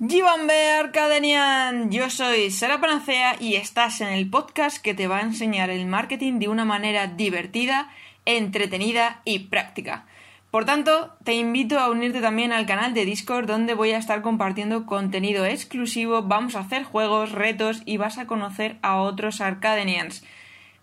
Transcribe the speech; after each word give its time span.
Gibambe 0.00 0.70
Arcadenian, 0.70 1.90
yo 1.90 2.08
soy 2.08 2.52
Sara 2.52 2.80
Panacea 2.80 3.34
y 3.40 3.56
estás 3.56 4.00
en 4.00 4.06
el 4.06 4.30
podcast 4.30 4.80
que 4.80 4.94
te 4.94 5.08
va 5.08 5.18
a 5.18 5.22
enseñar 5.22 5.70
el 5.70 5.86
marketing 5.86 6.38
de 6.38 6.46
una 6.46 6.64
manera 6.64 7.08
divertida, 7.08 7.90
entretenida 8.24 9.22
y 9.24 9.40
práctica. 9.40 10.06
Por 10.52 10.64
tanto, 10.64 11.16
te 11.24 11.34
invito 11.34 11.80
a 11.80 11.90
unirte 11.90 12.20
también 12.20 12.52
al 12.52 12.64
canal 12.64 12.94
de 12.94 13.06
Discord 13.06 13.48
donde 13.48 13.74
voy 13.74 13.90
a 13.90 13.98
estar 13.98 14.22
compartiendo 14.22 14.86
contenido 14.86 15.44
exclusivo, 15.44 16.22
vamos 16.22 16.54
a 16.54 16.60
hacer 16.60 16.84
juegos, 16.84 17.32
retos 17.32 17.82
y 17.84 17.96
vas 17.96 18.18
a 18.18 18.28
conocer 18.28 18.76
a 18.82 19.00
otros 19.00 19.40
Arcadenians. 19.40 20.24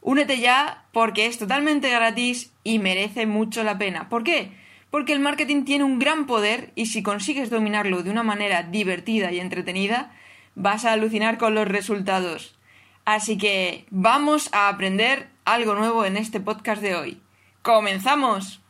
Únete 0.01 0.41
ya 0.41 0.83
porque 0.91 1.25
es 1.25 1.39
totalmente 1.39 1.89
gratis 1.89 2.51
y 2.65 2.79
merece 2.79 3.27
mucho 3.27 3.63
la 3.63 3.77
pena. 3.77 4.09
¿Por 4.09 4.25
qué? 4.25 4.64
Porque 4.95 5.11
el 5.11 5.19
marketing 5.19 5.65
tiene 5.65 5.83
un 5.83 5.99
gran 5.99 6.25
poder 6.25 6.71
y 6.73 6.85
si 6.85 7.03
consigues 7.03 7.49
dominarlo 7.49 8.01
de 8.01 8.09
una 8.11 8.23
manera 8.23 8.63
divertida 8.63 9.29
y 9.29 9.41
entretenida, 9.41 10.13
vas 10.55 10.85
a 10.85 10.93
alucinar 10.93 11.37
con 11.37 11.53
los 11.53 11.67
resultados. 11.67 12.57
Así 13.03 13.37
que 13.37 13.87
vamos 13.89 14.47
a 14.53 14.69
aprender 14.69 15.27
algo 15.43 15.75
nuevo 15.75 16.05
en 16.05 16.15
este 16.15 16.39
podcast 16.39 16.81
de 16.81 16.95
hoy. 16.95 17.21
¡Comenzamos! 17.61 18.61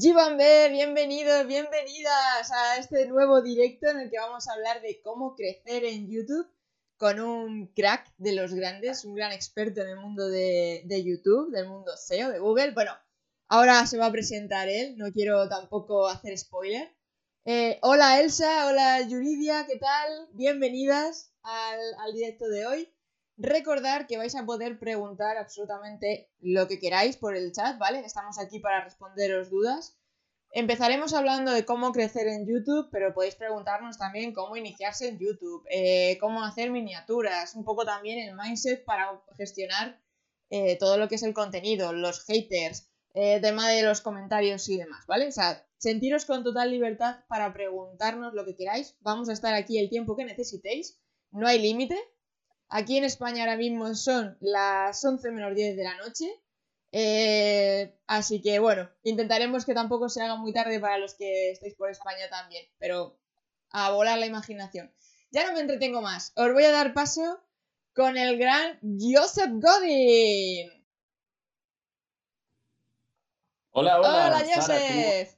Gibambe, 0.00 0.68
bienvenidos, 0.70 1.44
bienvenidas 1.48 2.52
a 2.52 2.76
este 2.76 3.06
nuevo 3.06 3.42
directo 3.42 3.88
en 3.88 3.98
el 3.98 4.10
que 4.10 4.18
vamos 4.18 4.46
a 4.46 4.52
hablar 4.52 4.80
de 4.80 5.00
cómo 5.02 5.34
crecer 5.34 5.84
en 5.84 6.08
YouTube 6.08 6.46
con 6.96 7.18
un 7.18 7.66
crack 7.74 8.14
de 8.16 8.32
los 8.32 8.54
grandes, 8.54 9.04
un 9.04 9.16
gran 9.16 9.32
experto 9.32 9.80
en 9.80 9.88
el 9.88 9.96
mundo 9.96 10.28
de, 10.28 10.84
YouTube, 11.04 11.50
del 11.50 11.66
mundo 11.66 11.96
SEO, 11.96 12.30
de 12.30 12.38
Google. 12.38 12.70
Bueno, 12.74 12.92
ahora 13.48 13.84
se 13.88 13.98
va 13.98 14.06
a 14.06 14.12
presentar 14.12 14.68
él, 14.68 14.96
no 14.96 15.10
quiero 15.10 15.48
tampoco 15.48 16.06
hacer 16.06 16.38
spoiler. 16.38 16.94
Eh, 17.44 17.80
hola 17.82 18.20
Elsa, 18.20 18.68
hola 18.68 19.00
Yuridia, 19.00 19.66
¿qué 19.66 19.78
tal? 19.78 20.28
Bienvenidas 20.32 21.32
al 21.42 22.12
directo 22.14 22.46
de 22.46 22.66
hoy. 22.66 22.97
Recordar 23.38 24.08
que 24.08 24.18
vais 24.18 24.34
a 24.34 24.44
poder 24.44 24.80
preguntar 24.80 25.36
absolutamente 25.36 26.28
lo 26.40 26.66
que 26.66 26.80
queráis 26.80 27.16
por 27.16 27.36
el 27.36 27.52
chat, 27.52 27.78
¿vale? 27.78 28.00
Estamos 28.00 28.36
aquí 28.36 28.58
para 28.58 28.82
responderos 28.82 29.48
dudas. 29.48 29.96
Empezaremos 30.50 31.14
hablando 31.14 31.52
de 31.52 31.64
cómo 31.64 31.92
crecer 31.92 32.26
en 32.26 32.48
YouTube, 32.48 32.88
pero 32.90 33.14
podéis 33.14 33.36
preguntarnos 33.36 33.96
también 33.96 34.32
cómo 34.32 34.56
iniciarse 34.56 35.06
en 35.08 35.18
YouTube, 35.18 35.64
eh, 35.70 36.18
cómo 36.18 36.42
hacer 36.42 36.72
miniaturas, 36.72 37.54
un 37.54 37.64
poco 37.64 37.84
también 37.84 38.18
el 38.18 38.34
mindset 38.34 38.84
para 38.84 39.22
gestionar 39.36 40.02
eh, 40.50 40.76
todo 40.76 40.98
lo 40.98 41.08
que 41.08 41.14
es 41.14 41.22
el 41.22 41.32
contenido, 41.32 41.92
los 41.92 42.24
haters, 42.24 42.90
eh, 43.14 43.38
tema 43.40 43.68
de 43.68 43.82
los 43.82 44.00
comentarios 44.00 44.68
y 44.68 44.78
demás, 44.78 45.06
¿vale? 45.06 45.28
O 45.28 45.32
sea, 45.32 45.64
sentiros 45.76 46.24
con 46.24 46.42
total 46.42 46.72
libertad 46.72 47.20
para 47.28 47.52
preguntarnos 47.52 48.34
lo 48.34 48.44
que 48.44 48.56
queráis. 48.56 48.96
Vamos 49.00 49.28
a 49.28 49.32
estar 49.32 49.54
aquí 49.54 49.78
el 49.78 49.90
tiempo 49.90 50.16
que 50.16 50.24
necesitéis, 50.24 50.98
no 51.30 51.46
hay 51.46 51.60
límite, 51.60 51.96
Aquí 52.70 52.98
en 52.98 53.04
España 53.04 53.44
ahora 53.44 53.56
mismo 53.56 53.94
son 53.94 54.36
las 54.40 55.02
11 55.02 55.30
menos 55.30 55.54
10 55.54 55.76
de 55.76 55.84
la 55.84 55.96
noche. 55.96 56.26
Eh, 56.92 57.98
así 58.06 58.40
que 58.40 58.58
bueno, 58.58 58.90
intentaremos 59.02 59.64
que 59.64 59.74
tampoco 59.74 60.08
se 60.08 60.22
haga 60.22 60.36
muy 60.36 60.52
tarde 60.52 60.80
para 60.80 60.98
los 60.98 61.14
que 61.14 61.50
estéis 61.50 61.74
por 61.74 61.90
España 61.90 62.28
también. 62.30 62.64
Pero 62.78 63.18
a 63.70 63.90
volar 63.92 64.18
la 64.18 64.26
imaginación. 64.26 64.92
Ya 65.30 65.46
no 65.46 65.54
me 65.54 65.60
entretengo 65.60 66.02
más. 66.02 66.32
Os 66.36 66.52
voy 66.52 66.64
a 66.64 66.72
dar 66.72 66.92
paso 66.92 67.42
con 67.94 68.16
el 68.16 68.38
gran 68.38 68.78
Joseph 68.82 69.50
Godin. 69.52 70.70
Hola, 73.70 73.98
hola. 73.98 74.26
Hola, 74.26 74.44
Joseph. 74.54 75.36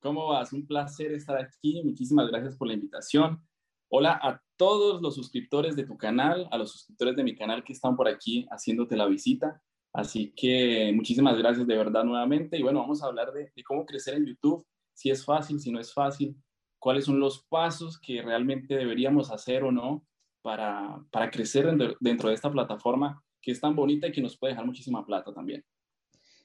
¿cómo, 0.00 0.20
¿Cómo 0.20 0.28
vas? 0.28 0.52
Un 0.52 0.66
placer 0.66 1.12
estar 1.12 1.38
aquí. 1.38 1.82
Muchísimas 1.84 2.28
gracias 2.28 2.56
por 2.56 2.68
la 2.68 2.74
invitación. 2.74 3.46
Hola 3.88 4.18
a 4.20 4.42
todos 4.56 5.00
los 5.00 5.14
suscriptores 5.14 5.76
de 5.76 5.86
tu 5.86 5.96
canal, 5.96 6.48
a 6.50 6.58
los 6.58 6.72
suscriptores 6.72 7.14
de 7.14 7.22
mi 7.22 7.36
canal 7.36 7.62
que 7.62 7.72
están 7.72 7.94
por 7.94 8.08
aquí 8.08 8.44
haciéndote 8.50 8.96
la 8.96 9.06
visita. 9.06 9.62
Así 9.92 10.32
que 10.36 10.92
muchísimas 10.92 11.38
gracias 11.38 11.68
de 11.68 11.76
verdad 11.76 12.02
nuevamente. 12.02 12.58
Y 12.58 12.62
bueno, 12.62 12.80
vamos 12.80 13.02
a 13.02 13.06
hablar 13.06 13.32
de, 13.32 13.52
cómo 13.64 13.86
crecer 13.86 14.14
en 14.14 14.26
YouTube, 14.26 14.66
si 14.92 15.10
es 15.10 15.24
fácil, 15.24 15.60
si 15.60 15.70
no 15.70 15.78
es 15.78 15.94
fácil, 15.94 16.36
cuáles 16.80 17.04
son 17.04 17.20
los 17.20 17.46
pasos 17.48 18.00
que 18.00 18.22
realmente 18.22 18.74
deberíamos 18.74 19.30
hacer 19.30 19.62
o 19.62 19.70
no 19.70 20.04
para, 20.42 21.00
para 21.12 21.30
crecer 21.30 21.72
dentro 22.00 22.28
de 22.28 22.34
esta 22.34 22.50
plataforma 22.50 23.22
que 23.40 23.52
es 23.52 23.60
tan 23.60 23.76
bonita 23.76 24.08
y 24.08 24.12
que 24.12 24.20
nos 24.20 24.36
puede 24.36 24.54
dejar 24.54 24.66
muchísima 24.66 25.06
plata 25.06 25.32
también. 25.32 25.64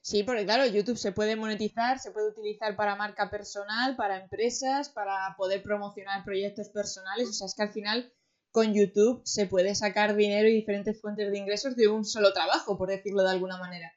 Sí, 0.03 0.23
porque 0.23 0.45
claro, 0.45 0.65
YouTube 0.65 0.97
se 0.97 1.11
puede 1.11 1.35
monetizar, 1.35 1.99
se 1.99 2.11
puede 2.11 2.29
utilizar 2.29 2.75
para 2.75 2.95
marca 2.95 3.29
personal, 3.29 3.95
para 3.95 4.21
empresas, 4.21 4.89
para 4.89 5.35
poder 5.37 5.61
promocionar 5.61 6.23
proyectos 6.25 6.69
personales. 6.69 7.29
O 7.29 7.33
sea, 7.33 7.45
es 7.45 7.55
que 7.55 7.61
al 7.61 7.71
final 7.71 8.11
con 8.51 8.73
YouTube 8.73 9.21
se 9.23 9.45
puede 9.45 9.75
sacar 9.75 10.15
dinero 10.15 10.49
y 10.49 10.53
diferentes 10.53 10.99
fuentes 10.99 11.31
de 11.31 11.37
ingresos 11.37 11.75
de 11.75 11.87
un 11.87 12.03
solo 12.03 12.33
trabajo, 12.33 12.77
por 12.77 12.89
decirlo 12.89 13.21
de 13.21 13.29
alguna 13.29 13.57
manera. 13.57 13.93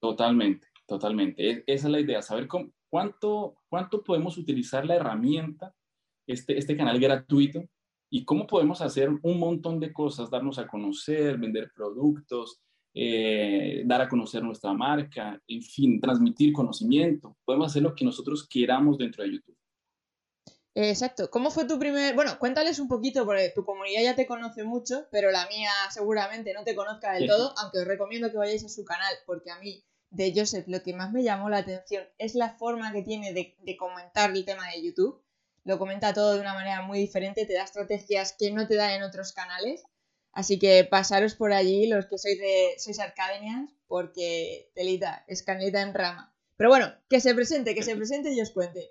Totalmente, 0.00 0.66
totalmente. 0.86 1.62
Esa 1.66 1.86
es 1.86 1.92
la 1.92 2.00
idea, 2.00 2.22
saber 2.22 2.48
cuánto, 2.88 3.56
cuánto 3.68 4.02
podemos 4.02 4.38
utilizar 4.38 4.86
la 4.86 4.96
herramienta, 4.96 5.74
este, 6.26 6.58
este 6.58 6.76
canal 6.76 6.98
gratuito, 6.98 7.62
y 8.10 8.24
cómo 8.24 8.46
podemos 8.46 8.80
hacer 8.80 9.10
un 9.10 9.38
montón 9.38 9.78
de 9.80 9.92
cosas, 9.92 10.30
darnos 10.30 10.58
a 10.58 10.66
conocer, 10.66 11.38
vender 11.38 11.72
productos, 11.74 12.62
eh, 12.98 13.82
dar 13.84 14.00
a 14.00 14.08
conocer 14.08 14.42
nuestra 14.42 14.72
marca, 14.72 15.38
en 15.46 15.60
fin, 15.60 16.00
transmitir 16.00 16.54
conocimiento. 16.54 17.36
Podemos 17.44 17.66
hacer 17.66 17.82
lo 17.82 17.94
que 17.94 18.06
nosotros 18.06 18.48
queramos 18.48 18.96
dentro 18.96 19.22
de 19.22 19.32
YouTube. 19.32 19.54
Exacto. 20.74 21.28
¿Cómo 21.30 21.50
fue 21.50 21.66
tu 21.66 21.78
primer...? 21.78 22.14
Bueno, 22.14 22.38
cuéntales 22.38 22.78
un 22.78 22.88
poquito, 22.88 23.26
porque 23.26 23.52
tu 23.54 23.66
comunidad 23.66 24.02
ya 24.02 24.16
te 24.16 24.26
conoce 24.26 24.64
mucho, 24.64 25.06
pero 25.10 25.30
la 25.30 25.46
mía 25.46 25.70
seguramente 25.90 26.54
no 26.54 26.64
te 26.64 26.74
conozca 26.74 27.12
del 27.12 27.28
todo, 27.28 27.52
aunque 27.58 27.80
os 27.80 27.86
recomiendo 27.86 28.30
que 28.30 28.38
vayáis 28.38 28.64
a 28.64 28.70
su 28.70 28.82
canal, 28.86 29.14
porque 29.26 29.50
a 29.50 29.58
mí, 29.58 29.84
de 30.08 30.32
Joseph, 30.34 30.66
lo 30.66 30.82
que 30.82 30.94
más 30.94 31.12
me 31.12 31.22
llamó 31.22 31.50
la 31.50 31.58
atención 31.58 32.04
es 32.16 32.34
la 32.34 32.54
forma 32.54 32.92
que 32.94 33.02
tiene 33.02 33.34
de, 33.34 33.56
de 33.58 33.76
comentar 33.76 34.30
el 34.30 34.46
tema 34.46 34.70
de 34.70 34.82
YouTube. 34.82 35.22
Lo 35.64 35.78
comenta 35.78 36.14
todo 36.14 36.32
de 36.32 36.40
una 36.40 36.54
manera 36.54 36.80
muy 36.80 36.98
diferente, 36.98 37.44
te 37.44 37.52
da 37.52 37.64
estrategias 37.64 38.34
que 38.38 38.52
no 38.52 38.66
te 38.66 38.76
dan 38.76 38.92
en 38.92 39.02
otros 39.02 39.32
canales 39.32 39.84
Así 40.36 40.58
que 40.58 40.84
pasaros 40.84 41.34
por 41.34 41.54
allí 41.54 41.86
los 41.86 42.04
que 42.04 42.18
sois 42.18 42.38
de 42.38 42.74
sois 42.76 42.98
arcadenians, 43.00 43.72
porque 43.86 44.68
telita, 44.74 45.24
es 45.28 45.42
caneta 45.42 45.80
en 45.80 45.94
rama. 45.94 46.36
Pero 46.58 46.68
bueno, 46.68 46.92
que 47.08 47.20
se 47.20 47.34
presente, 47.34 47.74
que 47.74 47.82
se 47.82 47.96
presente 47.96 48.34
y 48.34 48.40
os 48.42 48.50
cuente. 48.50 48.90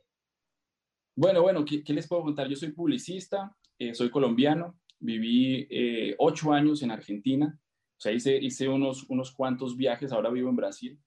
Bueno, 1.16 1.44
bueno, 1.44 1.64
¿qué, 1.64 1.94
les 1.94 2.08
puedo 2.08 2.24
contar? 2.24 2.48
Yo 2.48 2.56
soy 2.56 2.72
publicista, 2.72 3.56
eh, 3.78 3.94
soy 3.94 4.10
colombiano, 4.10 4.80
viví 4.98 5.68
eh, 5.70 6.16
ocho 6.18 6.52
años 6.52 6.82
en 6.82 6.90
Argentina, 6.90 7.56
o 7.96 8.02
sea, 8.02 8.12
hice, 8.12 8.36
hice 8.38 8.68
unos, 8.68 9.06
unos 9.08 9.32
cuantos 9.32 9.78
viajes, 9.78 10.12
ahora 10.12 10.32
vivo 10.32 10.50
en 10.50 10.56
Brasil, 10.56 11.00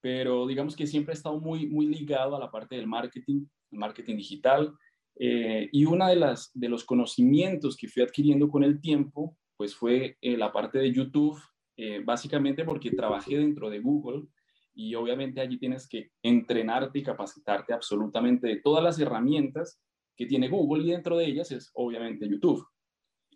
pero 0.00 0.46
digamos 0.46 0.74
que 0.74 0.86
siempre 0.86 1.12
he 1.12 1.16
estado 1.18 1.38
muy, 1.38 1.66
muy 1.66 1.84
ligado 1.84 2.34
a 2.34 2.40
la 2.40 2.50
parte 2.50 2.76
del 2.76 2.86
marketing, 2.86 3.44
el 3.70 3.78
marketing 3.78 4.16
digital, 4.16 4.74
eh, 5.16 5.68
y 5.70 5.84
uno 5.84 6.08
de, 6.08 6.16
las, 6.16 6.50
de 6.54 6.70
los 6.70 6.82
conocimientos 6.82 7.76
que 7.76 7.88
fui 7.88 8.02
adquiriendo 8.02 8.48
con 8.48 8.64
el 8.64 8.80
tiempo 8.80 9.36
pues 9.62 9.76
fue 9.76 10.18
eh, 10.20 10.36
la 10.36 10.52
parte 10.52 10.80
de 10.80 10.92
YouTube, 10.92 11.40
eh, 11.76 12.02
básicamente 12.04 12.64
porque 12.64 12.90
trabajé 12.90 13.38
dentro 13.38 13.70
de 13.70 13.78
Google 13.78 14.26
y 14.74 14.92
obviamente 14.96 15.40
allí 15.40 15.56
tienes 15.56 15.86
que 15.86 16.10
entrenarte 16.20 16.98
y 16.98 17.04
capacitarte 17.04 17.72
absolutamente 17.72 18.48
de 18.48 18.56
todas 18.56 18.82
las 18.82 18.98
herramientas 18.98 19.80
que 20.16 20.26
tiene 20.26 20.48
Google 20.48 20.82
y 20.82 20.90
dentro 20.90 21.16
de 21.16 21.26
ellas 21.26 21.52
es 21.52 21.70
obviamente 21.74 22.28
YouTube. 22.28 22.66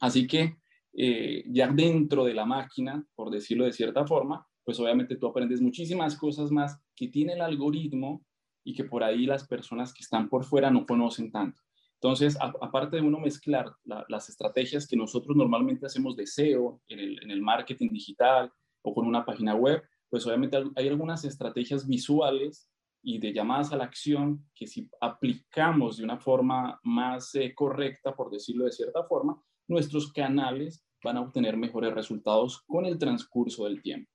Así 0.01 0.27
que 0.27 0.57
eh, 0.95 1.45
ya 1.47 1.69
dentro 1.69 2.25
de 2.25 2.35
la 2.35 2.45
máquina, 2.45 3.07
por 3.15 3.31
decirlo 3.31 3.65
de 3.65 3.73
cierta 3.73 4.05
forma, 4.05 4.45
pues 4.65 4.81
obviamente 4.81 5.15
tú 5.15 5.29
aprendes 5.29 5.61
muchísimas 5.61 6.17
cosas 6.17 6.51
más 6.51 6.77
que 6.97 7.07
tiene 7.07 7.35
el 7.35 7.41
algoritmo 7.41 8.27
y 8.65 8.75
que 8.75 8.83
por 8.83 9.05
ahí 9.05 9.27
las 9.27 9.47
personas 9.47 9.95
que 9.95 10.03
están 10.03 10.29
por 10.29 10.45
fuera 10.45 10.73
no 10.73 10.87
conocen 10.87 11.31
tanto. 11.31 11.63
Entonces, 12.01 12.37
aparte 12.41 12.97
de 12.97 13.03
uno 13.03 13.19
mezclar 13.19 13.73
las 13.85 14.29
estrategias 14.29 14.87
que 14.87 14.97
nosotros 14.97 15.35
normalmente 15.35 15.87
hacemos 15.87 16.15
de 16.15 16.27
SEO 16.27 16.81
en 16.89 17.31
el, 17.31 17.43
marketing 17.43 17.89
digital 17.89 18.53
o 18.83 18.95
con 18.95 19.07
una 19.07 19.25
página 19.25 19.55
web, 19.55 19.83
pues 20.11 20.27
obviamente 20.27 20.59
hay 20.77 20.89
algunas 20.89 21.25
estrategias 21.25 21.87
visuales 21.87 22.71
y 23.03 23.19
de 23.19 23.33
llamadas 23.33 23.73
a 23.73 23.77
la 23.77 23.85
acción 23.85 24.45
que 24.55 24.67
si 24.67 24.91
aplicamos 25.01 25.97
de 25.97 26.05
una 26.05 26.19
forma 26.19 26.79
más 26.83 27.35
eh, 27.35 27.55
correcta, 27.55 28.15
por 28.15 28.31
decirlo 28.31 28.65
de 28.65 28.73
cierta 28.73 29.05
forma, 29.05 29.41
nuestros 29.67 30.13
canales 30.13 30.85
van 31.03 31.17
a 31.17 31.23
obtener 31.23 31.57
mejores 31.57 31.95
resultados 31.95 32.63
con 32.67 32.85
el 32.85 32.99
transcurso 32.99 33.65
del 33.65 33.81
tiempo. 33.81 34.11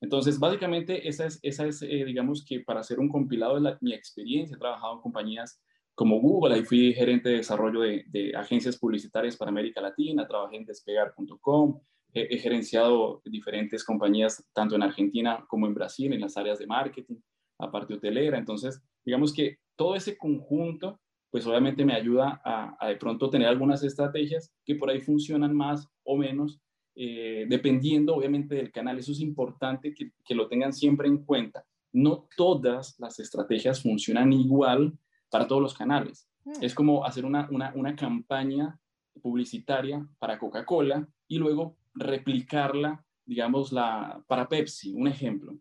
Entonces, 0.00 0.38
básicamente, 0.38 1.08
esa 1.08 1.26
es, 1.26 1.40
esa 1.42 1.66
es 1.66 1.82
eh, 1.82 2.04
digamos 2.06 2.44
que 2.44 2.60
para 2.60 2.80
hacer 2.80 3.00
un 3.00 3.08
compilado 3.08 3.60
de 3.60 3.76
mi 3.80 3.92
experiencia, 3.92 4.54
he 4.54 4.58
trabajado 4.58 4.94
en 4.94 5.00
compañías 5.00 5.60
como 5.98 6.20
Google, 6.20 6.54
ahí 6.54 6.62
fui 6.62 6.94
gerente 6.94 7.28
de 7.28 7.38
desarrollo 7.38 7.80
de, 7.80 8.32
agencias 8.36 8.78
publicitarias 8.78 9.36
para 9.36 9.48
América 9.48 9.80
Latina, 9.80 10.28
trabajé 10.28 10.54
en 10.54 10.64
despegar.com, 10.64 11.80
he, 12.14 12.38
gerenciado 12.38 13.20
diferentes 13.24 13.82
compañías 13.82 14.46
tanto 14.52 14.76
en 14.76 14.84
Argentina 14.84 15.44
como 15.48 15.66
en 15.66 15.74
Brasil 15.74 16.12
en 16.12 16.20
las 16.20 16.36
áreas 16.36 16.60
de 16.60 16.68
marketing, 16.68 17.16
aparte 17.58 17.94
hotelera, 17.94 18.38
entonces 18.38 18.80
digamos 19.04 19.32
que 19.32 19.56
todo 19.74 19.96
ese 19.96 20.16
conjunto 20.16 21.00
pues 21.32 21.44
obviamente 21.48 21.84
me 21.84 21.94
ayuda 21.94 22.40
a, 22.44 22.86
de 22.86 22.94
pronto 22.94 23.28
tener 23.28 23.48
algunas 23.48 23.82
estrategias 23.82 24.52
que 24.64 24.76
por 24.76 24.90
ahí 24.90 25.00
funcionan 25.00 25.52
más 25.52 25.88
o 26.04 26.16
menos, 26.16 26.60
eh, 26.94 27.44
dependiendo 27.48 28.14
obviamente 28.14 28.54
del 28.54 28.70
canal. 28.70 28.98
Eso 28.98 29.10
es 29.12 29.20
importante 29.20 29.92
que, 29.92 30.12
que, 30.24 30.34
lo 30.34 30.48
tengan 30.48 30.72
siempre 30.72 31.06
en 31.06 31.24
cuenta. 31.24 31.66
No 31.92 32.28
todas 32.36 32.94
las 32.98 33.18
estrategias 33.18 33.82
funcionan 33.82 34.32
igual 34.32 34.96
para 35.30 35.46
todos 35.46 35.62
los 35.62 35.74
canales. 35.74 36.28
Mm. 36.44 36.62
Es 36.62 36.74
como 36.74 37.04
hacer 37.04 37.24
una, 37.24 37.48
una, 37.50 37.72
una 37.74 37.94
campaña 37.96 38.78
publicitaria 39.22 40.06
para 40.18 40.38
Coca-Cola 40.38 41.06
y 41.26 41.38
luego 41.38 41.76
replicarla, 41.94 43.04
digamos, 43.24 43.72
la, 43.72 44.22
para 44.26 44.48
Pepsi, 44.48 44.94
un 44.94 45.08
ejemplo 45.08 45.58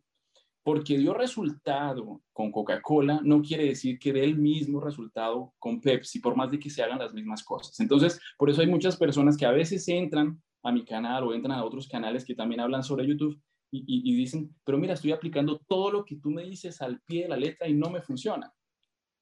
porque 0.67 0.97
dio 0.97 1.13
resultado 1.13 2.21
con 2.33 2.51
Coca-Cola 2.51 3.21
no 3.23 3.41
quiere 3.41 3.63
decir 3.63 3.97
que 3.97 4.11
dé 4.11 4.25
el 4.25 4.37
mismo 4.37 4.81
resultado 4.81 5.53
con 5.59 5.79
Pepsi, 5.79 6.19
por 6.19 6.35
más 6.35 6.51
de 6.51 6.59
que 6.59 6.69
se 6.69 6.83
hagan 6.83 6.99
las 6.99 7.13
mismas 7.13 7.41
cosas. 7.41 7.79
Entonces, 7.79 8.19
por 8.37 8.49
eso 8.49 8.59
hay 8.59 8.67
muchas 8.67 8.97
personas 8.97 9.37
que 9.37 9.45
a 9.45 9.51
veces 9.51 9.87
entran 9.87 10.43
a 10.63 10.73
mi 10.73 10.83
canal 10.83 11.23
o 11.23 11.33
entran 11.33 11.57
a 11.57 11.63
otros 11.63 11.87
canales 11.87 12.25
que 12.25 12.35
también 12.35 12.59
hablan 12.59 12.83
sobre 12.83 13.07
YouTube 13.07 13.41
y, 13.71 14.13
dicen, 14.13 14.53
pero 14.65 14.77
mira, 14.77 14.95
estoy 14.95 15.13
aplicando 15.13 15.57
todo 15.69 15.89
lo 15.89 16.03
que 16.03 16.17
tú 16.17 16.31
me 16.31 16.43
dices 16.43 16.81
al 16.81 16.99
pie 16.99 17.23
de 17.23 17.29
la 17.29 17.37
letra 17.37 17.69
y 17.69 17.73
no 17.73 17.89
me 17.89 18.01
funciona. 18.01 18.51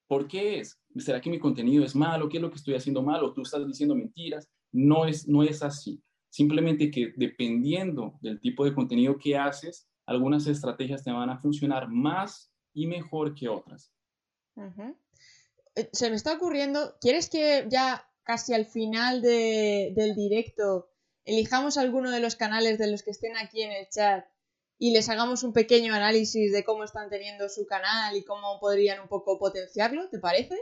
¿Por 0.08 0.28
qué 0.28 0.60
es? 0.60 0.80
¿Será 0.98 1.20
que 1.20 1.30
mi 1.30 1.40
contenido 1.40 1.84
es 1.84 1.96
malo? 1.96 2.30
¿Qué 2.30 2.38
es 2.38 2.44
lo 2.44 2.50
que 2.50 2.58
estoy 2.58 2.76
haciendo 2.76 3.02
mal? 3.02 3.24
¿O 3.24 3.34
tú 3.34 3.42
estás 3.42 3.66
diciendo 3.66 3.96
mentiras? 3.96 4.50
No 4.72 5.06
es, 5.06 5.28
no 5.28 5.44
es 5.44 5.64
así. 5.64 6.02
Simplemente 6.30 6.92
que 6.92 7.14
dependiendo 7.16 8.18
del 8.22 8.40
tipo 8.40 8.66
de 8.66 8.74
contenido 8.74 9.18
que 9.18 9.38
haces, 9.38 9.88
algunas 10.06 10.48
estrategias 10.48 11.04
te 11.04 11.12
van 11.12 11.30
a 11.30 11.40
funcionar 11.40 11.90
más 11.90 12.52
y 12.74 12.88
mejor 12.88 13.34
que 13.34 13.48
otras. 13.48 13.92
Eh, 15.76 15.90
se 15.92 16.10
me 16.10 16.16
está 16.16 16.34
ocurriendo, 16.34 16.96
¿quieres 17.02 17.30
que 17.30 17.66
ya 17.70 18.08
casi 18.24 18.54
al 18.54 18.66
final 18.66 19.22
del 19.22 20.16
directo 20.16 20.90
elijamos 21.24 21.78
alguno 21.78 22.12
de 22.12 22.20
los 22.20 22.36
canales 22.36 22.78
de 22.78 22.92
los 22.92 23.04
que 23.04 23.12
estén 23.12 23.38
aquí 23.38 23.62
en 23.62 23.72
el 23.72 23.88
chat 23.90 24.26
y 24.78 24.92
les 24.92 25.10
hagamos 25.10 25.44
un 25.44 25.54
pequeño 25.54 25.94
análisis 25.94 26.52
de 26.52 26.64
cómo 26.64 26.84
están 26.84 27.10
teniendo 27.10 27.48
su 27.50 27.66
canal 27.66 28.16
y 28.16 28.24
cómo 28.24 28.60
podrían 28.60 29.00
un 29.00 29.08
poco 29.08 29.40
potenciarlo, 29.40 30.10
¿te 30.10 30.20
parece? 30.20 30.56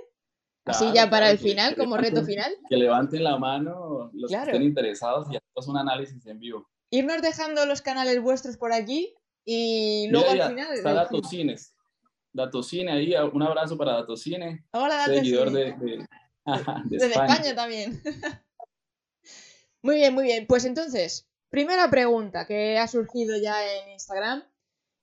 Así 0.66 0.92
ya 0.94 1.10
para 1.10 1.30
el 1.30 1.40
final, 1.40 1.76
como 1.76 1.98
reto 1.98 2.24
final. 2.24 2.54
Que 2.70 2.78
levanten 2.78 3.24
la 3.24 3.38
mano 3.38 4.12
los 4.14 4.32
que 4.32 4.38
estén 4.38 4.62
interesados 4.62 5.28
y 5.30 5.36
hacemos 5.36 5.68
un 5.68 5.78
análisis 5.78 6.26
en 6.26 6.40
vivo. 6.40 6.70
Irnos 6.90 7.22
dejando 7.22 7.66
los 7.66 7.82
canales 7.82 8.22
vuestros 8.22 8.58
por 8.58 8.72
aquí 8.72 9.14
y 9.44 10.08
luego 10.10 10.30
al 10.30 10.50
final. 10.50 10.74
Está 10.74 10.94
Datocines. 10.94 11.76
Datocine 12.32 12.92
ahí, 12.92 13.14
un 13.34 13.44
abrazo 13.44 13.78
para 13.78 13.94
Datocine. 13.94 14.66
Hola, 14.72 14.96
Datocine. 14.96 15.20
Seguidor 15.20 15.52
de, 15.52 16.08
de, 16.86 16.98
España. 17.08 17.56
también. 17.56 18.02
muy 19.84 19.96
bien, 19.96 20.14
muy 20.14 20.24
bien. 20.24 20.48
Pues 20.48 20.66
entonces, 20.66 21.28
primera 21.54 21.88
pregunta 21.88 22.48
que 22.48 22.80
ha 22.80 22.88
surgido 22.88 23.38
ya 23.38 23.56
en 23.76 23.92
Instagram 23.92 24.44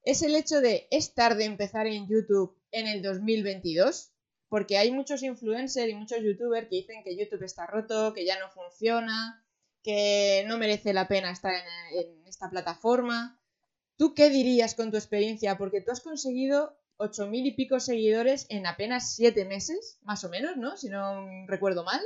es 0.03 0.21
el 0.23 0.35
hecho 0.35 0.61
de 0.61 0.89
¿es 0.91 1.15
tarde 1.15 1.45
empezar 1.45 1.87
en 1.87 2.09
YouTube 2.09 2.59
en 2.73 2.89
el 2.89 3.03
2022? 3.03 4.11
Porque 4.49 4.77
hay 4.77 4.91
muchos 4.91 5.23
influencers 5.23 5.89
y 5.89 5.95
muchos 5.95 6.19
youtubers 6.21 6.67
que 6.69 6.75
dicen 6.75 7.05
que 7.05 7.17
YouTube 7.17 7.45
está 7.45 7.69
roto, 7.69 8.13
que 8.15 8.27
ya 8.27 8.37
no 8.41 8.51
funciona, 8.51 9.47
que 9.85 10.43
no 10.49 10.59
merece 10.59 10.93
la 10.93 11.07
pena 11.07 11.31
estar 11.31 11.53
en 11.93 12.27
esta 12.27 12.51
plataforma. 12.51 13.41
¿Tú 13.97 14.15
qué 14.15 14.29
dirías 14.29 14.75
con 14.75 14.91
tu 14.91 14.97
experiencia? 14.97 15.57
Porque 15.57 15.81
tú 15.81 15.93
has 15.93 16.01
conseguido 16.01 16.77
ocho 16.97 17.29
mil 17.29 17.47
y 17.47 17.53
pico 17.53 17.79
seguidores 17.79 18.47
en 18.49 18.67
apenas 18.67 19.15
siete 19.15 19.45
meses, 19.45 20.01
más 20.03 20.25
o 20.25 20.29
menos, 20.29 20.57
¿no? 20.57 20.77
Si 20.77 20.89
no 20.89 21.47
recuerdo 21.47 21.85
mal. 21.85 22.01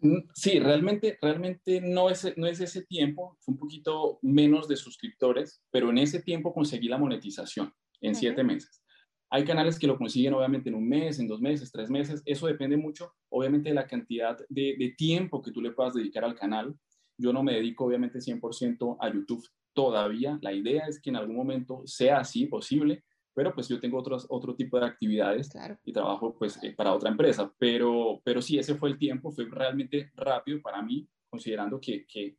Mm, 0.00 0.18
sí, 0.34 0.58
realmente, 0.58 1.18
realmente 1.20 1.80
no 1.80 2.08
es, 2.08 2.32
no 2.36 2.46
es 2.46 2.60
ese 2.60 2.82
tiempo, 2.82 3.36
fue 3.40 3.52
un 3.52 3.58
poquito 3.58 4.18
menos 4.22 4.66
de 4.66 4.76
suscriptores, 4.76 5.62
pero 5.70 5.90
en 5.90 5.98
ese 5.98 6.22
tiempo 6.22 6.54
conseguí 6.54 6.88
la 6.88 6.98
monetización 6.98 7.72
en 8.00 8.14
siete 8.14 8.42
meses. 8.42 8.82
Hay 9.30 9.44
canales 9.44 9.78
que 9.78 9.86
lo 9.86 9.96
consiguen 9.96 10.34
obviamente 10.34 10.70
en 10.70 10.74
un 10.74 10.88
mes, 10.88 11.20
en 11.20 11.28
dos 11.28 11.40
meses, 11.40 11.70
tres 11.70 11.88
meses. 11.88 12.22
Eso 12.24 12.46
depende 12.46 12.76
mucho, 12.76 13.12
obviamente, 13.28 13.68
de 13.68 13.76
la 13.76 13.86
cantidad 13.86 14.36
de, 14.48 14.74
de 14.76 14.94
tiempo 14.96 15.40
que 15.40 15.52
tú 15.52 15.60
le 15.60 15.70
puedas 15.70 15.94
dedicar 15.94 16.24
al 16.24 16.34
canal. 16.34 16.74
Yo 17.16 17.32
no 17.32 17.42
me 17.42 17.54
dedico 17.54 17.84
obviamente 17.84 18.18
100% 18.18 18.96
a 18.98 19.12
YouTube 19.12 19.46
todavía. 19.72 20.38
La 20.42 20.52
idea 20.52 20.86
es 20.88 21.00
que 21.00 21.10
en 21.10 21.16
algún 21.16 21.36
momento 21.36 21.82
sea 21.84 22.18
así 22.18 22.46
posible, 22.46 23.04
pero 23.34 23.54
pues 23.54 23.68
yo 23.68 23.78
tengo 23.80 23.98
otros, 23.98 24.26
otro 24.28 24.54
tipo 24.54 24.78
de 24.78 24.86
actividades 24.86 25.50
y 25.84 25.92
trabajo 25.92 26.34
pues 26.38 26.62
eh, 26.62 26.72
para 26.72 26.92
otra 26.92 27.10
empresa. 27.10 27.52
Pero, 27.58 28.20
pero 28.24 28.42
sí, 28.42 28.58
ese 28.58 28.74
fue 28.74 28.90
el 28.90 28.98
tiempo, 28.98 29.30
fue 29.30 29.46
realmente 29.48 30.10
rápido 30.14 30.60
para 30.60 30.82
mí, 30.82 31.08
considerando 31.28 31.80
que, 31.80 32.06
que, 32.06 32.36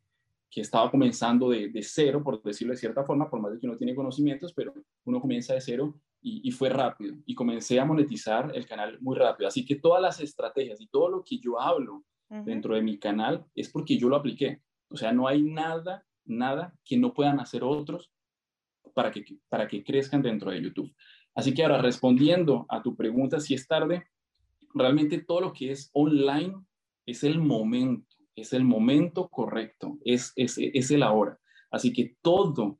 que 0.49 0.61
estaba 0.61 0.91
comenzando 0.91 1.49
de, 1.49 1.69
de, 1.69 1.81
cero, 1.81 2.21
por 2.23 2.41
decirlo 2.43 2.73
de 2.73 2.79
cierta 2.79 3.03
forma, 3.03 3.29
por 3.29 3.39
más 3.39 3.53
de 3.53 3.59
que 3.59 3.67
uno 3.67 3.77
tiene 3.77 3.95
conocimientos, 3.95 4.53
pero 4.53 4.73
uno 5.05 5.21
comienza 5.21 5.53
de 5.53 5.61
cero 5.61 5.95
y, 6.21 6.47
y, 6.47 6.51
fue 6.51 6.69
rápido. 6.69 7.15
Y 7.25 7.35
comencé 7.35 7.79
a 7.79 7.85
monetizar 7.85 8.51
el 8.53 8.65
canal 8.67 8.99
muy 9.01 9.15
rápido. 9.17 9.47
Así 9.47 9.65
que 9.65 9.75
todas 9.75 10.01
las 10.01 10.19
estrategias 10.19 10.79
y 10.81 10.87
todo 10.87 11.09
lo 11.09 11.23
que 11.23 11.39
yo 11.39 11.59
hablo 11.59 12.03
dentro 12.45 12.75
de 12.75 12.81
mi 12.81 12.97
canal 12.97 13.45
es 13.55 13.67
porque 13.69 13.97
yo 13.97 14.07
lo 14.07 14.15
apliqué. 14.15 14.61
O 14.87 14.95
sea, 14.95 15.11
no 15.11 15.27
hay 15.27 15.41
nada 15.41 16.05
nada 16.25 16.73
que 16.83 16.97
no 16.97 17.13
puedan 17.13 17.39
hacer 17.39 17.63
otros 17.63 18.11
para 18.93 19.11
que, 19.11 19.23
para 19.49 19.67
que 19.67 19.83
crezcan 19.83 20.21
dentro 20.21 20.51
de 20.51 20.61
YouTube. 20.61 20.93
Así 21.33 21.53
que 21.53 21.63
ahora 21.63 21.81
respondiendo 21.81 22.65
a 22.69 22.81
tu 22.81 22.95
pregunta, 22.95 23.39
si 23.39 23.53
es 23.53 23.67
tarde, 23.67 24.05
realmente 24.73 25.19
todo 25.19 25.41
lo 25.41 25.53
que 25.53 25.71
es 25.71 25.89
online 25.93 26.55
es 27.05 27.23
el 27.23 27.39
momento, 27.39 28.15
es 28.35 28.53
el 28.53 28.63
momento 28.63 29.27
correcto, 29.29 29.97
es, 30.03 30.33
es, 30.35 30.57
es 30.57 30.91
el 30.91 31.03
ahora. 31.03 31.39
Así 31.69 31.93
que 31.93 32.15
todo, 32.21 32.79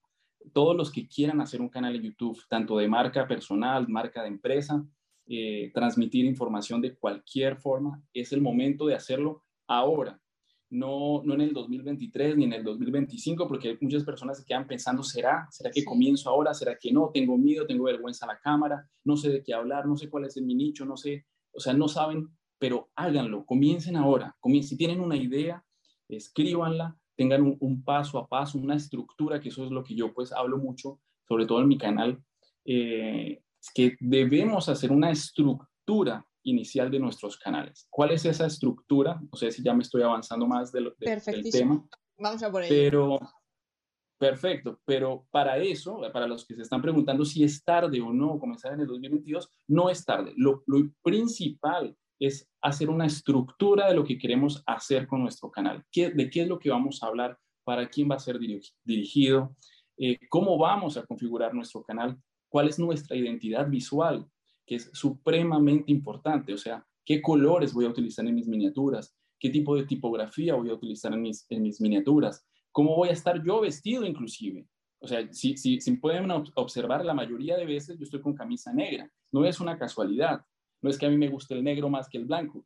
todos 0.54 0.76
los 0.76 0.92
que 0.92 1.08
quieran 1.08 1.40
hacer 1.42 1.62
un 1.62 1.70
canal 1.70 1.94
de 1.94 2.02
YouTube, 2.02 2.42
tanto 2.50 2.78
de 2.78 2.88
marca 2.88 3.28
personal, 3.28 3.88
marca 3.88 4.22
de 4.22 4.28
empresa, 4.28 4.86
eh, 5.28 5.72
transmitir 5.74 6.26
información 6.26 6.82
de 6.82 6.96
cualquier 6.96 7.58
forma, 7.58 8.04
es 8.14 8.34
el 8.34 8.42
momento 8.42 8.86
de 8.86 8.96
hacerlo 8.96 9.44
ahora 9.68 10.20
no, 10.72 11.22
no 11.24 11.34
en 11.34 11.42
el 11.42 11.54
2023 11.54 12.38
ni 12.38 12.46
en 12.46 12.54
el 12.54 12.64
2025, 12.64 13.48
porque 13.48 13.78
muchas 13.82 14.04
personas 14.04 14.40
se 14.40 14.46
quedan 14.46 14.66
pensando, 14.66 15.04
¿será? 15.04 15.48
¿Será 15.52 15.70
que 15.70 15.84
comienzo 15.84 16.30
ahora? 16.30 16.54
¿Será 16.54 16.78
que 16.78 16.92
no? 16.92 17.12
Tengo 17.14 17.38
miedo, 17.38 17.68
tengo 17.68 17.84
vergüenza 17.84 18.26
a 18.26 18.30
la 18.30 18.40
cámara, 18.40 18.88
no 19.04 19.18
sé 19.18 19.30
de 19.30 19.44
qué 19.44 19.54
hablar, 19.54 19.86
no 19.86 19.98
sé 19.98 20.10
cuál 20.10 20.26
es 20.26 20.42
mi 20.42 20.56
nicho, 20.56 20.86
no 20.86 20.96
sé, 20.96 21.26
o 21.52 21.60
sea, 21.60 21.74
no 21.74 21.90
saben, 21.90 22.30
pero 22.58 22.90
háganlo, 22.96 23.46
comiencen 23.46 23.98
ahora, 23.98 24.36
si 24.62 24.78
tienen 24.78 25.02
una 25.02 25.18
idea, 25.18 25.64
escríbanla, 26.08 26.98
tengan 27.16 27.58
un, 27.60 27.84
paso 27.84 28.18
a 28.18 28.28
paso, 28.28 28.58
una 28.58 28.76
estructura, 28.76 29.40
que 29.40 29.50
eso 29.50 29.66
es 29.66 29.72
lo 29.72 29.84
que 29.84 29.94
yo 29.94 30.14
pues 30.14 30.32
hablo 30.32 30.58
mucho, 30.58 31.00
sobre 31.28 31.46
todo 31.46 31.62
en 31.62 31.68
mi 31.68 31.78
canal, 31.78 32.24
eh, 32.64 33.44
que 33.76 33.98
debemos 34.00 34.70
hacer 34.70 34.92
una 34.92 35.12
estructura 35.12 36.26
inicial 36.44 36.90
de 36.90 37.00
nuestros 37.00 37.38
canales. 37.38 37.88
¿Cuál 37.90 38.12
es 38.12 38.26
esa 38.26 38.46
estructura? 38.46 39.20
No 39.20 39.38
sé 39.38 39.52
si 39.52 39.64
ya 39.64 39.74
me 39.74 39.84
estoy 39.84 40.02
avanzando 40.02 40.48
más 40.48 40.72
del 40.72 40.94
tema. 41.52 41.86
Vamos 42.18 42.44
a 42.44 42.52
por 42.52 42.64
ello. 42.64 42.70
Pero, 42.70 43.20
perfecto, 44.18 44.80
pero 44.86 45.28
para 45.32 45.58
eso, 45.58 46.02
para 46.14 46.28
los 46.28 46.46
que 46.46 46.56
se 46.56 46.62
están 46.62 46.82
preguntando 46.82 47.26
si 47.26 47.44
es 47.44 47.64
tarde 47.64 48.00
o 48.02 48.14
no 48.14 48.40
comenzar 48.40 48.74
en 48.74 48.82
el 48.82 48.88
2022, 48.88 49.50
no 49.68 49.90
es 49.90 50.06
tarde. 50.06 50.34
Lo, 50.36 50.64
principal 51.02 51.96
es 52.20 52.48
hacer 52.62 52.90
una 52.90 53.08
estructura 53.08 53.88
de 53.88 53.96
lo 53.96 54.04
que 54.04 54.18
queremos 54.18 54.62
hacer 54.68 55.08
con 55.08 55.22
nuestro 55.22 55.50
canal. 55.50 55.84
¿Qué, 55.92 56.12
¿De 56.12 56.30
qué 56.30 56.44
es 56.44 56.48
lo 56.48 56.60
que 56.60 56.70
vamos 56.70 57.02
a 57.02 57.08
hablar? 57.08 57.38
¿Para 57.64 57.90
quién 57.90 58.10
va 58.10 58.16
a 58.16 58.20
ser 58.20 58.38
dirigido? 58.84 59.56
Eh, 59.98 60.20
¿Cómo 60.30 60.58
vamos 60.58 60.98
a 60.98 61.06
configurar 61.06 61.54
nuestro 61.54 61.84
canal? 61.84 62.18
¿Cuál 62.50 62.68
es 62.68 62.78
nuestra 62.78 63.16
identidad 63.16 63.68
visual? 63.68 64.28
Que 64.72 64.78
es 64.78 64.90
supremamente 64.94 65.92
importante, 65.92 66.54
o 66.54 66.58
sea, 66.58 66.88
qué 67.04 67.22
colores 67.22 67.74
voy 67.74 67.84
a 67.84 67.90
utilizar 67.90 68.26
en 68.26 68.34
mis 68.34 68.48
miniaturas, 68.48 69.14
qué 69.38 69.50
tipo 69.50 69.76
de 69.76 69.86
tipografía 69.86 70.56
voy 70.56 70.70
a 70.70 70.74
utilizar 70.74 71.12
en 71.12 71.24
mis, 71.24 71.46
en 71.50 71.62
mis 71.62 71.82
miniaturas, 71.82 72.48
cómo 72.72 72.96
voy 72.96 73.10
a 73.10 73.12
estar 73.12 73.44
yo 73.44 73.60
vestido 73.60 74.06
inclusive. 74.06 74.66
O 75.00 75.10
sea, 75.10 75.28
si, 75.34 75.58
si, 75.58 75.82
si 75.82 75.98
pueden 75.98 76.32
observar, 76.56 77.04
la 77.04 77.14
mayoría 77.14 77.58
de 77.58 77.66
veces 77.66 77.98
yo 77.98 78.06
estoy 78.06 78.22
con 78.22 78.34
camisa 78.34 78.72
negra. 78.72 79.12
No 79.34 79.44
es 79.44 79.60
una 79.60 79.78
casualidad. 79.78 80.46
No 80.82 80.90
es 80.90 80.98
que 80.98 81.06
a 81.06 81.10
mí 81.10 81.18
me 81.18 81.28
guste 81.28 81.54
el 81.54 81.66
negro 81.66 81.90
más 81.90 82.08
que 82.08 82.20
el 82.20 82.24
blanco. 82.24 82.64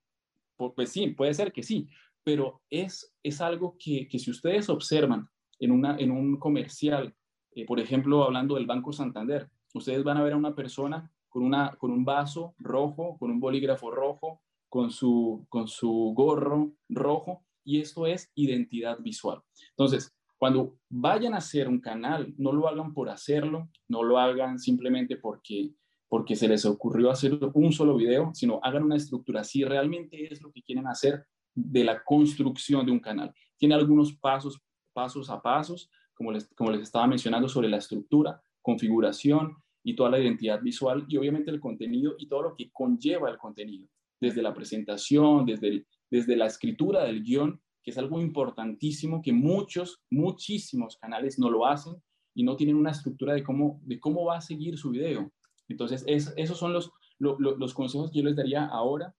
Pues 0.75 0.89
sí, 0.89 1.07
puede 1.07 1.33
ser 1.33 1.51
que 1.51 1.63
sí, 1.63 1.87
pero 2.23 2.61
es, 2.69 3.15
es 3.23 3.41
algo 3.41 3.77
que, 3.79 4.07
que 4.07 4.19
si 4.19 4.29
ustedes 4.29 4.69
observan 4.69 5.27
en, 5.57 5.71
una, 5.71 5.97
en 5.97 6.11
un 6.11 6.37
comercial, 6.37 7.15
eh, 7.55 7.65
por 7.65 7.79
ejemplo, 7.79 8.23
hablando 8.23 8.53
del 8.53 8.67
Banco 8.67 8.93
Santander, 8.93 9.49
ustedes 9.73 10.03
van 10.03 10.17
a 10.17 10.23
ver 10.23 10.33
a 10.33 10.37
una 10.37 10.53
persona 10.53 11.11
con, 11.35 11.43
una, 11.43 11.75
con 11.75 11.91
un 11.91 12.05
vaso 12.05 12.55
rojo, 12.59 13.17
con 13.17 13.29
un 13.29 13.41
bolígrafo 13.41 13.91
rojo, 13.91 14.41
con 14.69 14.89
su, 14.89 15.45
con 15.49 15.67
su 15.67 16.13
gorro 16.15 16.71
rojo 16.87 17.43
y 17.65 17.81
esto 17.81 18.07
es 18.07 18.31
identidad 18.35 18.99
visual. 19.01 19.41
Entonces, 19.71 20.15
cuando 20.37 20.77
vayan 20.87 21.33
a 21.33 21.39
hacer 21.39 21.67
un 21.67 21.81
canal, 21.81 22.33
no 22.37 22.53
lo 22.53 22.69
hagan 22.69 22.93
por 22.93 23.09
hacerlo, 23.09 23.69
no 23.89 24.01
lo 24.01 24.17
hagan 24.17 24.59
simplemente 24.59 25.17
porque, 25.17 25.73
porque 26.07 26.37
se 26.37 26.47
les 26.47 26.65
ocurrió 26.65 27.11
hacer 27.11 27.37
un 27.53 27.73
solo 27.73 27.97
video, 27.97 28.31
sino 28.33 28.61
hagan 28.63 28.83
una 28.83 28.95
estructura. 28.95 29.43
Si 29.43 29.65
realmente 29.65 30.31
es 30.31 30.41
lo 30.41 30.53
que 30.53 30.63
quieren 30.63 30.87
hacer 30.87 31.25
de 31.53 31.83
la 31.83 32.01
construcción 32.01 32.85
de 32.85 32.93
un 32.93 33.01
canal. 33.01 33.33
Tiene 33.57 33.75
algunos 33.75 34.13
pasos, 34.13 34.61
pasos 34.93 35.29
a 35.29 35.41
pasos, 35.41 35.89
como 36.13 36.31
les, 36.31 36.47
como 36.55 36.71
les 36.71 36.83
estaba 36.83 37.07
mencionando 37.07 37.49
sobre 37.49 37.67
la 37.67 37.75
estructura, 37.75 38.41
configuración 38.61 39.57
y 39.85 39.95
toda 39.95 40.09
la 40.09 40.19
identidad 40.19 40.61
visual 40.61 41.05
y 41.07 41.15
obviamente 41.15 41.51
el 41.51 41.59
contenido 41.59 42.15
y 42.17 42.27
todo 42.27 42.41
lo 42.41 42.55
que 42.55 42.71
conlleva 42.71 43.29
el 43.29 43.37
contenido, 43.37 43.87
desde 44.19 44.41
la 44.41 44.53
presentación, 44.53 45.45
desde, 45.45 45.85
desde 46.09 46.35
la 46.35 46.47
escritura 46.47 47.05
del 47.05 47.23
guion 47.23 47.61
que 47.85 47.91
es 47.91 47.97
algo 47.99 48.19
importantísimo 48.19 49.21
que 49.21 49.31
muchos, 49.31 50.01
muchísimos 50.09 50.97
canales 50.97 51.37
no 51.37 51.51
lo 51.51 51.67
hacen 51.67 52.01
y 52.33 52.43
no 52.43 52.55
tienen 52.55 52.77
una 52.77 52.89
estructura 52.89 53.35
de 53.35 53.43
cómo, 53.43 53.79
de 53.83 53.99
cómo 53.99 54.25
va 54.25 54.37
a 54.37 54.41
seguir 54.41 54.75
su 54.79 54.89
video. 54.89 55.31
Entonces, 55.67 56.03
esos 56.07 56.57
son 56.57 56.73
los, 56.73 56.91
los 57.19 57.73
consejos 57.75 58.11
que 58.11 58.19
yo 58.19 58.25
les 58.25 58.35
daría 58.35 58.65
ahora. 58.65 59.15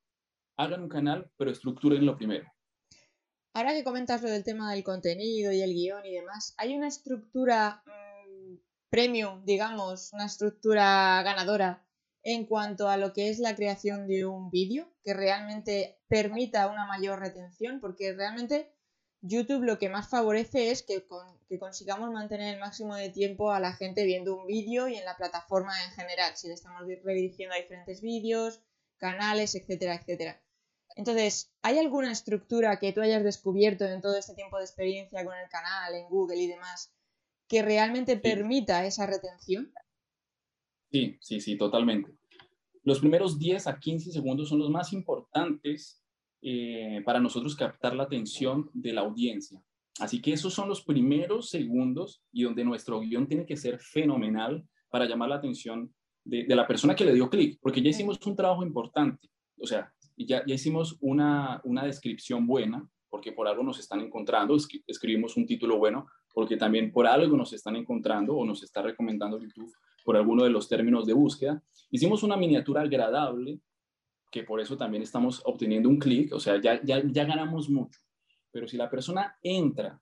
Hagan 0.56 0.82
un 0.82 0.88
canal, 0.88 1.30
pero 1.36 1.52
estructuren 1.52 2.04
lo 2.04 2.16
primero. 2.16 2.50
Ahora 3.54 3.72
que 3.72 3.84
comentas 3.84 4.20
lo 4.22 4.30
del 4.30 4.42
tema 4.42 4.72
del 4.72 4.82
contenido 4.82 5.52
y 5.52 5.60
el 5.60 5.72
guion 5.72 6.04
y 6.04 6.12
demás, 6.12 6.54
¿hay 6.58 6.74
una 6.76 6.88
estructura 6.88 7.84
mm, 7.86 8.05
premium, 8.90 9.44
digamos, 9.44 10.12
una 10.12 10.26
estructura 10.26 11.22
ganadora 11.22 11.86
en 12.22 12.44
cuanto 12.46 12.88
a 12.88 12.96
lo 12.96 13.12
que 13.12 13.30
es 13.30 13.38
la 13.38 13.54
creación 13.54 14.08
de 14.08 14.26
un 14.26 14.50
vídeo 14.50 14.92
que 15.04 15.14
realmente 15.14 16.00
permita 16.08 16.66
una 16.66 16.86
mayor 16.86 17.20
retención, 17.20 17.78
porque 17.80 18.14
realmente 18.14 18.72
YouTube 19.20 19.62
lo 19.62 19.78
que 19.78 19.88
más 19.88 20.08
favorece 20.08 20.70
es 20.70 20.82
que, 20.82 21.06
consigamos 21.58 22.10
mantener 22.12 22.54
el 22.54 22.60
máximo 22.60 22.96
de 22.96 23.10
tiempo 23.10 23.52
a 23.52 23.60
la 23.60 23.72
gente 23.72 24.04
viendo 24.04 24.36
un 24.36 24.46
vídeo 24.46 24.88
y 24.88 24.96
en 24.96 25.04
la 25.04 25.16
plataforma 25.16 25.72
en 25.84 25.92
general, 25.92 26.36
si 26.36 26.48
le 26.48 26.54
estamos 26.54 26.82
redirigiendo 27.04 27.54
a 27.54 27.58
diferentes 27.58 28.00
vídeos, 28.00 28.60
canales, 28.98 29.54
etcétera, 29.54 29.94
etcétera. 29.94 30.42
Entonces, 30.96 31.52
¿hay 31.62 31.78
alguna 31.78 32.10
estructura 32.10 32.78
que 32.78 32.92
tú 32.92 33.02
hayas 33.02 33.22
descubierto 33.22 33.84
en 33.84 34.00
todo 34.00 34.16
este 34.16 34.34
tiempo 34.34 34.58
de 34.58 34.64
experiencia 34.64 35.24
con 35.24 35.36
el 35.36 35.48
canal, 35.48 35.94
en 35.94 36.08
Google 36.08 36.38
y 36.38 36.48
demás, 36.48 36.95
que 37.48 37.62
realmente 37.62 38.16
permita 38.16 38.84
esa 38.86 39.06
retención? 39.06 39.72
Sí, 40.90 41.18
sí, 41.20 41.40
sí, 41.40 41.56
totalmente. 41.56 42.12
Los 42.82 43.00
primeros 43.00 43.38
10 43.38 43.66
a 43.66 43.78
15 43.78 44.12
segundos 44.12 44.48
son 44.48 44.58
los 44.58 44.70
más 44.70 44.92
importantes 44.92 46.02
eh, 46.42 47.02
para 47.04 47.18
nosotros 47.18 47.56
captar 47.56 47.96
la 47.96 48.04
atención 48.04 48.70
de 48.72 48.92
la 48.92 49.00
audiencia. 49.00 49.60
Así 49.98 50.20
que 50.20 50.32
esos 50.32 50.52
son 50.52 50.68
los 50.68 50.84
primeros 50.84 51.48
segundos 51.48 52.22
y 52.30 52.42
donde 52.42 52.64
nuestro 52.64 53.00
guion 53.00 53.26
tiene 53.26 53.46
que 53.46 53.56
ser 53.56 53.78
fenomenal 53.80 54.64
para 54.90 55.06
llamar 55.06 55.30
la 55.30 55.36
atención 55.36 55.92
de, 56.24 56.44
la 56.48 56.66
persona 56.66 56.94
que 56.94 57.04
le 57.04 57.14
dio 57.14 57.30
clic, 57.30 57.58
porque 57.60 57.82
ya 57.82 57.90
hicimos 57.90 58.24
un 58.26 58.36
trabajo 58.36 58.62
importante. 58.62 59.28
O 59.58 59.66
sea, 59.66 59.92
ya, 60.16 60.44
ya 60.46 60.54
hicimos 60.54 60.98
una, 61.00 61.60
una 61.64 61.84
descripción 61.84 62.46
buena, 62.46 62.86
porque 63.08 63.32
por 63.32 63.48
algo 63.48 63.62
nos 63.62 63.78
están 63.78 64.00
encontrando, 64.00 64.56
escribimos 64.86 65.36
un 65.36 65.46
título 65.46 65.78
bueno, 65.78 66.06
porque 66.36 66.58
también 66.58 66.92
por 66.92 67.06
algo 67.06 67.34
nos 67.34 67.54
están 67.54 67.76
encontrando 67.76 68.36
o 68.36 68.44
nos 68.44 68.62
está 68.62 68.82
recomendando 68.82 69.40
YouTube 69.40 69.72
por 70.04 70.18
alguno 70.18 70.44
de 70.44 70.50
los 70.50 70.68
términos 70.68 71.06
de 71.06 71.14
búsqueda. 71.14 71.62
Hicimos 71.90 72.22
una 72.22 72.36
miniatura 72.36 72.82
agradable, 72.82 73.58
que 74.30 74.42
por 74.42 74.60
eso 74.60 74.76
también 74.76 75.02
estamos 75.02 75.40
obteniendo 75.46 75.88
un 75.88 75.98
clic, 75.98 76.34
o 76.34 76.38
sea, 76.38 76.60
ya, 76.60 76.78
ya, 76.84 77.02
ya 77.06 77.24
ganamos 77.24 77.70
mucho. 77.70 77.98
Pero 78.50 78.68
si 78.68 78.76
la 78.76 78.90
persona 78.90 79.38
entra 79.42 79.98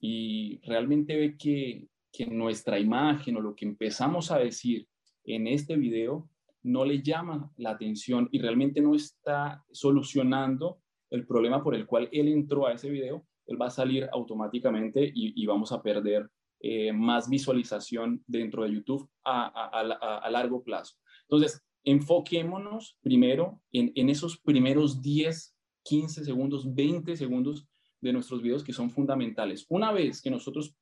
y 0.00 0.60
realmente 0.64 1.16
ve 1.16 1.36
que, 1.38 1.86
que 2.10 2.26
nuestra 2.26 2.80
imagen 2.80 3.36
o 3.36 3.40
lo 3.40 3.54
que 3.54 3.66
empezamos 3.66 4.32
a 4.32 4.38
decir 4.38 4.88
en 5.22 5.46
este 5.46 5.76
video 5.76 6.28
no 6.64 6.84
le 6.84 7.00
llama 7.00 7.52
la 7.58 7.70
atención 7.70 8.28
y 8.32 8.40
realmente 8.40 8.80
no 8.80 8.96
está 8.96 9.64
solucionando 9.70 10.80
el 11.10 11.24
problema 11.24 11.62
por 11.62 11.76
el 11.76 11.86
cual 11.86 12.08
él 12.10 12.26
entró 12.26 12.66
a 12.66 12.72
ese 12.72 12.90
video, 12.90 13.24
él 13.46 13.60
va 13.60 13.66
a 13.66 13.70
salir 13.70 14.08
automáticamente 14.12 15.10
y, 15.14 15.44
vamos 15.46 15.72
a 15.72 15.82
perder 15.82 16.28
eh, 16.60 16.92
más 16.92 17.28
visualización 17.28 18.22
dentro 18.26 18.64
de 18.64 18.72
YouTube 18.72 19.08
a, 19.24 20.28
largo 20.30 20.62
plazo. 20.62 20.96
Entonces, 21.22 21.62
enfoquémonos 21.84 22.98
primero 23.00 23.60
en, 23.72 24.08
esos 24.08 24.38
primeros 24.38 25.00
10, 25.00 25.56
15 25.84 26.24
segundos, 26.24 26.74
20 26.74 27.16
segundos 27.16 27.66
de 28.00 28.12
nuestros 28.12 28.42
videos 28.42 28.64
que 28.64 28.72
son 28.72 28.90
fundamentales. 28.90 29.66
Una 29.68 29.92
vez 29.92 30.20
que 30.20 30.30
nosotros 30.30 30.74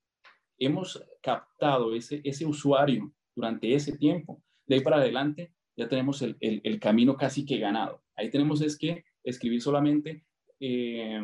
hemos 0.59 1.03
captado 1.23 1.95
ese, 1.95 2.23
usuario 2.47 3.13
durante 3.35 3.75
ese 3.75 3.97
tiempo, 3.97 4.43
de 4.67 4.77
ahí 4.77 4.81
para 4.81 4.97
adelante 4.97 5.53
ya 5.77 5.89
tenemos 5.89 6.23
el, 6.23 6.37
el 6.41 6.81
camino 6.81 7.17
casi 7.17 7.45
que 7.45 7.59
ganado. 7.59 8.03
Ahí 8.17 8.31
tenemos 8.31 8.63
es 8.63 8.79
que 8.79 9.05
escribir 9.25 9.61
solamente 9.61 10.25
eh, 10.61 11.21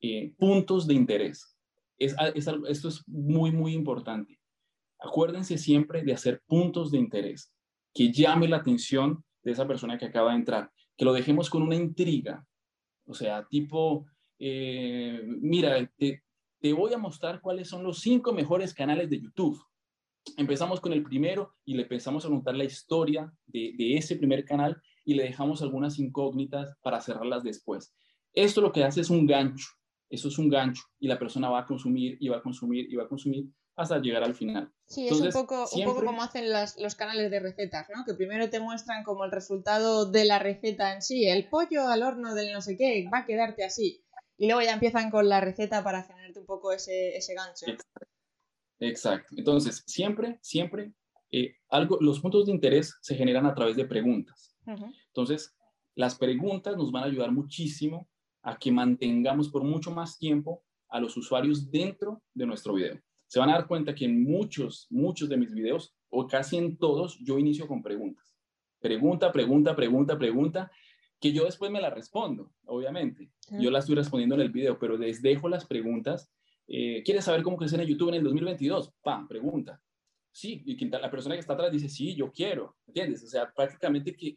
eh, 0.00 0.32
puntos 0.36 0.86
de 0.86 0.94
interés. 0.94 1.56
Es, 1.98 2.14
esto 2.34 2.88
es 2.88 3.02
muy, 3.06 3.52
muy 3.52 3.72
importante. 3.72 4.40
Acuérdense 4.98 5.58
siempre 5.58 6.02
de 6.02 6.12
hacer 6.12 6.42
puntos 6.46 6.90
de 6.90 6.98
interés 6.98 7.52
que 7.94 8.10
llame 8.10 8.48
la 8.48 8.56
atención 8.56 9.24
de 9.42 9.52
esa 9.52 9.66
persona 9.66 9.96
que 9.98 10.06
acaba 10.06 10.32
de 10.32 10.38
entrar, 10.38 10.70
que 10.96 11.04
lo 11.04 11.12
dejemos 11.12 11.48
con 11.48 11.62
una 11.62 11.76
intriga. 11.76 12.44
O 13.06 13.14
sea, 13.14 13.46
tipo, 13.48 14.06
eh, 14.38 15.22
mira, 15.24 15.90
te, 15.96 16.22
voy 16.72 16.92
a 16.94 16.98
mostrar 16.98 17.40
cuáles 17.40 17.68
son 17.68 17.84
los 17.84 18.00
cinco 18.00 18.32
mejores 18.32 18.74
canales 18.74 19.10
de 19.10 19.20
YouTube. 19.20 19.62
Empezamos 20.38 20.80
con 20.80 20.92
el 20.92 21.02
primero 21.02 21.54
y 21.64 21.74
le 21.74 21.82
empezamos 21.82 22.24
a 22.24 22.28
contar 22.28 22.56
la 22.56 22.64
historia 22.64 23.30
de 23.46 23.96
ese 23.96 24.16
primer 24.16 24.44
canal 24.44 24.80
y 25.04 25.14
le 25.14 25.22
dejamos 25.22 25.60
algunas 25.60 25.98
incógnitas 25.98 26.74
para 26.82 27.00
cerrarlas 27.00 27.44
después. 27.44 27.94
Esto 28.34 28.60
lo 28.60 28.72
que 28.72 28.84
hace 28.84 29.00
es 29.00 29.10
un 29.10 29.26
gancho, 29.26 29.66
eso 30.10 30.28
es 30.28 30.38
un 30.38 30.48
gancho 30.48 30.82
y 30.98 31.08
la 31.08 31.18
persona 31.18 31.48
va 31.48 31.60
a 31.60 31.66
consumir 31.66 32.16
y 32.20 32.28
va 32.28 32.38
a 32.38 32.42
consumir 32.42 32.90
y 32.90 32.96
va 32.96 33.04
a 33.04 33.08
consumir 33.08 33.46
hasta 33.76 33.98
llegar 33.98 34.22
al 34.22 34.34
final. 34.34 34.72
Sí, 34.86 35.08
es 35.08 35.20
un 35.20 35.30
poco, 35.30 35.66
un 35.72 35.84
poco 35.84 36.04
como 36.04 36.22
hacen 36.22 36.46
los 36.50 36.94
canales 36.94 37.30
de 37.30 37.40
recetas, 37.40 37.88
¿no? 37.94 38.04
Que 38.04 38.14
primero 38.14 38.48
te 38.50 38.60
muestran 38.60 39.02
como 39.02 39.24
el 39.24 39.32
resultado 39.32 40.10
de 40.10 40.24
la 40.24 40.38
receta 40.38 40.94
en 40.94 41.02
sí, 41.02 41.26
el 41.26 41.48
pollo 41.48 41.88
al 41.88 42.02
horno 42.02 42.34
del 42.34 42.52
no 42.52 42.60
sé 42.60 42.76
qué, 42.76 43.08
va 43.12 43.20
a 43.20 43.26
quedarte 43.26 43.64
así. 43.64 44.04
Y 44.36 44.46
luego 44.46 44.62
ya 44.62 44.74
empiezan 44.74 45.10
con 45.10 45.28
la 45.28 45.40
receta 45.40 45.82
para 45.82 46.02
generarte 46.02 46.40
un 46.40 46.46
poco 46.46 46.72
ese, 46.72 47.16
ese 47.16 47.34
gancho. 47.34 47.66
Exacto. 48.80 49.34
Entonces, 49.36 49.82
siempre, 49.86 50.38
siempre, 50.42 50.92
eh, 51.30 51.56
algo, 51.68 51.98
los 52.00 52.20
puntos 52.20 52.46
de 52.46 52.52
interés 52.52 52.96
se 53.00 53.14
generan 53.14 53.46
a 53.46 53.54
través 53.54 53.76
de 53.76 53.86
preguntas. 53.86 54.56
Entonces, 55.08 55.54
las 55.94 56.16
preguntas 56.16 56.76
nos 56.76 56.90
van 56.90 57.04
a 57.04 57.06
ayudar 57.06 57.30
muchísimo 57.32 58.08
a 58.44 58.56
que 58.56 58.70
mantengamos 58.70 59.48
por 59.48 59.64
mucho 59.64 59.90
más 59.90 60.18
tiempo 60.18 60.62
a 60.88 61.00
los 61.00 61.16
usuarios 61.16 61.70
dentro 61.70 62.22
de 62.32 62.46
nuestro 62.46 62.74
video. 62.74 63.00
Se 63.26 63.40
van 63.40 63.50
a 63.50 63.54
dar 63.54 63.66
cuenta 63.66 63.94
que 63.94 64.04
en 64.04 64.22
muchos, 64.22 64.86
muchos 64.90 65.28
de 65.28 65.36
mis 65.36 65.52
videos, 65.52 65.94
o 66.10 66.26
casi 66.26 66.56
en 66.56 66.76
todos, 66.76 67.18
yo 67.18 67.38
inicio 67.38 67.66
con 67.66 67.82
preguntas. 67.82 68.36
Pregunta, 68.80 69.32
pregunta, 69.32 69.74
pregunta, 69.74 70.16
pregunta, 70.16 70.70
que 71.18 71.32
yo 71.32 71.44
después 71.46 71.70
me 71.70 71.80
la 71.80 71.90
respondo, 71.90 72.52
obviamente. 72.66 73.32
Yo 73.58 73.70
la 73.70 73.80
estoy 73.80 73.96
respondiendo 73.96 74.36
en 74.36 74.42
el 74.42 74.50
video, 74.50 74.78
pero 74.78 74.96
les 74.96 75.22
dejo 75.22 75.48
las 75.48 75.64
preguntas. 75.64 76.30
Eh, 76.68 77.02
¿Quieres 77.04 77.24
saber 77.24 77.42
cómo 77.42 77.56
crecer 77.56 77.80
en 77.80 77.88
YouTube 77.88 78.10
en 78.10 78.16
el 78.16 78.24
2022? 78.24 78.92
¡Pam! 79.02 79.26
Pregunta 79.26 79.80
sí, 80.34 80.62
y 80.66 80.84
la 80.88 81.10
persona 81.10 81.36
que 81.36 81.40
está 81.40 81.52
atrás 81.52 81.70
dice, 81.70 81.88
sí, 81.88 82.14
yo 82.14 82.30
quiero, 82.32 82.76
¿entiendes? 82.88 83.22
O 83.22 83.28
sea, 83.28 83.50
prácticamente 83.54 84.14
que, 84.16 84.34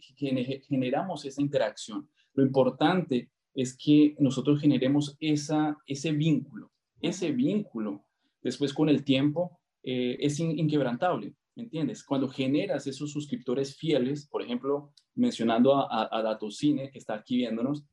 generamos 0.70 1.26
esa 1.26 1.42
interacción. 1.42 2.08
Lo 2.34 2.44
importante 2.44 3.32
es 3.58 3.76
que 3.76 4.16
nosotros 4.20 4.62
generemos 4.62 5.18
esa, 5.20 5.76
ese 5.88 6.12
vínculo. 6.12 6.72
Ese 7.02 7.32
vínculo, 7.32 8.06
después 8.44 8.72
con 8.72 8.88
el 8.88 9.04
tiempo, 9.04 9.60
eh, 9.82 10.16
es 10.20 10.40
inquebrantable, 10.40 11.34
¿me 11.56 11.64
entiendes? 11.64 12.04
Cuando 12.04 12.30
generas 12.30 12.86
esos 12.86 13.12
suscriptores 13.12 13.76
fieles, 13.76 14.28
por 14.28 14.44
ejemplo, 14.44 14.94
mencionando 15.16 15.76
a, 15.76 16.08
a, 16.12 16.22
Datocine, 16.22 16.92
que 16.92 17.00
está 17.00 17.16
aquí 17.16 17.38
viéndonos, 17.38 17.84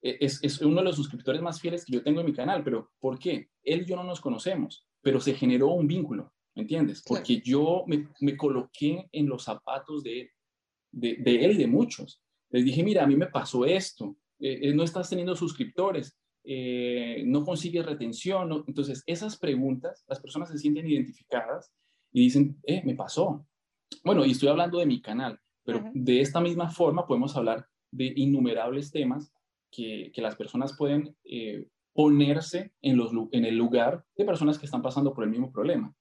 e, 0.00 0.18
es, 0.20 0.38
es, 0.44 0.60
uno 0.60 0.76
de 0.76 0.84
los 0.84 0.94
suscriptores 0.94 1.42
más 1.42 1.60
fieles 1.60 1.84
que 1.84 1.92
yo 1.92 2.04
tengo 2.04 2.20
en 2.20 2.26
mi 2.26 2.32
canal, 2.32 2.62
pero 2.62 2.92
¿por 3.00 3.18
qué? 3.18 3.48
Él 3.64 3.82
y 3.82 3.86
yo 3.86 3.96
no 3.96 4.04
nos 4.04 4.20
conocemos, 4.20 4.86
pero 5.02 5.18
se 5.18 5.34
generó 5.34 5.68
un 5.72 5.88
vínculo. 5.88 6.32
¿me 6.54 6.62
entiendes? 6.62 7.02
Porque 7.04 7.40
yo 7.40 7.82
me, 7.88 8.08
me, 8.20 8.36
coloqué 8.36 9.08
en 9.12 9.26
los 9.26 9.42
zapatos 9.42 10.02
de, 10.02 10.30
de, 10.90 11.16
de, 11.16 11.44
él 11.44 11.52
y 11.52 11.58
de 11.58 11.66
muchos. 11.66 12.22
Les 12.48 12.64
dije, 12.64 12.82
mira, 12.82 13.04
a 13.04 13.06
mí 13.06 13.14
me 13.14 13.26
pasó 13.26 13.66
esto, 13.66 14.16
eh, 14.38 14.58
eh, 14.62 14.74
no 14.74 14.82
estás 14.82 15.08
teniendo 15.08 15.34
suscriptores, 15.34 16.16
eh, 16.44 17.22
no 17.26 17.44
consigues 17.44 17.84
retención. 17.84 18.64
Entonces, 18.66 19.02
esas 19.06 19.36
preguntas, 19.38 20.04
las 20.08 20.20
personas 20.20 20.48
se 20.50 20.58
sienten 20.58 20.88
identificadas 20.88 21.72
y 22.12 22.20
dicen, 22.20 22.58
eh, 22.62 22.82
me 22.84 22.94
pasó. 22.94 23.46
Bueno, 24.04 24.24
y 24.24 24.30
estoy 24.30 24.48
hablando 24.48 24.78
de 24.78 24.86
mi 24.86 25.00
canal, 25.00 25.40
pero 25.64 25.90
de 25.92 26.20
esta 26.20 26.40
misma 26.40 26.70
forma 26.70 27.06
podemos 27.06 27.36
hablar 27.36 27.66
de 27.90 28.12
innumerables 28.16 28.90
temas 28.90 29.32
que, 29.70 30.12
que 30.14 30.22
las 30.22 30.36
personas 30.36 30.76
pueden 30.76 31.16
eh, 31.24 31.68
ponerse 31.92 32.72
en, 32.82 32.96
los, 32.96 33.12
en 33.32 33.44
el 33.44 33.56
lugar 33.56 34.04
de 34.16 34.24
personas 34.24 34.58
que 34.58 34.66
están 34.66 34.82
pasando 34.82 35.12
por 35.12 35.24
el 35.24 35.30
mismo 35.30 35.50
problema. 35.50 35.94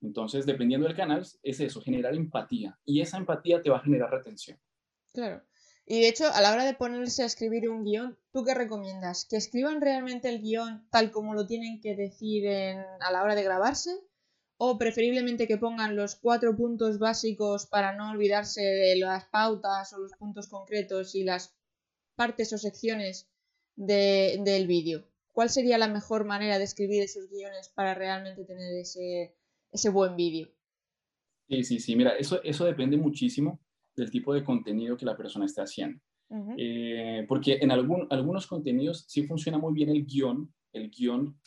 Entonces, 0.00 0.46
dependiendo 0.46 0.86
del 0.86 0.96
canal, 0.96 1.20
es 1.42 1.60
eso, 1.60 1.80
generar 1.80 2.14
empatía. 2.14 2.78
Y 2.84 3.00
esa 3.00 3.18
empatía 3.18 3.62
te 3.62 3.70
va 3.70 3.76
a 3.76 3.82
generar 3.82 4.10
retención. 4.10 4.58
Claro. 5.12 5.42
Y 5.92 6.00
de 6.00 6.08
hecho, 6.08 6.24
a 6.32 6.40
la 6.40 6.54
hora 6.54 6.64
de 6.64 6.72
ponerse 6.72 7.22
a 7.22 7.26
escribir 7.26 7.68
un 7.68 7.84
guion, 7.84 8.16
¿tú 8.32 8.44
qué 8.44 8.54
recomiendas? 8.54 9.26
¿Que 9.26 9.36
escriban 9.36 9.82
realmente 9.82 10.30
el 10.30 10.40
guion 10.40 10.88
tal 10.90 11.10
como 11.10 11.34
lo 11.34 11.46
tienen 11.46 11.82
que 11.82 11.94
decir 11.94 12.48
a 12.48 13.12
la 13.12 13.22
hora 13.22 13.34
de 13.34 13.42
grabarse? 13.42 13.90
¿O 14.56 14.78
preferiblemente 14.78 15.46
que 15.46 15.58
pongan 15.58 15.94
los 15.94 16.14
cuatro 16.14 16.56
puntos 16.56 16.98
básicos 16.98 17.66
para 17.66 17.94
no 17.94 18.10
olvidarse 18.10 18.62
de 18.62 18.96
las 18.96 19.26
pautas 19.26 19.92
o 19.92 19.98
los 19.98 20.12
puntos 20.12 20.48
concretos 20.48 21.14
y 21.14 21.24
las 21.24 21.54
partes 22.16 22.50
o 22.54 22.56
secciones 22.56 23.28
del 23.76 24.66
vídeo? 24.66 25.06
¿Cuál 25.32 25.50
sería 25.50 25.76
la 25.76 25.88
mejor 25.88 26.24
manera 26.24 26.56
de 26.56 26.64
escribir 26.64 27.02
esos 27.02 27.28
guiones 27.28 27.68
para 27.68 27.92
realmente 27.92 28.46
tener 28.46 28.78
ese, 28.78 29.36
ese 29.70 29.90
buen 29.90 30.16
vídeo? 30.16 30.48
Sí, 31.50 31.64
sí, 31.64 31.80
sí. 31.80 31.96
Mira, 31.96 32.16
eso, 32.16 32.42
eso 32.42 32.64
depende 32.64 32.96
muchísimo 32.96 33.60
del 33.96 34.10
tipo 34.10 34.32
de 34.34 34.44
contenido 34.44 34.96
que 34.96 35.06
la 35.06 35.16
persona 35.16 35.46
esté 35.46 35.62
haciendo. 35.62 36.00
Eh, 36.56 37.26
porque 37.28 37.58
en 37.60 37.70
algún, 37.70 38.06
algunos 38.08 38.46
contenidos 38.46 39.04
sí 39.06 39.24
funciona 39.24 39.58
muy 39.58 39.74
bien 39.74 39.90
el 39.90 40.06
guion, 40.06 40.50
el 40.72 40.90
guion 40.90 41.38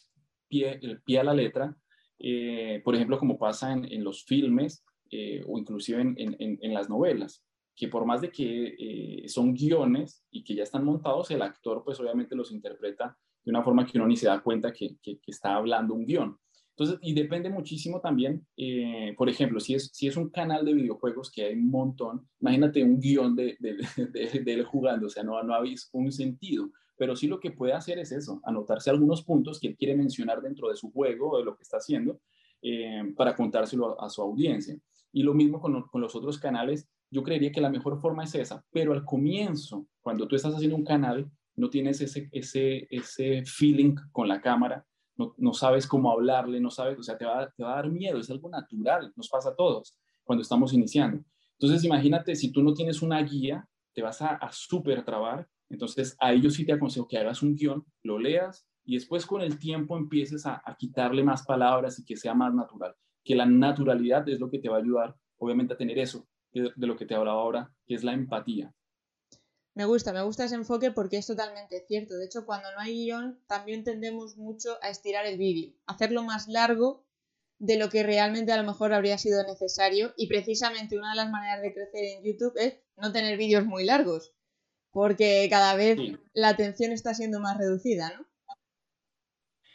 pie, 0.47 0.77
el 0.79 1.01
pie 1.01 1.19
a 1.19 1.23
la 1.23 1.33
letra, 1.33 1.75
eh, 2.19 2.81
por 2.83 2.93
ejemplo, 2.93 3.17
como 3.17 3.39
pasa 3.39 3.73
en, 3.73 4.03
los 4.03 4.23
filmes 4.25 4.85
eh, 5.09 5.43
o 5.47 5.57
inclusive 5.57 6.01
en, 6.01 6.15
en, 6.17 6.59
en, 6.61 6.73
las 6.73 6.87
novelas, 6.87 7.43
que 7.75 7.87
por 7.87 8.05
más 8.05 8.21
de 8.21 8.29
que 8.29 9.23
son 9.27 9.55
guiones 9.55 10.23
y 10.29 10.43
que 10.43 10.53
ya 10.53 10.63
están 10.63 10.85
montados, 10.85 11.31
el 11.31 11.41
actor 11.41 11.81
pues 11.83 11.99
obviamente 11.99 12.35
los 12.35 12.51
interpreta 12.51 13.17
de 13.43 13.51
una 13.51 13.63
forma 13.63 13.87
que 13.87 13.97
uno 13.97 14.07
ni 14.07 14.15
se 14.15 14.27
da 14.27 14.41
cuenta 14.41 14.71
que, 14.71 14.97
que, 15.01 15.19
que 15.19 15.31
está 15.31 15.55
hablando 15.55 15.95
un 15.95 16.05
guion. 16.05 16.37
Entonces, 16.77 16.99
y 17.01 17.13
depende 17.13 17.49
muchísimo 17.49 18.01
también, 18.01 18.45
eh, 18.57 19.13
por 19.17 19.29
ejemplo, 19.29 19.61
si 19.61 19.75
es, 19.75 19.91
si 19.93 20.07
es 20.07 20.17
un 20.17 20.29
canal 20.29 20.65
de 20.65 20.73
videojuegos 20.73 21.31
que 21.31 21.45
hay 21.45 21.53
un 21.53 21.71
montón, 21.71 22.27
imagínate 22.41 22.83
un 22.83 22.99
guion 22.99 23.33
de, 23.33 23.55
de, 23.59 24.43
de, 24.43 24.53
él 24.53 24.65
jugando, 24.65 25.07
o 25.07 25.09
sea, 25.09 25.23
no, 25.23 25.41
no 25.41 25.53
habéis 25.53 25.89
un 25.93 26.11
sentido, 26.11 26.69
pero 26.97 27.15
sí 27.15 27.27
lo 27.27 27.39
que 27.39 27.51
puede 27.51 27.71
hacer 27.71 27.97
es 27.99 28.11
eso, 28.11 28.41
anotarse 28.43 28.89
algunos 28.89 29.23
puntos 29.23 29.59
que 29.59 29.69
él 29.69 29.77
quiere 29.77 29.95
mencionar 29.95 30.41
dentro 30.41 30.67
de 30.67 30.75
su 30.75 30.91
juego 30.91 31.31
o 31.31 31.37
de 31.37 31.45
lo 31.45 31.55
que 31.55 31.63
está 31.63 31.77
haciendo 31.77 32.19
eh, 32.61 33.03
para 33.15 33.35
contárselo 33.35 34.01
a, 34.01 34.09
su 34.09 34.21
audiencia. 34.21 34.77
Y 35.13 35.23
lo 35.23 35.33
mismo 35.33 35.61
con, 35.61 35.81
con 35.83 36.01
los 36.01 36.13
otros 36.13 36.37
canales, 36.37 36.89
yo 37.09 37.23
creería 37.23 37.53
que 37.53 37.61
la 37.61 37.69
mejor 37.69 38.01
forma 38.01 38.25
es 38.25 38.35
esa, 38.35 38.65
pero 38.71 38.91
al 38.91 39.05
comienzo, 39.05 39.87
cuando 40.01 40.27
tú 40.27 40.35
estás 40.35 40.53
haciendo 40.53 40.75
un 40.75 40.83
canal, 40.83 41.31
no 41.55 41.69
tienes 41.69 42.01
ese, 42.01 42.27
ese, 42.33 42.87
ese 42.89 43.43
feeling 43.45 43.95
con 44.11 44.27
la 44.27 44.41
cámara, 44.41 44.85
no, 45.17 45.53
sabes 45.53 45.87
cómo 45.87 46.11
hablarle, 46.11 46.59
no 46.59 46.69
sabes, 46.69 46.99
o 46.99 47.03
sea, 47.03 47.17
te 47.17 47.25
va, 47.25 47.43
a 47.43 47.51
dar 47.57 47.89
miedo, 47.89 48.19
es 48.19 48.29
algo 48.29 48.49
natural, 48.49 49.13
nos 49.15 49.29
pasa 49.29 49.49
a 49.49 49.55
todos 49.55 49.97
cuando 50.23 50.41
estamos 50.41 50.73
iniciando. 50.73 51.23
Entonces, 51.59 51.83
imagínate, 51.83 52.35
si 52.35 52.51
tú 52.51 52.61
no 52.61 52.73
tienes 52.73 53.01
una 53.01 53.21
guía, 53.21 53.67
te 53.93 54.01
vas 54.01 54.21
a, 54.21 54.35
a 54.35 54.51
súper 54.51 55.05
trabar. 55.05 55.47
Entonces, 55.69 56.17
ahí 56.19 56.41
yo 56.41 56.49
sí 56.49 56.65
te 56.65 56.73
aconsejo 56.73 57.07
que 57.07 57.17
hagas 57.17 57.41
un 57.41 57.55
guion, 57.55 57.85
lo 58.03 58.19
leas 58.19 58.67
y 58.85 58.95
después 58.95 59.25
con 59.25 59.41
el 59.41 59.57
tiempo 59.57 59.97
empieces 59.97 60.45
a, 60.45 60.61
quitarle 60.77 61.23
más 61.23 61.45
palabras 61.45 61.97
y 61.99 62.05
que 62.05 62.15
sea 62.15 62.33
más 62.33 62.53
natural. 62.53 62.95
Que 63.23 63.35
la 63.35 63.45
naturalidad 63.45 64.27
es 64.29 64.39
lo 64.39 64.49
que 64.49 64.59
te 64.59 64.69
va 64.69 64.77
a 64.77 64.79
ayudar, 64.79 65.15
obviamente, 65.37 65.73
a 65.73 65.77
tener 65.77 65.97
eso 65.97 66.27
de, 66.51 66.71
de 66.75 66.87
lo 66.87 66.95
que 66.95 67.05
te 67.05 67.15
hablaba 67.15 67.41
ahora, 67.41 67.71
que 67.85 67.95
es 67.95 68.03
la 68.03 68.13
empatía. 68.13 68.73
Me 69.75 69.83
gusta, 69.83 70.13
me 70.13 70.23
gusta 70.23 70.45
ese 70.45 70.55
enfoque 70.55 70.91
porque 70.91 71.17
es 71.17 71.27
totalmente 71.27 71.83
cierto. 71.85 72.15
De 72.15 72.25
hecho, 72.25 72.45
cuando 72.45 72.71
no 72.71 72.79
hay 72.79 72.93
guion, 72.93 73.41
también 73.45 73.83
tendemos 73.83 74.37
mucho 74.37 74.77
a 74.81 74.89
estirar 74.89 75.25
el 75.25 75.37
vídeo, 75.37 75.73
hacerlo 75.85 76.23
más 76.23 76.47
largo 76.47 77.05
de 77.59 77.77
lo 77.77 77.89
que 77.89 78.03
realmente 78.03 78.53
a 78.53 78.57
lo 78.57 78.63
mejor 78.63 78.93
habría 78.93 79.17
sido 79.17 79.43
necesario. 79.43 80.13
Y 80.15 80.27
precisamente 80.27 80.97
una 80.97 81.09
de 81.09 81.17
las 81.17 81.29
maneras 81.29 81.61
de 81.61 81.73
crecer 81.73 82.05
en 82.05 82.23
YouTube 82.23 82.53
es 82.55 82.77
no 82.95 83.11
tener 83.11 83.37
vídeos 83.37 83.65
muy 83.65 83.83
largos, 83.83 84.33
porque 84.91 85.45
cada 85.49 85.75
vez 85.75 85.99
la 86.33 86.49
atención 86.49 86.93
está 86.93 87.13
siendo 87.13 87.41
más 87.41 87.57
reducida, 87.57 88.13
¿no? 88.17 88.25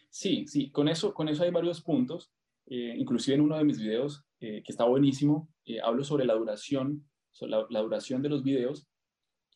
Sí, 0.09 0.47
sí, 0.47 0.71
con 0.71 0.89
eso, 0.89 1.13
con 1.13 1.29
eso 1.29 1.43
hay 1.43 1.51
varios 1.51 1.83
puntos. 1.83 2.33
Eh, 2.67 2.95
inclusive 2.97 3.35
en 3.35 3.43
uno 3.43 3.59
de 3.59 3.65
mis 3.65 3.79
videos, 3.79 4.25
eh, 4.41 4.63
que 4.65 4.73
está 4.73 4.85
buenísimo, 4.85 5.53
eh, 5.67 5.79
hablo 5.83 6.05
sobre 6.05 6.25
la 6.25 6.35
duración, 6.35 7.07
sobre 7.33 7.53
la 7.69 7.81
duración 7.81 8.23
de 8.23 8.31
los 8.31 8.43
videos 8.43 8.90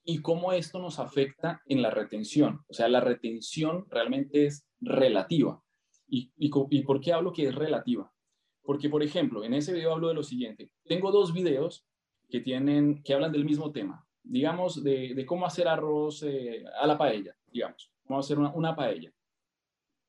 y 0.05 0.21
cómo 0.21 0.53
esto 0.53 0.79
nos 0.79 0.99
afecta 0.99 1.63
en 1.67 1.83
la 1.83 1.91
retención. 1.91 2.61
O 2.69 2.75
sea, 2.75 2.89
la 2.89 3.01
retención 3.01 3.87
realmente 3.89 4.47
es 4.47 4.67
relativa. 4.81 5.63
¿Y, 6.07 6.31
y, 6.37 6.83
por 6.83 7.01
qué 7.01 7.13
hablo 7.13 7.33
que 7.33 7.47
es 7.49 7.55
relativa? 7.55 8.13
Porque, 8.63 8.89
por 8.89 9.03
ejemplo, 9.03 9.43
en 9.43 9.55
ese 9.55 9.73
video 9.73 9.93
hablo 9.93 10.09
de 10.09 10.15
lo 10.15 10.23
siguiente. 10.23 10.71
Tengo 10.85 11.11
dos 11.11 11.33
videos 11.33 11.87
que, 12.29 12.41
tienen, 12.41 13.03
que 13.03 13.15
hablan 13.15 13.33
del 13.33 13.45
mismo 13.45 13.73
tema. 13.73 14.07
Digamos, 14.23 14.85
de, 14.85 15.25
cómo 15.27 15.47
hacer 15.47 15.67
arroz 15.67 16.23
eh, 16.23 16.65
a 16.81 16.87
la 16.87 16.97
paella, 16.99 17.35
digamos. 17.47 17.91
Cómo 18.07 18.21
hacer 18.21 18.39
una, 18.39 18.53
una 18.53 18.77
paella. 18.77 19.13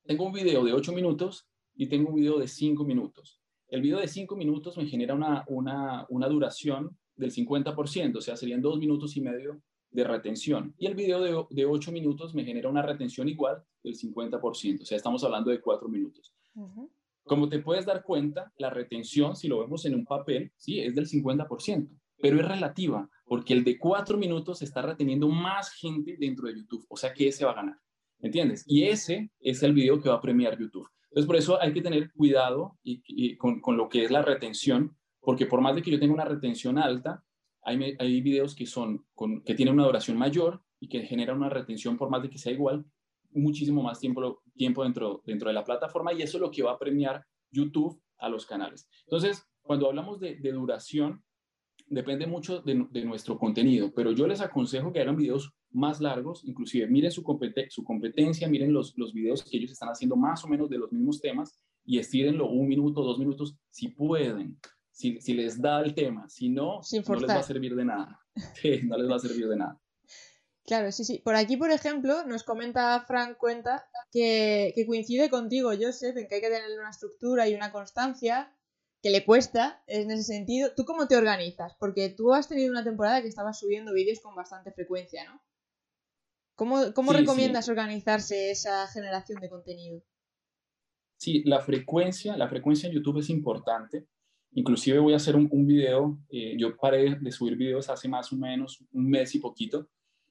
Tengo 0.04 0.26
un 0.26 0.32
video 0.32 0.62
de 0.64 0.74
8 0.74 0.92
minutos 0.92 1.48
y 1.74 1.86
tengo 1.88 2.10
un 2.10 2.16
video 2.16 2.38
de 2.38 2.46
5 2.46 2.84
minutos. 2.84 3.40
El 3.68 3.82
video 3.82 3.98
de 3.98 4.06
5 4.06 4.36
minutos 4.36 4.76
me 4.76 4.86
genera 4.86 5.14
una, 5.14 5.44
una, 5.48 6.06
una 6.08 6.28
duración 6.28 6.96
del 7.16 7.32
50%, 7.32 8.16
o 8.16 8.20
sea, 8.20 8.36
serían 8.36 8.60
dos 8.60 8.78
minutos 8.78 9.16
y 9.16 9.22
medio 9.22 9.60
de 9.90 10.04
retención. 10.04 10.74
Y 10.78 10.86
el 10.86 10.94
video 10.94 11.20
de, 11.20 11.44
de 11.50 11.66
8 11.66 11.92
minutos 11.92 12.34
me 12.34 12.44
genera 12.44 12.68
una 12.68 12.82
retención 12.82 13.28
igual 13.28 13.62
del 13.82 13.94
50%, 13.94 14.82
o 14.82 14.84
sea, 14.84 14.96
estamos 14.96 15.22
hablando 15.24 15.50
de 15.50 15.60
4 15.60 15.88
minutos. 15.88 16.34
Como 17.24 17.48
te 17.48 17.58
puedes 17.58 17.84
dar 17.84 18.02
cuenta, 18.02 18.52
la 18.58 18.70
retención, 18.70 19.34
si 19.36 19.48
lo 19.48 19.60
vemos 19.60 19.84
en 19.84 19.94
un 19.94 20.04
papel, 20.04 20.52
sí, 20.56 20.80
es 20.80 20.94
del 20.94 21.08
50%, 21.08 21.88
pero 22.20 22.40
es 22.40 22.46
relativa, 22.46 23.08
porque 23.24 23.52
el 23.52 23.64
de 23.64 23.78
4 23.78 24.16
minutos 24.16 24.62
está 24.62 24.82
reteniendo 24.82 25.28
más 25.28 25.72
gente 25.72 26.16
dentro 26.18 26.46
de 26.46 26.56
YouTube, 26.56 26.86
o 26.88 26.96
sea 26.96 27.12
que 27.12 27.28
ese 27.28 27.44
va 27.44 27.52
a 27.52 27.56
ganar, 27.56 27.78
¿entiendes? 28.20 28.64
Y 28.66 28.84
ese 28.84 29.30
es 29.40 29.62
el 29.62 29.72
video 29.72 30.00
que 30.00 30.08
va 30.08 30.16
a 30.16 30.20
premiar 30.20 30.58
YouTube. 30.58 30.88
Entonces, 31.10 31.26
por 31.26 31.36
eso 31.36 31.60
hay 31.60 31.72
que 31.72 31.80
tener 31.80 32.12
cuidado 32.12 32.78
y, 32.82 33.36
con, 33.36 33.60
con 33.60 33.76
lo 33.76 33.88
que 33.88 34.04
es 34.04 34.10
la 34.10 34.22
retención, 34.22 34.96
porque 35.20 35.46
por 35.46 35.62
más 35.62 35.74
de 35.74 35.82
que 35.82 35.90
yo 35.90 35.98
tenga 35.98 36.14
una 36.14 36.26
retención 36.26 36.78
alta, 36.78 37.24
hay, 37.66 38.20
videos 38.20 38.54
que, 38.54 38.64
son 38.64 39.04
que 39.44 39.54
tienen 39.54 39.74
una 39.74 39.86
duración 39.86 40.16
mayor 40.16 40.62
y 40.78 40.88
que 40.88 41.02
generan 41.02 41.38
una 41.38 41.48
retención 41.48 41.96
por 41.96 42.10
más 42.10 42.22
de 42.22 42.30
que 42.30 42.38
sea 42.38 42.52
igual, 42.52 42.84
muchísimo 43.32 43.82
más 43.82 43.98
tiempo, 43.98 44.42
tiempo 44.54 44.84
dentro, 44.84 45.22
dentro 45.26 45.48
de 45.48 45.54
la 45.54 45.64
plataforma 45.64 46.12
y 46.12 46.22
eso 46.22 46.36
es 46.38 46.40
lo 46.40 46.50
que 46.50 46.62
va 46.62 46.72
a 46.72 46.78
premiar 46.78 47.24
YouTube 47.50 48.00
a 48.18 48.28
los 48.28 48.46
canales. 48.46 48.88
Entonces, 49.04 49.44
cuando 49.62 49.88
hablamos 49.88 50.20
de, 50.20 50.36
duración, 50.52 51.24
depende 51.88 52.26
mucho 52.26 52.60
de, 52.62 52.86
de, 52.90 53.04
nuestro 53.04 53.36
contenido, 53.36 53.92
pero 53.92 54.12
yo 54.12 54.28
les 54.28 54.40
aconsejo 54.40 54.92
que 54.92 55.00
hagan 55.00 55.16
videos 55.16 55.52
más 55.70 56.00
largos, 56.00 56.44
inclusive 56.44 56.86
miren 56.86 57.10
su, 57.10 57.22
su 57.70 57.84
competencia, 57.84 58.48
miren 58.48 58.72
los, 58.72 58.96
los 58.96 59.12
videos 59.12 59.42
que 59.42 59.56
ellos 59.56 59.72
están 59.72 59.88
haciendo 59.88 60.14
más 60.14 60.44
o 60.44 60.48
menos 60.48 60.70
de 60.70 60.78
los 60.78 60.92
mismos 60.92 61.20
temas 61.20 61.60
y 61.84 61.98
estírenlo 61.98 62.48
un 62.48 62.68
minuto, 62.68 63.02
dos 63.02 63.18
minutos, 63.18 63.56
si 63.70 63.88
pueden, 63.88 64.58
si, 64.96 65.34
les 65.34 65.60
da 65.60 65.80
el 65.80 65.94
tema, 65.94 66.26
si 66.28 66.48
no, 66.48 66.80
no 67.06 67.14
les 67.16 67.28
va 67.30 67.40
a 67.40 67.42
servir 67.42 67.76
de 67.76 67.84
nada. 67.84 68.18
no 68.84 68.96
les 68.96 69.10
va 69.10 69.16
a 69.16 69.18
servir 69.18 69.46
de 69.46 69.56
nada. 69.56 69.78
Claro, 70.64 70.90
sí, 70.90 71.04
sí. 71.04 71.18
Por 71.18 71.36
aquí, 71.36 71.56
por 71.58 71.70
ejemplo, 71.70 72.24
nos 72.26 72.42
comenta 72.42 73.04
Frank 73.06 73.36
Cuenta 73.36 73.84
que, 74.10 74.72
coincide 74.86 75.28
contigo, 75.28 75.70
Joseph, 75.78 76.16
en 76.16 76.26
que 76.26 76.36
hay 76.36 76.40
que 76.40 76.48
tener 76.48 76.78
una 76.78 76.90
estructura 76.90 77.46
y 77.46 77.54
una 77.54 77.70
constancia 77.72 78.52
que 79.02 79.10
le 79.10 79.24
cuesta 79.24 79.82
en 79.86 80.10
ese 80.10 80.22
sentido. 80.24 80.70
¿Tú 80.74 80.86
cómo 80.86 81.06
te 81.06 81.16
organizas? 81.16 81.76
Porque 81.78 82.08
tú 82.08 82.32
has 82.32 82.48
tenido 82.48 82.70
una 82.70 82.82
temporada 82.82 83.20
que 83.20 83.28
estabas 83.28 83.58
subiendo 83.58 83.92
vídeos 83.92 84.20
con 84.20 84.34
bastante 84.34 84.72
frecuencia, 84.72 85.24
¿no? 85.24 85.42
¿Cómo, 86.54 86.94
cómo 86.94 87.12
recomiendas 87.12 87.68
organizarse 87.68 88.50
esa 88.50 88.88
generación 88.88 89.40
de 89.42 89.50
contenido? 89.50 90.02
Sí, 91.18 91.42
la 91.44 91.60
frecuencia, 91.60 92.34
la 92.36 92.48
frecuencia 92.48 92.88
en 92.88 92.94
YouTube 92.94 93.18
es 93.18 93.28
importante. 93.28 94.08
Inclusive 94.56 94.98
voy 95.00 95.12
a 95.12 95.16
hacer 95.16 95.36
un, 95.36 95.66
video, 95.66 96.18
eh, 96.30 96.56
yo 96.56 96.74
paré 96.78 97.16
de 97.20 97.30
subir 97.30 97.56
videos 97.56 97.90
hace 97.90 98.08
más 98.08 98.32
o 98.32 98.36
menos 98.36 98.82
un 98.90 99.10
mes 99.10 99.34
y 99.34 99.38
poquito, 99.38 99.86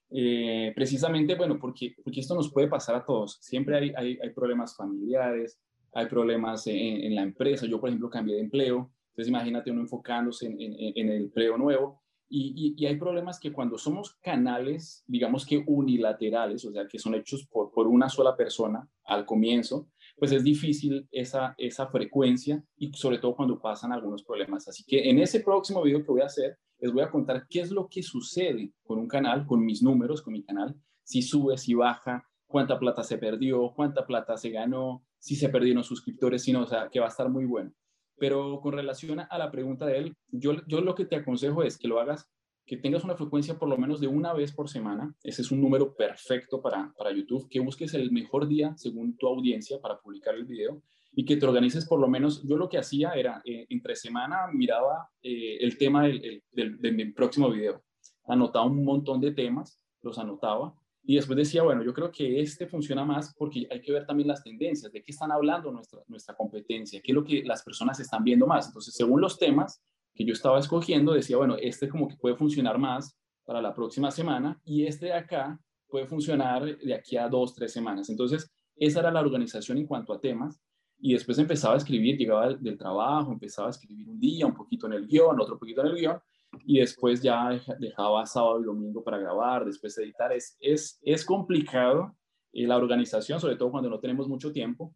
eh, 0.09 0.73
precisamente, 0.75 1.35
bueno, 1.35 1.59
porque, 1.59 1.93
porque 2.03 2.21
esto 2.21 2.33
nos 2.33 2.51
puede 2.51 2.67
pasar 2.67 2.95
a 2.95 3.05
todos. 3.05 3.37
Siempre 3.39 3.77
hay, 3.77 4.17
hay, 4.19 4.29
problemas 4.31 4.75
familiares, 4.75 5.59
hay 5.93 6.07
problemas 6.07 6.65
en, 6.65 7.13
la 7.13 7.21
empresa. 7.21 7.67
Yo, 7.67 7.79
por 7.79 7.89
ejemplo, 7.89 8.09
cambié 8.09 8.37
de 8.37 8.41
empleo, 8.41 8.91
entonces 9.09 9.29
imagínate 9.29 9.69
uno 9.69 9.81
enfocándose 9.81 10.47
en, 10.47 10.59
en, 10.59 10.93
en 10.95 11.09
el 11.09 11.21
empleo 11.25 11.55
nuevo. 11.55 12.01
Y, 12.27 12.75
y, 12.79 12.83
y, 12.83 12.87
hay 12.87 12.97
problemas 12.97 13.39
que 13.39 13.53
cuando 13.53 13.77
somos 13.77 14.15
canales, 14.23 15.03
digamos 15.05 15.45
que 15.45 15.63
unilaterales, 15.67 16.65
o 16.65 16.71
sea, 16.71 16.87
que 16.87 16.97
son 16.97 17.13
hechos 17.13 17.45
por, 17.45 17.71
por 17.71 17.85
una 17.85 18.09
sola 18.09 18.35
persona 18.35 18.89
al 19.03 19.23
comienzo, 19.23 19.87
pues 20.15 20.31
es 20.31 20.43
difícil 20.43 21.07
esa, 21.11 21.55
esa 21.57 21.87
frecuencia 21.87 22.63
y 22.77 22.91
sobre 22.93 23.17
todo 23.17 23.35
cuando 23.35 23.59
pasan 23.59 23.91
algunos 23.91 24.23
problemas. 24.23 24.67
Así 24.67 24.83
que 24.85 25.09
en 25.09 25.19
ese 25.19 25.41
próximo 25.41 25.83
video 25.83 26.03
que 26.03 26.11
voy 26.11 26.21
a 26.21 26.25
hacer, 26.25 26.57
les 26.79 26.91
voy 26.91 27.03
a 27.03 27.11
contar 27.11 27.45
qué 27.49 27.61
es 27.61 27.71
lo 27.71 27.87
que 27.89 28.03
sucede 28.03 28.73
con 28.83 28.99
un 28.99 29.07
canal, 29.07 29.45
con 29.45 29.63
mis 29.63 29.81
números, 29.81 30.21
con 30.21 30.33
mi 30.33 30.43
canal, 30.43 30.75
si 31.03 31.21
sube, 31.21 31.57
si 31.57 31.73
baja, 31.73 32.27
cuánta 32.47 32.79
plata 32.79 33.03
se 33.03 33.17
perdió, 33.17 33.73
cuánta 33.75 34.05
plata 34.05 34.37
se 34.37 34.49
ganó, 34.49 35.03
si 35.19 35.35
se 35.35 35.49
perdieron 35.49 35.83
suscriptores, 35.83 36.43
si 36.43 36.53
no, 36.53 36.63
o 36.63 36.67
sea, 36.67 36.89
que 36.89 36.99
va 36.99 37.07
a 37.07 37.09
estar 37.09 37.29
muy 37.29 37.45
bueno. 37.45 37.71
Pero 38.17 38.61
con 38.61 38.73
relación 38.73 39.19
a 39.19 39.37
la 39.37 39.51
pregunta 39.51 39.85
de 39.85 39.97
él, 39.97 40.15
yo, 40.29 40.53
yo 40.67 40.81
lo 40.81 40.95
que 40.95 41.05
te 41.05 41.17
aconsejo 41.17 41.63
es 41.63 41.77
que 41.77 41.87
lo 41.87 41.99
hagas, 41.99 42.29
que 42.65 42.77
tengas 42.77 43.03
una 43.03 43.15
frecuencia 43.15 43.57
por 43.59 43.69
lo 43.69 43.77
menos 43.77 43.99
de 43.99 44.07
una 44.07 44.33
vez 44.33 44.51
por 44.51 44.69
semana. 44.69 45.15
Ese 45.23 45.41
es 45.41 45.51
un 45.51 45.61
número 45.61 45.95
perfecto 45.95 46.61
para, 46.61 46.93
para 46.97 47.11
YouTube. 47.11 47.47
Que 47.49 47.59
busques 47.59 47.93
el 47.93 48.11
mejor 48.11 48.47
día 48.47 48.73
según 48.77 49.15
tu 49.17 49.27
audiencia 49.27 49.79
para 49.79 49.99
publicar 49.99 50.35
el 50.35 50.45
video 50.45 50.81
y 51.13 51.25
que 51.25 51.37
te 51.37 51.45
organices 51.45 51.87
por 51.87 51.99
lo 51.99 52.07
menos. 52.07 52.43
Yo 52.43 52.57
lo 52.57 52.67
que 52.67 52.77
hacía 52.77 53.11
era, 53.11 53.41
eh, 53.45 53.67
entre 53.69 53.95
semana 53.95 54.47
miraba 54.51 55.09
eh, 55.21 55.57
el 55.59 55.77
tema 55.77 56.03
del, 56.03 56.43
del, 56.51 56.79
del, 56.79 56.97
del 56.97 57.13
próximo 57.13 57.49
video. 57.51 57.83
Anotaba 58.27 58.65
un 58.65 58.83
montón 58.83 59.21
de 59.21 59.31
temas, 59.31 59.79
los 60.01 60.17
anotaba 60.17 60.73
y 61.07 61.15
después 61.15 61.37
decía, 61.37 61.61
bueno, 61.61 61.83
yo 61.83 61.93
creo 61.93 62.11
que 62.11 62.41
este 62.41 62.65
funciona 62.65 63.05
más 63.05 63.33
porque 63.37 63.67
hay 63.69 63.79
que 63.79 63.91
ver 63.91 64.07
también 64.07 64.27
las 64.27 64.43
tendencias, 64.43 64.91
de 64.91 65.03
qué 65.03 65.11
están 65.11 65.31
hablando 65.31 65.71
nuestra, 65.71 66.01
nuestra 66.07 66.35
competencia, 66.35 66.99
qué 67.03 67.11
es 67.11 67.15
lo 67.15 67.23
que 67.23 67.43
las 67.43 67.63
personas 67.63 67.99
están 67.99 68.23
viendo 68.23 68.47
más. 68.47 68.67
Entonces, 68.67 68.95
según 68.95 69.21
los 69.21 69.37
temas 69.37 69.83
que 70.15 70.25
yo 70.25 70.33
estaba 70.33 70.59
escogiendo, 70.59 71.13
decía, 71.13 71.37
bueno, 71.37 71.57
este 71.59 71.89
como 71.89 72.07
que 72.07 72.15
puede 72.15 72.35
funcionar 72.35 72.79
más 72.79 73.15
para 73.45 73.61
la 73.61 73.73
próxima 73.73 74.09
semana 74.09 74.59
y 74.63 74.85
este 74.85 75.07
de 75.07 75.13
acá 75.13 75.59
puede 75.87 76.07
funcionar 76.07 76.77
de 76.77 76.93
aquí 76.93 77.17
a 77.17 77.29
dos, 77.29 77.53
tres 77.53 77.71
semanas. 77.71 78.09
Entonces, 78.09 78.49
esa 78.75 78.99
era 78.99 79.11
la 79.11 79.21
organización 79.21 79.77
en 79.77 79.87
cuanto 79.87 80.13
a 80.13 80.19
temas. 80.19 80.59
Y 80.97 81.13
después 81.13 81.37
empezaba 81.37 81.73
a 81.73 81.77
escribir, 81.77 82.17
llegaba 82.17 82.53
del, 82.53 82.77
trabajo, 82.77 83.31
empezaba 83.31 83.67
a 83.67 83.71
escribir 83.71 84.07
un 84.09 84.19
día, 84.19 84.45
un 84.45 84.55
poquito 84.55 84.87
en 84.87 84.93
el 84.93 85.07
guion, 85.07 85.39
otro 85.39 85.59
poquito 85.59 85.81
en 85.81 85.87
el 85.87 85.95
guion, 85.95 86.19
y 86.65 86.79
después 86.79 87.21
ya 87.21 87.49
dejaba 87.79 88.25
sábado 88.25 88.61
y 88.61 88.63
domingo 88.63 89.03
para 89.03 89.17
grabar, 89.17 89.65
después 89.65 89.97
editar. 89.97 90.31
Es, 90.31 90.57
es, 90.59 90.99
es 91.01 91.25
complicado 91.25 92.15
eh, 92.53 92.65
la 92.65 92.77
organización, 92.77 93.39
sobre 93.41 93.57
todo 93.57 93.71
cuando 93.71 93.89
no 93.89 93.99
tenemos 93.99 94.27
mucho 94.29 94.53
tiempo, 94.53 94.95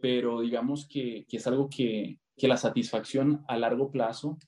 pero 0.00 0.40
digamos 0.40 0.86
que, 0.86 1.24
que 1.26 1.38
es 1.38 1.46
algo 1.46 1.68
que, 1.70 2.18
que, 2.36 2.46
la 2.46 2.58
satisfacción 2.58 3.42
a 3.48 3.56
largo 3.56 3.90
plazo 3.90 4.38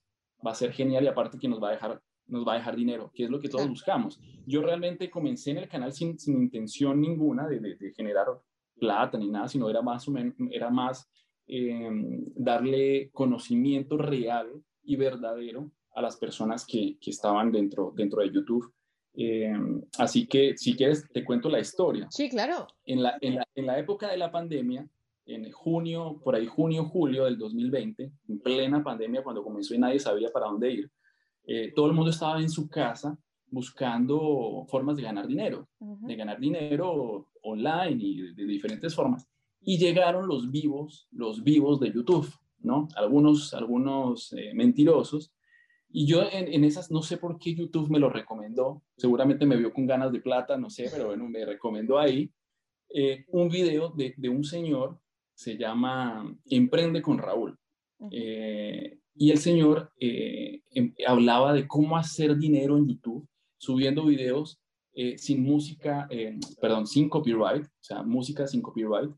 va 0.46 0.52
a 0.52 0.54
ser 0.54 0.72
genial 0.72 1.04
y 1.04 1.08
aparte 1.08 1.38
que 1.38 1.48
nos 1.48 1.62
va 1.62 1.68
a 1.68 1.72
dejar 1.72 2.00
nos 2.26 2.46
va 2.46 2.52
a 2.52 2.58
dejar 2.58 2.76
dinero, 2.76 3.10
que 3.12 3.24
es 3.24 3.30
lo 3.30 3.40
que 3.40 3.48
todos 3.48 3.68
buscamos. 3.68 4.20
Yo 4.46 4.62
realmente 4.62 5.10
comencé 5.10 5.50
en 5.50 5.58
el 5.58 5.68
canal 5.68 5.92
sin, 5.92 6.16
sin 6.16 6.40
intención 6.40 7.00
ninguna 7.00 7.48
de, 7.48 7.58
de, 7.58 7.74
de, 7.74 7.92
generar 7.92 8.26
plata 8.78 9.18
ni 9.18 9.28
nada, 9.28 9.48
sino 9.48 9.68
era 9.68 9.82
más 9.82 10.06
era 10.52 10.70
más 10.70 11.10
eh, 11.46 11.90
darle 12.36 13.10
conocimiento 13.12 13.98
real 13.98 14.62
y 14.84 14.94
verdadero 14.94 15.70
a 15.94 16.02
las 16.02 16.16
personas 16.16 16.64
que, 16.64 16.96
que 17.00 17.10
estaban 17.10 17.50
dentro, 17.50 17.92
dentro 17.96 18.22
de 18.22 18.30
YouTube. 18.30 18.72
Eh, 19.14 19.52
así 19.98 20.26
que 20.26 20.56
si 20.56 20.76
quieres, 20.76 21.08
te 21.12 21.24
cuento 21.24 21.48
la 21.48 21.58
historia. 21.58 22.06
Sí, 22.10 22.30
claro. 22.30 22.68
En 22.84 23.02
la, 23.02 23.18
en 23.20 23.34
la, 23.34 23.44
en 23.54 23.66
la 23.66 23.78
época 23.78 24.08
de 24.08 24.16
la 24.16 24.30
pandemia, 24.30 24.88
en 25.34 25.50
junio, 25.52 26.20
por 26.22 26.34
ahí 26.34 26.46
junio, 26.46 26.84
julio 26.84 27.24
del 27.24 27.38
2020, 27.38 28.12
en 28.28 28.40
plena 28.40 28.82
pandemia, 28.82 29.22
cuando 29.22 29.42
comenzó 29.42 29.74
y 29.74 29.78
nadie 29.78 29.98
sabía 29.98 30.30
para 30.30 30.46
dónde 30.46 30.72
ir, 30.72 30.90
eh, 31.46 31.72
todo 31.74 31.86
el 31.86 31.92
mundo 31.92 32.10
estaba 32.10 32.40
en 32.40 32.50
su 32.50 32.68
casa 32.68 33.18
buscando 33.46 34.64
formas 34.68 34.96
de 34.96 35.02
ganar 35.02 35.26
dinero, 35.26 35.68
uh 35.80 35.96
-huh. 35.96 36.06
de 36.06 36.16
ganar 36.16 36.38
dinero 36.38 37.28
online 37.42 37.96
y 37.98 38.20
de, 38.20 38.34
de, 38.34 38.44
diferentes 38.44 38.94
formas. 38.94 39.28
Y 39.60 39.78
llegaron 39.78 40.28
los 40.28 40.50
vivos, 40.50 41.08
los 41.10 41.42
vivos 41.42 41.80
de 41.80 41.92
YouTube, 41.92 42.32
¿no? 42.60 42.88
Algunos, 42.96 43.52
algunos 43.54 44.32
eh, 44.34 44.52
mentirosos 44.54 45.32
y 45.92 46.06
yo 46.06 46.22
en, 46.22 46.52
en, 46.52 46.64
esas, 46.64 46.90
no 46.90 47.02
sé 47.02 47.16
por 47.16 47.38
qué 47.38 47.54
YouTube 47.54 47.90
me 47.90 47.98
lo 47.98 48.10
recomendó, 48.10 48.82
seguramente 48.96 49.44
me 49.44 49.56
vio 49.56 49.72
con 49.72 49.86
ganas 49.86 50.12
de 50.12 50.20
plata, 50.20 50.56
no 50.56 50.70
sé, 50.70 50.88
pero 50.90 51.08
bueno, 51.08 51.28
me 51.28 51.44
recomendó 51.44 51.98
ahí 51.98 52.30
eh, 52.94 53.24
un 53.28 53.48
video 53.48 53.90
de, 53.90 54.14
de, 54.16 54.28
un 54.28 54.44
señor, 54.44 55.00
se 55.40 55.56
llama 55.56 56.36
Emprende 56.50 57.00
con 57.00 57.16
Raúl. 57.16 57.58
Eh, 58.10 58.98
y 59.14 59.30
el 59.30 59.38
señor 59.38 59.90
eh, 59.98 60.60
em, 60.70 60.92
hablaba 61.06 61.54
de 61.54 61.66
cómo 61.66 61.96
hacer 61.96 62.36
dinero 62.36 62.76
en 62.76 62.86
YouTube, 62.86 63.26
subiendo 63.56 64.04
videos 64.04 64.60
eh, 64.92 65.16
sin 65.16 65.42
música, 65.42 66.06
perdón, 66.60 66.86
sin 66.86 67.08
copyright, 67.08 67.64
o 67.64 67.82
sea, 67.82 68.02
música 68.02 68.46
sin 68.46 68.60
copyright, 68.60 69.10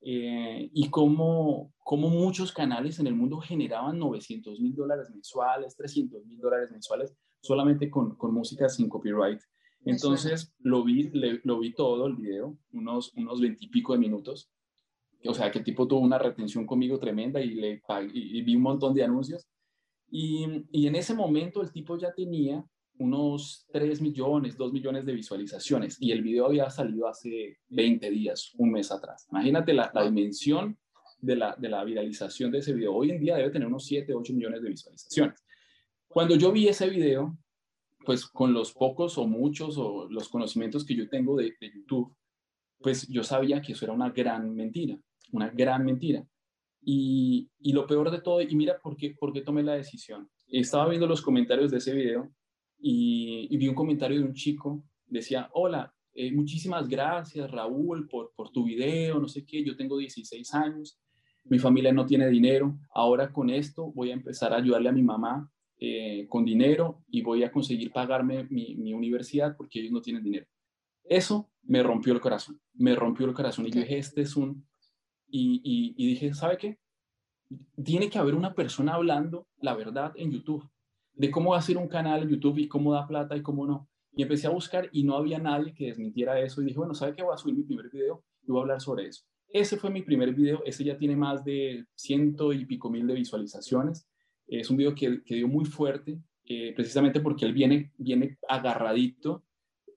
y 0.00 0.90
cómo, 0.90 1.72
cómo, 1.78 2.08
muchos 2.08 2.52
canales 2.52 3.00
en 3.00 3.08
el 3.08 3.14
mundo 3.16 3.38
generaban 3.38 3.98
900 3.98 4.60
mil 4.60 4.76
dólares 4.76 5.10
mensuales, 5.10 5.74
300 5.76 6.24
mil 6.26 6.38
dólares 6.38 6.70
mensuales, 6.70 7.16
solamente 7.40 7.90
con, 7.90 8.14
con, 8.14 8.32
música 8.32 8.68
sin 8.68 8.88
copyright. 8.88 9.40
Entonces 9.84 10.54
lo 10.60 10.84
vi, 10.84 11.10
le, 11.10 11.40
lo 11.42 11.58
vi 11.58 11.74
todo 11.74 12.06
el 12.06 12.14
video, 12.14 12.56
unos, 12.72 13.12
unos 13.16 13.40
20 13.40 13.64
y 13.64 13.68
pico 13.68 13.94
de 13.94 13.98
minutos. 13.98 14.53
O 15.26 15.34
sea, 15.34 15.50
que 15.50 15.58
el 15.58 15.64
tipo 15.64 15.88
tuvo 15.88 16.00
una 16.00 16.18
retención 16.18 16.66
conmigo 16.66 16.98
tremenda 16.98 17.40
y, 17.40 17.54
le, 17.54 17.82
y, 18.12 18.38
y 18.38 18.42
vi 18.42 18.56
un 18.56 18.62
montón 18.62 18.94
de 18.94 19.04
anuncios. 19.04 19.46
Y, 20.10 20.66
y 20.70 20.86
en 20.86 20.96
ese 20.96 21.14
momento 21.14 21.62
el 21.62 21.72
tipo 21.72 21.96
ya 21.96 22.12
tenía 22.12 22.64
unos 22.98 23.66
3 23.72 24.00
millones, 24.00 24.56
2 24.56 24.72
millones 24.72 25.04
de 25.04 25.14
visualizaciones 25.14 25.96
y 26.00 26.12
el 26.12 26.22
video 26.22 26.46
había 26.46 26.70
salido 26.70 27.08
hace 27.08 27.58
20 27.68 28.10
días, 28.10 28.52
un 28.56 28.70
mes 28.70 28.92
atrás. 28.92 29.26
Imagínate 29.30 29.72
la, 29.72 29.90
la 29.92 30.04
dimensión 30.04 30.78
de 31.18 31.36
la, 31.36 31.56
de 31.58 31.68
la, 31.68 31.82
viralización 31.84 32.50
de 32.52 32.58
ese 32.58 32.72
video. 32.72 32.94
Hoy 32.94 33.10
en 33.10 33.20
día 33.20 33.36
debe 33.36 33.50
tener 33.50 33.66
unos 33.66 33.86
7, 33.86 34.14
8 34.14 34.32
millones 34.32 34.62
de 34.62 34.68
visualizaciones. 34.68 35.42
Cuando 36.06 36.36
yo 36.36 36.52
vi 36.52 36.68
ese 36.68 36.88
video, 36.88 37.36
pues 38.04 38.26
con 38.26 38.52
los 38.52 38.72
pocos 38.72 39.18
o 39.18 39.26
muchos 39.26 39.76
o 39.78 40.06
los 40.08 40.28
conocimientos 40.28 40.84
que 40.84 40.94
yo 40.94 41.08
tengo 41.08 41.36
de, 41.36 41.54
de 41.60 41.72
YouTube, 41.74 42.14
pues 42.78 43.08
yo 43.08 43.24
sabía 43.24 43.62
que 43.62 43.72
eso 43.72 43.86
era 43.86 43.94
una 43.94 44.10
gran 44.10 44.54
mentira, 44.54 44.96
una 45.34 45.50
gran 45.50 45.84
mentira. 45.84 46.26
Y, 46.82 47.50
y 47.58 47.72
lo 47.72 47.86
peor 47.86 48.10
de 48.10 48.20
todo, 48.20 48.40
y 48.42 48.54
mira 48.54 48.78
por 48.82 48.96
qué, 48.96 49.14
por 49.18 49.32
qué 49.32 49.40
tomé 49.40 49.62
la 49.62 49.74
decisión. 49.74 50.28
Estaba 50.48 50.88
viendo 50.88 51.06
los 51.06 51.22
comentarios 51.22 51.70
de 51.70 51.78
ese 51.78 51.94
video 51.94 52.30
y, 52.78 53.48
y 53.50 53.56
vi 53.56 53.68
un 53.68 53.74
comentario 53.74 54.18
de 54.18 54.24
un 54.24 54.34
chico, 54.34 54.84
decía, 55.06 55.48
hola, 55.52 55.94
eh, 56.14 56.30
muchísimas 56.30 56.88
gracias 56.88 57.50
Raúl 57.50 58.08
por, 58.08 58.32
por 58.36 58.52
tu 58.52 58.64
video, 58.64 59.18
no 59.18 59.26
sé 59.26 59.44
qué, 59.44 59.64
yo 59.64 59.76
tengo 59.76 59.98
16 59.98 60.54
años, 60.54 61.00
mi 61.44 61.58
familia 61.58 61.92
no 61.92 62.06
tiene 62.06 62.28
dinero, 62.28 62.78
ahora 62.94 63.32
con 63.32 63.50
esto 63.50 63.90
voy 63.92 64.10
a 64.10 64.14
empezar 64.14 64.52
a 64.52 64.58
ayudarle 64.58 64.90
a 64.90 64.92
mi 64.92 65.02
mamá 65.02 65.50
eh, 65.80 66.26
con 66.28 66.44
dinero 66.44 67.02
y 67.08 67.22
voy 67.22 67.42
a 67.42 67.50
conseguir 67.50 67.90
pagarme 67.90 68.44
mi, 68.44 68.76
mi, 68.76 68.94
universidad 68.94 69.56
porque 69.56 69.80
ellos 69.80 69.92
no 69.92 70.00
tienen 70.00 70.22
dinero. 70.22 70.46
Eso 71.02 71.50
me 71.62 71.82
rompió 71.82 72.12
el 72.12 72.20
corazón, 72.20 72.60
me 72.74 72.94
rompió 72.94 73.26
el 73.26 73.34
corazón 73.34 73.66
y 73.66 73.72
yo 73.72 73.80
dije, 73.80 73.98
este 73.98 74.22
es 74.22 74.36
un... 74.36 74.66
Y, 75.28 75.94
dije, 75.96 76.32
¿sabe 76.34 76.56
qué? 76.58 76.78
Tiene 77.82 78.08
que 78.08 78.18
haber 78.18 78.34
una 78.34 78.54
persona 78.54 78.94
hablando 78.94 79.46
la 79.60 79.74
verdad 79.74 80.12
en 80.16 80.30
YouTube 80.30 80.68
de 81.14 81.30
cómo 81.30 81.54
hacer 81.54 81.76
un 81.76 81.88
canal 81.88 82.22
en 82.22 82.30
YouTube 82.30 82.58
y 82.58 82.68
cómo 82.68 82.92
da 82.92 83.06
plata 83.06 83.36
y 83.36 83.42
cómo 83.42 83.66
no. 83.66 83.88
Y 84.16 84.22
empecé 84.22 84.46
a 84.46 84.50
buscar 84.50 84.88
y 84.92 85.02
no 85.04 85.16
había 85.16 85.38
nadie 85.38 85.74
que 85.74 85.86
desmintiera 85.86 86.38
eso. 86.40 86.62
Y 86.62 86.66
dije, 86.66 86.78
bueno, 86.78 86.94
¿sabe 86.94 87.14
qué? 87.14 87.22
Voy 87.22 87.34
a 87.34 87.38
subir 87.38 87.56
mi 87.56 87.64
primer 87.64 87.90
video 87.90 88.24
y 88.42 88.50
voy 88.50 88.60
a 88.60 88.62
hablar 88.62 88.80
sobre 88.80 89.06
eso. 89.06 89.24
Ese 89.48 89.76
fue 89.76 89.90
mi 89.90 90.02
primer 90.02 90.34
video. 90.34 90.62
Ese 90.64 90.84
ya 90.84 90.96
tiene 90.96 91.16
más 91.16 91.44
de 91.44 91.84
ciento 91.94 92.52
y 92.52 92.64
pico 92.64 92.90
mil 92.90 93.06
de 93.06 93.14
visualizaciones. 93.14 94.08
Es 94.46 94.70
un 94.70 94.76
video 94.76 94.94
que, 94.94 95.22
que 95.24 95.36
dio 95.36 95.48
muy 95.48 95.64
fuerte, 95.64 96.20
eh, 96.44 96.72
precisamente 96.74 97.20
porque 97.20 97.46
él 97.46 97.52
viene, 97.52 97.92
viene 97.96 98.38
agarradito 98.48 99.44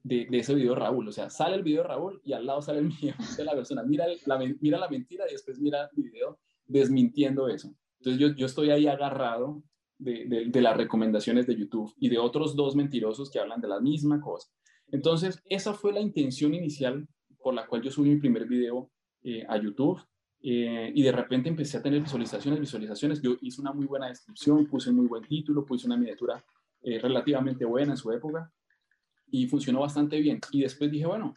de, 0.04 0.28
ese 0.32 0.56
video 0.56 0.74
de 0.74 0.80
Raúl. 0.80 1.08
O 1.08 1.12
sea, 1.12 1.30
sale 1.30 1.56
el 1.56 1.64
video 1.64 1.82
de 1.82 1.88
Raúl 1.88 2.22
y 2.24 2.34
al 2.34 2.46
lado 2.46 2.62
sale 2.62 2.80
el 2.80 2.86
mío 3.02 3.14
de 3.38 3.44
la 3.44 3.54
persona. 3.56 3.84
Mira 3.84 4.06
la, 4.26 4.40
mira 4.60 4.78
la 4.78 4.90
mentira 4.90 5.26
y 5.28 5.34
después 5.34 5.60
mira 5.60 5.90
mi 5.96 6.04
video 6.04 6.40
desmintiendo 6.66 7.48
eso. 7.48 7.74
Entonces 8.00 8.20
yo, 8.20 8.36
yo 8.36 8.46
estoy 8.46 8.72
ahí 8.72 8.88
agarrado 8.88 9.64
de, 9.98 10.26
de, 10.26 10.46
de, 10.46 10.62
las 10.62 10.78
recomendaciones 10.78 11.48
de 11.48 11.56
YouTube 11.56 11.94
y 11.98 12.10
de 12.10 12.20
otros 12.20 12.56
dos 12.56 12.76
mentirosos 12.76 13.32
que 13.32 13.40
hablan 13.40 13.62
de 13.62 13.68
la 13.68 13.80
misma 13.80 14.22
cosa. 14.22 14.50
Entonces, 14.90 15.42
esa 15.46 15.74
fue 15.74 15.92
la 15.92 16.00
intención 16.00 16.54
inicial 16.54 17.08
por 17.42 17.54
la 17.54 17.66
cual 17.66 17.82
yo 17.82 17.92
subí 17.92 18.10
mi 18.10 18.20
primer 18.20 18.46
video 18.46 18.92
eh, 19.24 19.46
a 19.48 19.58
YouTube 19.58 20.00
eh, 20.42 20.92
y 20.94 21.02
de 21.02 21.12
repente 21.12 21.50
empecé 21.50 21.78
a 21.78 21.82
tener 21.82 22.02
visualizaciones, 22.02 22.60
visualizaciones. 22.60 23.22
Yo 23.22 23.36
hice 23.42 23.62
una 23.62 23.74
muy 23.74 23.86
buena 23.86 24.08
descripción, 24.08 24.66
puse 24.68 24.90
un 24.90 24.98
muy 24.98 25.08
buen 25.08 25.24
título, 25.24 25.66
puse 25.66 25.88
una 25.88 25.98
miniatura 25.98 26.44
eh, 26.82 27.00
relativamente 27.00 27.66
buena 27.66 27.94
en 27.94 27.98
su 27.98 28.12
época 28.12 28.52
y 29.30 29.48
funcionó 29.48 29.82
bastante 29.82 30.20
bien. 30.20 30.40
Y 30.52 30.62
después 30.62 30.92
dije, 30.92 31.06
bueno, 31.06 31.34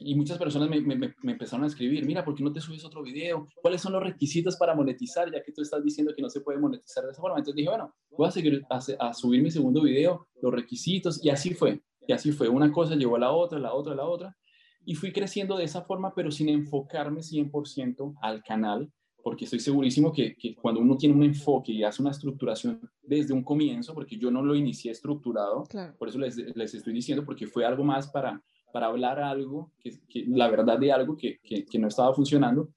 y, 0.00 0.14
muchas 0.14 0.38
personas 0.38 0.68
me, 0.68 1.14
empezaron 1.22 1.64
a 1.64 1.68
escribir, 1.68 2.04
mira, 2.04 2.24
¿por 2.24 2.34
qué 2.34 2.42
no 2.42 2.52
te 2.52 2.60
subes 2.60 2.84
otro 2.84 3.02
video? 3.02 3.46
¿Cuáles 3.62 3.80
son 3.80 3.92
los 3.92 4.02
requisitos 4.02 4.56
para 4.56 4.74
monetizar? 4.74 5.30
Ya 5.32 5.42
que 5.42 5.52
tú 5.52 5.62
estás 5.62 5.82
diciendo 5.84 6.12
que 6.14 6.22
no 6.22 6.28
se 6.28 6.40
puede 6.40 6.58
monetizar 6.58 7.04
de 7.04 7.12
esa 7.12 7.20
forma. 7.20 7.38
Entonces 7.38 7.56
dije, 7.56 7.68
bueno, 7.68 7.94
voy 8.10 8.28
a, 8.28 9.06
a 9.06 9.14
subir 9.14 9.42
mi 9.42 9.50
segundo 9.50 9.82
video, 9.82 10.26
los 10.42 10.52
requisitos, 10.52 11.24
y 11.24 11.30
así 11.30 11.54
fue. 11.54 11.80
Y 12.06 12.12
así 12.12 12.32
fue. 12.32 12.48
Una 12.48 12.72
cosa 12.72 12.96
llevó 12.96 13.16
a 13.16 13.20
la 13.20 13.32
otra, 13.32 13.58
la 13.58 13.72
otra, 13.74 13.94
la 13.94 14.04
otra. 14.04 14.36
Y 14.84 14.94
fui 14.94 15.12
creciendo 15.12 15.56
de 15.56 15.64
esa 15.64 15.82
forma, 15.82 16.14
pero 16.14 16.30
sin 16.30 16.48
enfocarme 16.48 17.20
100% 17.20 18.14
al 18.22 18.42
canal, 18.42 18.90
porque 19.28 19.44
estoy 19.44 19.60
segurísimo 19.60 20.10
que, 20.10 20.34
que, 20.36 20.54
cuando 20.54 20.80
uno 20.80 20.96
tiene 20.96 21.14
un 21.14 21.22
enfoque 21.22 21.70
y 21.70 21.84
hace 21.84 22.00
una 22.00 22.12
estructuración 22.12 22.80
desde 23.02 23.34
un 23.34 23.44
comienzo, 23.44 23.92
porque 23.92 24.16
yo 24.16 24.30
no 24.30 24.42
lo 24.42 24.56
inicié 24.56 24.90
estructurado, 24.90 25.64
por 25.98 26.08
eso 26.08 26.18
les, 26.18 26.38
les, 26.56 26.72
estoy 26.72 26.94
diciendo, 26.94 27.26
porque 27.26 27.46
fue 27.46 27.66
algo 27.66 27.84
más 27.84 28.08
para, 28.08 28.42
para 28.72 28.86
hablar 28.86 29.20
algo, 29.20 29.70
que, 29.80 30.00
que 30.08 30.24
la 30.28 30.48
verdad 30.48 30.78
de 30.78 30.92
algo 30.92 31.14
que, 31.14 31.40
que, 31.42 31.78
no 31.78 31.88
estaba 31.88 32.14
funcionando, 32.14 32.70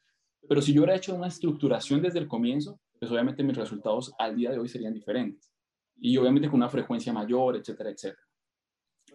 pero 0.50 0.62
si 0.62 0.74
yo 0.74 0.82
hubiera 0.82 0.98
hecho 0.98 1.16
una 1.16 1.28
estructuración 1.28 2.02
desde 2.02 2.20
el 2.20 2.28
comienzo, 2.28 2.82
pues 3.00 3.10
obviamente 3.10 3.44
mis 3.44 3.56
resultados 3.56 4.12
al 4.20 4.36
día 4.36 4.52
de 4.52 4.60
hoy 4.60 4.68
serían 4.68 4.94
diferentes. 4.94 5.54
Y 6.02 6.18
obviamente 6.18 6.50
con 6.50 6.58
una 6.58 6.68
frecuencia 6.68 7.14
mayor, 7.14 7.56
etcétera, 7.56 7.92
etcétera. 7.92 8.28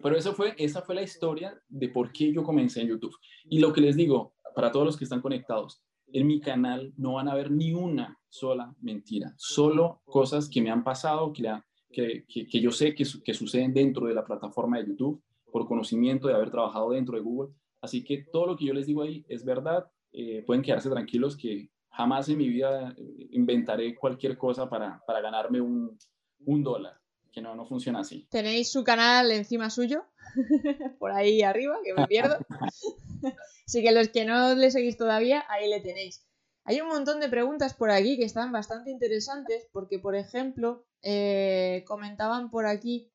Pero 0.01 0.17
eso 0.17 0.33
fue, 0.33 0.55
esa 0.57 0.81
fue 0.81 0.95
la 0.95 1.03
historia 1.03 1.61
de 1.67 1.89
por 1.89 2.11
qué 2.11 2.33
yo 2.33 2.41
comencé 2.41 2.81
en 2.81 2.87
YouTube. 2.87 3.15
Y 3.47 3.59
lo 3.59 3.71
que 3.71 3.81
les 3.81 3.95
digo, 3.95 4.33
para 4.55 4.71
todos 4.71 4.87
los 4.87 4.97
que 4.97 5.03
están 5.03 5.21
conectados, 5.21 5.83
en 6.13 6.27
mi 6.27 6.39
canal 6.39 6.93
no 6.97 7.13
van 7.13 7.27
a 7.27 7.35
ver 7.35 7.51
ni 7.51 7.73
una 7.73 8.17
sola 8.29 8.73
mentira, 8.81 9.33
solo 9.37 10.01
cosas 10.05 10.49
que 10.49 10.61
me 10.61 10.69
han 10.69 10.83
pasado, 10.83 11.33
que, 11.33 12.25
que, 12.27 12.61
yo 12.61 12.71
sé 12.71 12.93
que, 12.93 13.05
que 13.23 13.33
suceden 13.33 13.73
dentro 13.73 14.07
de 14.07 14.13
la 14.13 14.25
plataforma 14.25 14.77
de 14.77 14.87
YouTube, 14.87 15.21
por 15.51 15.67
conocimiento 15.67 16.27
de 16.27 16.35
haber 16.35 16.51
trabajado 16.51 16.91
dentro 16.91 17.15
de 17.15 17.23
Google. 17.23 17.53
Así 17.81 18.03
que 18.03 18.25
todo 18.31 18.47
lo 18.47 18.57
que 18.57 18.65
yo 18.65 18.73
les 18.73 18.85
digo 18.85 19.01
ahí 19.01 19.25
es 19.27 19.43
verdad. 19.45 19.89
Eh, 20.11 20.43
pueden 20.45 20.61
quedarse 20.61 20.89
tranquilos 20.89 21.35
que 21.35 21.69
jamás 21.89 22.27
en 22.29 22.37
mi 22.37 22.47
vida 22.47 22.95
inventaré 23.31 23.95
cualquier 23.95 24.37
cosa 24.37 24.69
para, 24.69 25.01
para 25.07 25.21
ganarme 25.21 25.61
un, 25.61 25.97
un 26.45 26.63
dólar 26.63 26.99
que 27.37 27.41
no, 27.43 27.53
no 27.53 27.67
funciona 27.67 27.99
así. 27.99 28.27
¿Tenéis 28.31 28.71
su 28.71 28.83
canal 28.83 29.31
encima 29.31 29.69
suyo? 29.69 30.05
Por 30.97 31.11
ahí 31.11 31.43
arriba, 31.43 31.77
que 31.83 31.93
me 31.93 32.07
pierdo. 32.07 32.35
así 33.67 33.83
que 33.83 33.91
los 33.91 34.09
que 34.09 34.25
no 34.25 34.55
le 34.55 34.71
seguís 34.71 34.97
todavía, 34.97 35.45
ahí 35.47 35.69
le 35.69 35.79
tenéis. 35.79 36.25
Hay 36.63 36.81
un 36.81 36.87
montón 36.87 37.19
de 37.19 37.29
preguntas 37.29 37.75
por 37.75 37.91
aquí 37.91 38.17
que 38.17 38.25
están 38.25 38.51
bastante 38.51 38.89
interesantes 38.89 39.67
porque, 39.71 39.99
por 39.99 40.15
ejemplo, 40.15 40.85
eh, 41.03 41.85
comentaban 41.87 42.49
por 42.49 42.65
aquí 42.65 43.09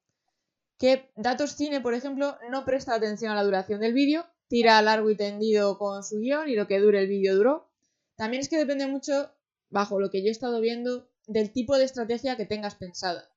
que 0.78 1.10
Datos 1.16 1.52
Cine, 1.56 1.80
por 1.80 1.92
ejemplo, 1.92 2.38
no 2.48 2.64
presta 2.64 2.94
atención 2.94 3.32
a 3.32 3.34
la 3.34 3.42
duración 3.42 3.80
del 3.80 3.92
vídeo, 3.92 4.24
tira 4.46 4.80
largo 4.82 5.10
y 5.10 5.16
tendido 5.16 5.76
con 5.78 6.04
su 6.04 6.20
guion 6.20 6.48
y 6.48 6.54
lo 6.54 6.68
que 6.68 6.78
dure 6.78 7.00
el 7.00 7.08
vídeo 7.08 7.34
duró. 7.34 7.68
También 8.14 8.40
es 8.40 8.48
que 8.48 8.56
depende 8.56 8.86
mucho, 8.86 9.32
bajo 9.68 9.98
lo 9.98 10.10
que 10.10 10.22
yo 10.22 10.28
he 10.28 10.30
estado 10.30 10.60
viendo, 10.60 11.10
del 11.26 11.52
tipo 11.52 11.76
de 11.76 11.84
estrategia 11.84 12.36
que 12.36 12.46
tengas 12.46 12.76
pensada. 12.76 13.31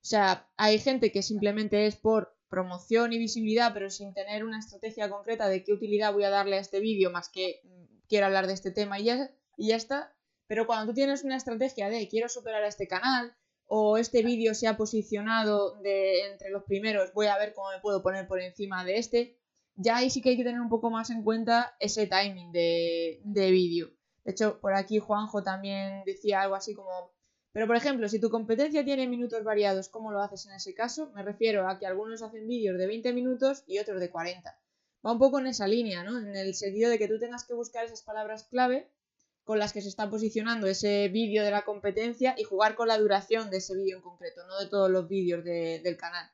O 0.00 0.06
sea, 0.08 0.48
hay 0.56 0.78
gente 0.78 1.12
que 1.12 1.22
simplemente 1.22 1.86
es 1.86 1.96
por 1.96 2.36
promoción 2.48 3.12
y 3.12 3.18
visibilidad, 3.18 3.72
pero 3.74 3.90
sin 3.90 4.14
tener 4.14 4.44
una 4.44 4.58
estrategia 4.58 5.10
concreta 5.10 5.48
de 5.48 5.64
qué 5.64 5.72
utilidad 5.72 6.12
voy 6.12 6.24
a 6.24 6.30
darle 6.30 6.56
a 6.56 6.60
este 6.60 6.80
vídeo, 6.80 7.10
más 7.10 7.28
que 7.28 7.60
mm, 7.64 7.84
quiero 8.08 8.26
hablar 8.26 8.46
de 8.46 8.54
este 8.54 8.70
tema 8.70 8.98
y 8.98 9.04
ya, 9.04 9.30
y 9.56 9.68
ya 9.68 9.76
está. 9.76 10.14
Pero 10.46 10.66
cuando 10.66 10.90
tú 10.90 10.94
tienes 10.94 11.24
una 11.24 11.36
estrategia 11.36 11.90
de 11.90 12.08
quiero 12.08 12.28
superar 12.28 12.64
a 12.64 12.68
este 12.68 12.88
canal, 12.88 13.36
o 13.68 13.98
este 13.98 14.22
vídeo 14.22 14.54
se 14.54 14.66
ha 14.66 14.78
posicionado 14.78 15.74
de 15.82 16.26
entre 16.26 16.48
los 16.50 16.64
primeros, 16.64 17.12
voy 17.12 17.26
a 17.26 17.36
ver 17.36 17.52
cómo 17.52 17.70
me 17.70 17.80
puedo 17.80 18.02
poner 18.02 18.26
por 18.26 18.40
encima 18.40 18.82
de 18.82 18.96
este, 18.96 19.38
ya 19.76 19.98
ahí 19.98 20.08
sí 20.08 20.22
que 20.22 20.30
hay 20.30 20.36
que 20.38 20.44
tener 20.44 20.60
un 20.60 20.70
poco 20.70 20.90
más 20.90 21.10
en 21.10 21.22
cuenta 21.22 21.76
ese 21.78 22.06
timing 22.06 22.50
de, 22.50 23.20
de 23.24 23.50
vídeo. 23.50 23.90
De 24.24 24.32
hecho, 24.32 24.58
por 24.60 24.74
aquí 24.74 24.98
Juanjo 24.98 25.42
también 25.42 26.02
decía 26.06 26.42
algo 26.42 26.54
así 26.54 26.74
como 26.74 27.12
pero, 27.58 27.66
por 27.66 27.74
ejemplo, 27.74 28.08
si 28.08 28.20
tu 28.20 28.30
competencia 28.30 28.84
tiene 28.84 29.08
minutos 29.08 29.42
variados, 29.42 29.88
¿cómo 29.88 30.12
lo 30.12 30.22
haces 30.22 30.46
en 30.46 30.52
ese 30.52 30.74
caso? 30.74 31.10
Me 31.16 31.24
refiero 31.24 31.68
a 31.68 31.80
que 31.80 31.86
algunos 31.86 32.22
hacen 32.22 32.46
vídeos 32.46 32.78
de 32.78 32.86
20 32.86 33.12
minutos 33.12 33.64
y 33.66 33.80
otros 33.80 33.98
de 33.98 34.12
40. 34.12 34.56
Va 35.04 35.10
un 35.10 35.18
poco 35.18 35.40
en 35.40 35.48
esa 35.48 35.66
línea, 35.66 36.04
¿no? 36.04 36.20
En 36.20 36.36
el 36.36 36.54
sentido 36.54 36.88
de 36.88 37.00
que 37.00 37.08
tú 37.08 37.18
tengas 37.18 37.44
que 37.44 37.54
buscar 37.54 37.84
esas 37.84 38.04
palabras 38.04 38.44
clave 38.44 38.92
con 39.42 39.58
las 39.58 39.72
que 39.72 39.80
se 39.80 39.88
está 39.88 40.08
posicionando 40.08 40.68
ese 40.68 41.08
vídeo 41.08 41.42
de 41.42 41.50
la 41.50 41.64
competencia 41.64 42.36
y 42.38 42.44
jugar 42.44 42.76
con 42.76 42.86
la 42.86 42.96
duración 42.96 43.50
de 43.50 43.56
ese 43.56 43.74
vídeo 43.74 43.96
en 43.96 44.02
concreto, 44.04 44.46
no 44.46 44.60
de 44.60 44.68
todos 44.68 44.88
los 44.88 45.08
vídeos 45.08 45.42
del 45.42 45.96
canal. 45.96 46.30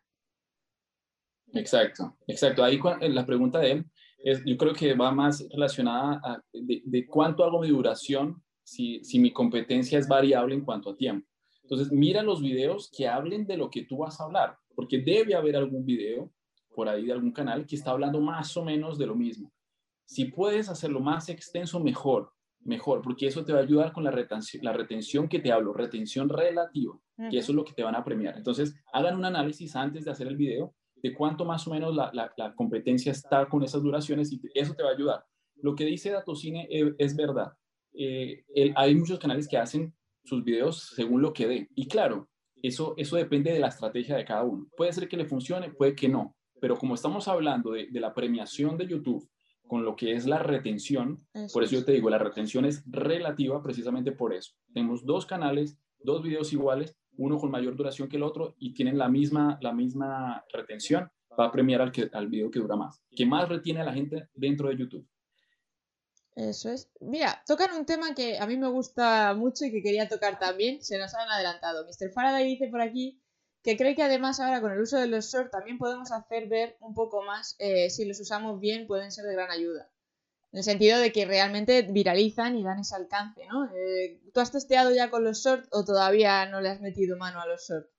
Exacto, 1.55 2.19
exacto. 2.27 2.63
Ahí 2.63 2.79
la 3.01 3.25
pregunta 3.25 3.61
de 3.61 3.71
él, 3.71 3.87
es, 4.23 4.43
yo 4.45 4.59
creo 4.59 4.75
que 4.75 4.93
va 4.93 5.11
más 5.11 5.43
relacionada 5.51 6.21
a 6.23 6.45
de 6.53 7.07
cuánto 7.07 7.45
hago 7.45 7.63
mi 7.63 7.71
duración 7.71 8.44
si, 8.65 9.01
mi 9.19 9.33
competencia 9.33 9.99
es 9.99 10.09
variable 10.09 10.55
en 10.55 10.65
cuanto 10.65 10.91
a 10.91 10.97
tiempo. 10.97 11.29
Entonces, 11.63 11.93
mira 11.93 12.23
los 12.23 12.43
videos 12.43 12.91
que 12.91 13.07
hablen 13.07 13.47
de 13.47 13.57
lo 13.57 13.71
que 13.71 13.85
tú 13.85 13.99
vas 13.99 14.21
a 14.21 14.25
hablar, 14.25 14.59
porque 14.75 14.99
debe 14.99 15.35
haber 15.35 15.57
algún 15.57 15.85
video 15.85 16.33
por 16.75 16.89
ahí 16.89 17.07
de 17.07 17.13
algún 17.13 17.33
canal 17.33 17.67
que 17.67 17.77
está 17.77 17.93
hablando 17.93 18.21
más 18.21 18.57
o 18.57 18.65
menos 18.65 18.99
de 18.99 19.07
lo 19.07 19.15
mismo. 19.15 19.53
Si 20.05 20.27
puedes 20.27 20.69
hacerlo 20.69 21.01
más 21.01 21.29
extenso, 21.29 21.81
mejor, 21.81 22.33
mejor, 22.61 23.01
porque 23.01 23.27
eso 23.27 23.45
te 23.45 23.53
va 23.53 23.61
a 23.61 23.63
ayudar 23.63 23.93
con 23.93 24.05
la 24.05 24.11
retención, 24.11 24.65
la 24.65 24.73
retención 24.73 25.29
que 25.29 25.39
te 25.39 25.53
hablo, 25.53 25.73
retención 25.73 26.29
relativa, 26.29 26.99
que 27.31 27.39
eso 27.39 27.53
es 27.53 27.57
lo 27.57 27.65
que 27.65 27.73
te 27.73 27.83
van 27.83 27.95
a 27.95 28.05
premiar. 28.05 28.37
Entonces, 28.37 28.75
hagan 28.93 29.17
un 29.17 29.25
análisis 29.25 29.77
antes 29.77 30.05
de 30.05 30.11
hacer 30.11 30.27
el 30.27 30.37
video 30.37 30.75
de 30.97 31.15
cuánto 31.15 31.45
más 31.45 31.67
o 31.67 31.71
menos 31.71 31.95
la, 31.95 32.11
la, 32.15 32.55
competencia 32.55 33.13
está 33.13 33.47
con 33.47 33.63
esas 33.63 33.83
duraciones 33.83 34.33
y 34.33 34.41
eso 34.55 34.75
te 34.75 34.83
va 34.83 34.91
a 34.91 34.95
ayudar. 34.95 35.25
Lo 35.57 35.75
que 35.75 35.85
dice 35.85 36.11
Datocine 36.11 36.67
es, 36.71 36.95
es 36.99 37.17
verdad. 37.17 37.53
Eh, 37.95 38.45
hay 38.75 38.95
muchos 38.95 39.19
canales 39.19 39.49
que 39.49 39.57
hacen 39.57 39.95
sus 40.25 40.43
videos 40.45 40.91
según 40.95 41.23
lo 41.23 41.33
que 41.33 41.47
dé. 41.47 41.69
Y 41.75 41.87
claro, 41.87 42.29
eso, 42.63 42.95
eso 42.97 43.17
depende 43.17 43.53
de 43.53 43.61
la 43.61 43.69
estrategia 43.69 44.17
de 44.17 44.25
cada 44.25 44.43
uno. 44.43 44.67
Puede 44.77 44.93
ser 44.93 45.09
que 45.09 45.17
le 45.17 45.27
funcione, 45.27 45.71
puede 45.71 45.95
que 45.95 46.09
no. 46.09 46.35
Pero 46.61 46.77
como 46.77 46.95
estamos 46.95 47.29
hablando 47.29 47.73
de, 47.73 47.89
la 47.93 48.15
premiación 48.15 48.77
de 48.79 48.87
YouTube 48.87 49.29
con 49.67 49.85
lo 49.85 49.97
que 49.97 50.13
es 50.13 50.27
la 50.27 50.39
retención, 50.39 51.27
por 51.53 51.63
eso 51.63 51.75
yo 51.75 51.85
te 51.85 51.93
digo, 51.93 52.11
la 52.11 52.19
retención 52.19 52.65
es 52.65 52.83
relativa 52.87 53.63
precisamente 53.63 54.13
por 54.13 54.33
eso. 54.33 54.55
Tenemos 54.73 55.05
dos 55.05 55.27
canales, 55.27 55.79
dos 55.99 56.23
videos 56.23 56.53
iguales, 56.53 56.97
uno 57.17 57.39
con 57.39 57.51
mayor 57.51 57.77
duración 57.77 58.09
que 58.09 58.17
el 58.17 58.23
otro 58.23 58.55
y 58.59 58.73
tienen 58.75 58.99
la 58.99 59.09
misma, 59.09 59.59
la 59.61 59.73
misma 59.73 60.45
retención, 60.53 61.09
va 61.39 61.47
a 61.47 61.53
premiar 61.53 61.81
al, 61.81 61.93
que, 61.93 62.09
al 62.13 62.29
video 62.29 62.51
que 62.51 62.61
dura 62.61 62.77
más, 62.77 63.03
que 63.15 63.27
más 63.27 63.49
retiene 63.49 63.81
a 63.81 63.85
la 63.85 63.93
gente 63.93 64.29
dentro 64.35 64.69
de 64.69 64.77
YouTube. 64.77 65.07
Eso 66.37 66.71
es. 66.71 66.91
Mira, 67.01 67.43
tocan 67.47 67.73
un 67.75 67.87
tema 67.87 68.15
que 68.15 68.39
a 68.39 68.47
mí 68.47 68.57
me 68.57 68.69
gusta 68.69 69.35
mucho 69.35 69.65
y 69.65 69.71
que 69.71 69.83
quería 69.83 70.09
tocar 70.09 70.39
también. 70.39 70.83
Se 70.83 70.99
nos 70.99 71.15
han 71.15 71.31
adelantado. 71.31 71.87
Mr. 71.87 72.11
Faraday 72.11 72.45
dice 72.45 72.69
por 72.69 72.81
aquí 72.81 73.21
que 73.63 73.77
cree 73.77 73.95
que 73.95 74.03
además 74.03 74.41
ahora 74.41 74.61
con 74.61 74.73
el 74.73 74.81
uso 74.81 74.99
de 74.99 75.07
los 75.07 75.33
shorts 75.33 75.51
también 75.51 75.79
podemos 75.79 76.13
hacer 76.13 76.49
ver 76.49 76.77
un 76.81 76.93
poco 76.93 77.23
más 77.23 77.57
eh, 77.59 77.89
si 77.89 78.05
los 78.05 78.21
usamos 78.21 78.61
bien 78.61 78.87
pueden 78.87 79.11
ser 79.11 79.25
de 79.25 79.35
gran 79.35 79.51
ayuda. 79.51 79.91
En 80.53 80.59
el 80.59 80.65
sentido 80.65 80.99
de 80.99 81.13
que 81.13 81.25
realmente 81.25 81.83
viralizan 81.83 82.57
y 82.57 82.63
dan 82.63 82.79
ese 82.79 82.95
alcance, 82.95 83.41
¿no? 83.47 83.65
Eh, 83.75 84.21
¿Tú 84.33 84.41
has 84.41 84.53
testeado 84.53 84.95
ya 84.95 85.11
con 85.11 85.25
los 85.25 85.43
shorts 85.43 85.69
o 85.73 85.85
todavía 85.85 86.47
no 86.47 86.61
le 86.61 86.69
has 86.69 86.81
metido 86.81 87.17
mano 87.17 87.41
a 87.41 87.47
los 87.47 87.67
shorts? 87.67 87.91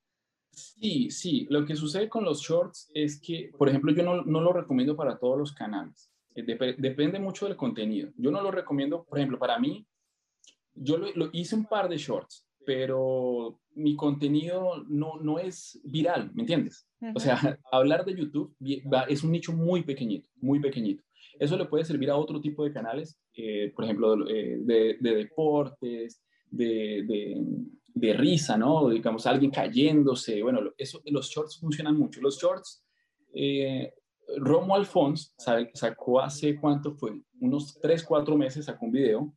Sí, 0.52 1.10
sí. 1.10 1.48
Lo 1.50 1.66
que 1.66 1.76
sucede 1.76 2.08
con 2.10 2.24
los 2.24 2.42
shorts 2.42 2.90
es 2.94 3.20
que, 3.20 3.52
por 3.58 3.68
ejemplo, 3.68 3.92
yo 3.92 4.04
no, 4.04 4.24
no 4.24 4.42
lo 4.42 4.54
recomiendo 4.54 4.96
para 4.96 5.18
todos 5.18 5.38
los 5.38 5.52
canales. 5.54 6.10
Eh, 6.36 6.76
depende 6.78 7.20
mucho 7.20 7.48
del 7.48 7.56
contenido. 7.56 8.12
Yo 8.18 8.30
no 8.30 8.42
lo 8.42 8.52
recomiendo, 8.52 9.06
por 9.06 9.18
ejemplo, 9.18 9.40
para 9.40 9.58
mí, 9.58 9.88
yo 10.74 10.98
lo, 10.98 11.30
hice 11.32 11.56
un 11.56 11.66
par 11.66 11.88
de 11.88 11.98
shorts, 11.98 12.46
pero 12.66 13.62
mi 13.76 13.96
contenido 13.96 14.84
no, 14.88 15.18
no 15.22 15.40
es 15.40 15.80
viral, 15.86 16.32
¿me 16.34 16.42
entiendes? 16.42 16.88
O 17.14 17.20
sea, 17.20 17.38
hablar 17.72 18.04
de 18.04 18.16
YouTube 18.16 18.54
es 19.08 19.24
un 19.24 19.32
nicho 19.32 19.54
muy 19.54 19.84
pequeñito, 19.84 20.30
muy 20.42 20.60
pequeñito. 20.60 21.04
Eso 21.40 21.58
le 21.58 21.66
puede 21.66 21.86
servir 21.86 22.10
a 22.10 22.18
otro 22.18 22.42
tipo 22.42 22.64
de 22.64 22.74
canales, 22.74 23.18
eh, 23.34 23.72
por 23.74 23.86
ejemplo, 23.86 24.28
eh, 24.28 24.58
de, 24.60 24.98
deportes, 25.00 26.22
de, 26.50 27.04
de, 27.94 28.14
risa, 28.14 28.58
¿no? 28.58 28.90
Digamos, 28.90 29.26
alguien 29.26 29.52
cayéndose. 29.52 30.42
Bueno, 30.42 30.62
eso, 30.78 31.02
los 31.06 31.30
shorts 31.30 31.60
funcionan 31.60 31.98
mucho. 31.98 32.22
Los 32.22 32.40
shorts 32.40 32.86
Romo 34.38 34.76
Alfons 34.76 35.34
sacó 35.38 36.20
hace 36.20 36.60
cuánto 36.60 36.94
fue, 36.94 37.22
unos 37.40 37.80
3, 37.82 38.04
4 38.04 38.38
meses 38.38 38.66
sacó 38.66 38.86
un 38.86 38.92
video. 38.92 39.34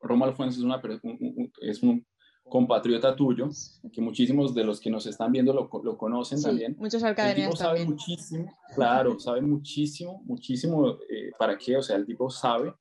Romo 0.00 0.24
Alfons 0.24 0.56
es, 0.56 0.62
una, 0.62 0.80
un, 1.02 1.52
es 1.60 1.82
un 1.82 2.04
compatriota 2.50 3.14
tuyo, 3.14 3.48
que 3.92 4.00
muchísimos 4.02 4.54
de 4.54 4.64
los 4.64 4.80
que 4.80 4.90
nos 4.90 5.06
están 5.06 5.32
viendo 5.32 5.52
lo, 5.52 5.70
lo 5.82 5.96
conocen 5.96 6.42
también. 6.42 6.76
Muchos 6.78 7.02
académicos 7.02 7.38
El 7.38 7.50
tipo 7.50 7.56
sabe 7.56 7.86
muchísimo, 7.86 8.52
claro, 8.74 9.18
sabe 9.18 9.40
muchísimo, 9.40 10.22
muchísimo 10.24 10.98
eh, 11.08 11.30
para 11.38 11.56
qué, 11.56 11.76
o 11.76 11.82
sea, 11.82 11.96
el 11.96 12.04
tipo 12.04 12.28
sabe, 12.28 12.74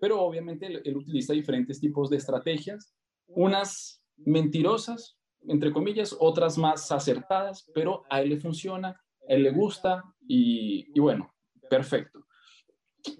pero 0.00 0.20
obviamente 0.20 0.66
él, 0.66 0.82
él 0.84 0.96
utiliza 0.96 1.32
diferentes 1.32 1.80
tipos 1.80 2.10
de 2.10 2.16
estrategias, 2.16 2.92
unas 3.28 4.02
mentirosas, 4.16 5.16
entre 5.48 5.72
comillas, 5.72 6.14
otras 6.18 6.58
más 6.58 6.90
acertadas, 6.92 7.70
pero 7.74 8.02
a 8.10 8.20
él 8.20 8.30
le 8.30 8.40
funciona, 8.40 8.88
a 8.88 9.32
él 9.32 9.44
le 9.44 9.50
gusta, 9.50 10.02
y, 10.26 10.98
bueno, 10.98 11.32
perfecto. 11.68 12.26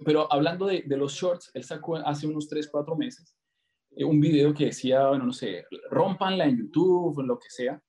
Pero 0.05 0.31
hablando 0.31 0.65
de, 0.65 0.83
los 0.87 1.13
shorts, 1.13 1.51
él 1.53 1.63
sacó 1.63 1.97
hace 1.97 2.27
unos 2.27 2.47
3, 2.47 2.69
4 2.69 2.95
meses 2.95 3.35
eh, 3.95 4.03
un 4.03 4.19
video 4.19 4.53
que 4.53 4.65
decía, 4.65 5.07
bueno, 5.07 5.25
no 5.25 5.33
sé, 5.33 5.65
rompanla 5.89 6.45
en 6.45 6.57
YouTube, 6.57 7.21
lo 7.23 7.37
que 7.37 7.49
sea. 7.49 7.81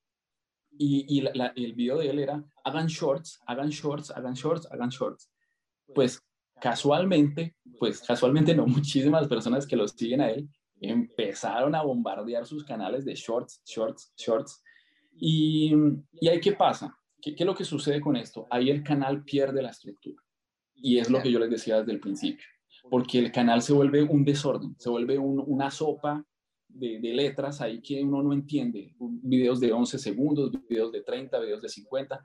Y, 0.77 1.25
el 1.27 1.73
video 1.75 1.99
de 1.99 2.11
él 2.11 2.19
era, 2.19 2.45
hagan 2.65 2.89
shorts, 2.89 3.41
hagan 3.47 3.69
shorts, 3.69 4.11
hagan 4.11 4.35
shorts, 4.35 4.69
hagan 4.73 4.89
shorts. 4.89 5.31
Pues 5.95 6.21
casualmente, 6.61 7.57
pues 7.79 8.01
casualmente 8.01 8.55
no, 8.55 8.67
muchísimas 8.67 9.29
personas 9.29 9.67
que 9.67 9.77
lo 9.77 9.87
siguen 9.87 10.21
a 10.21 10.31
él 10.31 10.49
empezaron 10.81 11.75
a 11.75 11.83
bombardear 11.83 12.47
sus 12.47 12.65
canales 12.65 13.05
de 13.05 13.15
shorts, 13.15 13.63
shorts, 13.65 14.13
shorts. 14.17 14.63
¿Y, 15.17 15.73
y 16.13 16.29
ahí 16.29 16.41
qué 16.41 16.53
pasa? 16.53 16.97
¿Qué, 17.25 17.35
¿Qué 17.35 17.45
es 17.45 17.47
lo 17.47 17.55
que 17.55 17.65
sucede 17.65 18.03
con 18.03 18.17
esto? 18.17 18.47
Ahí 18.51 18.69
el 18.69 18.83
canal 18.83 19.25
pierde 19.25 19.63
la 19.63 19.71
estructura. 19.71 20.23
Y 20.75 20.99
es 20.99 21.09
lo 21.09 21.23
que 21.23 21.33
yo 21.33 21.39
les 21.39 21.49
decía 21.49 21.79
desde 21.79 21.93
el 21.93 22.01
principio, 22.01 22.45
porque 22.91 23.19
el 23.19 23.33
canal 23.33 23.63
se 23.63 23.73
vuelve 23.73 24.03
un 24.03 24.25
desorden, 24.25 24.77
se 24.79 24.91
vuelve 24.91 25.19
una 25.19 25.71
sopa 25.71 26.23
de, 26.69 26.99
de, 27.01 27.15
letras 27.15 27.63
ahí 27.63 27.81
que 27.81 28.03
uno 28.03 28.23
no 28.23 28.35
entiende. 28.35 28.95
Videos 28.99 29.61
de 29.61 29.73
11 29.73 29.99
segundos, 29.99 30.53
videos 30.69 30.93
de 30.93 31.01
30, 31.01 31.39
videos 31.41 31.63
de 31.63 31.71
50. 31.71 32.21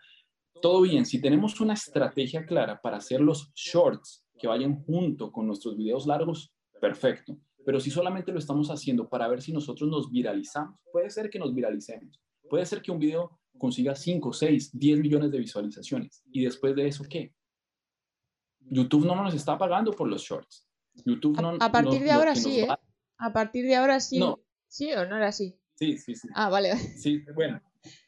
Todo 0.61 0.81
bien, 0.81 1.05
si 1.05 1.21
tenemos 1.21 1.61
una 1.61 1.75
estrategia 1.75 2.45
clara 2.45 2.81
para 2.81 2.97
hacer 2.97 3.21
los 3.21 3.53
shorts 3.53 4.25
que 4.37 4.47
vayan 4.47 4.83
junto 4.83 5.31
con 5.31 5.47
nuestros 5.47 5.77
videos 5.77 6.05
largos, 6.05 6.51
perfecto. 6.81 7.37
Pero 7.65 7.79
si 7.79 7.89
solamente 7.89 8.33
lo 8.33 8.39
estamos 8.39 8.69
haciendo 8.69 9.07
para 9.07 9.29
ver 9.29 9.41
si 9.41 9.53
nosotros 9.53 9.89
nos 9.89 10.11
viralizamos, 10.11 10.77
puede 10.91 11.09
ser 11.09 11.29
que 11.29 11.39
nos 11.39 11.53
viralicemos. 11.53 12.19
Puede 12.49 12.65
ser 12.65 12.81
que 12.81 12.91
un 12.91 12.99
video 12.99 13.39
consiga 13.59 13.95
5, 13.95 14.33
6, 14.33 14.71
10 14.73 14.99
millones 14.99 15.31
de 15.31 15.37
visualizaciones. 15.37 16.23
¿Y 16.31 16.43
después 16.43 16.75
de 16.75 16.87
eso 16.87 17.03
qué? 17.07 17.33
YouTube 18.61 19.05
no 19.05 19.15
nos 19.15 19.35
está 19.35 19.57
pagando 19.57 19.91
por 19.91 20.07
los 20.07 20.23
shorts. 20.23 20.67
YouTube 21.05 21.39
no, 21.39 21.57
a, 21.59 21.71
partir 21.71 22.03
de 22.03 22.11
ahora 22.11 22.35
sí, 22.35 22.61
¿eh? 22.61 22.67
A 23.17 23.33
partir 23.33 23.65
de 23.65 23.75
ahora 23.75 23.99
sí. 23.99 24.19
No. 24.19 24.39
¿Sí 24.67 24.91
o 24.93 25.05
no 25.07 25.17
era 25.17 25.27
así? 25.27 25.55
Sí, 25.75 25.97
sí, 25.97 26.15
sí. 26.15 26.27
Ah, 26.33 26.49
vale. 26.49 26.75
Sí, 26.97 27.23
bueno. 27.35 27.61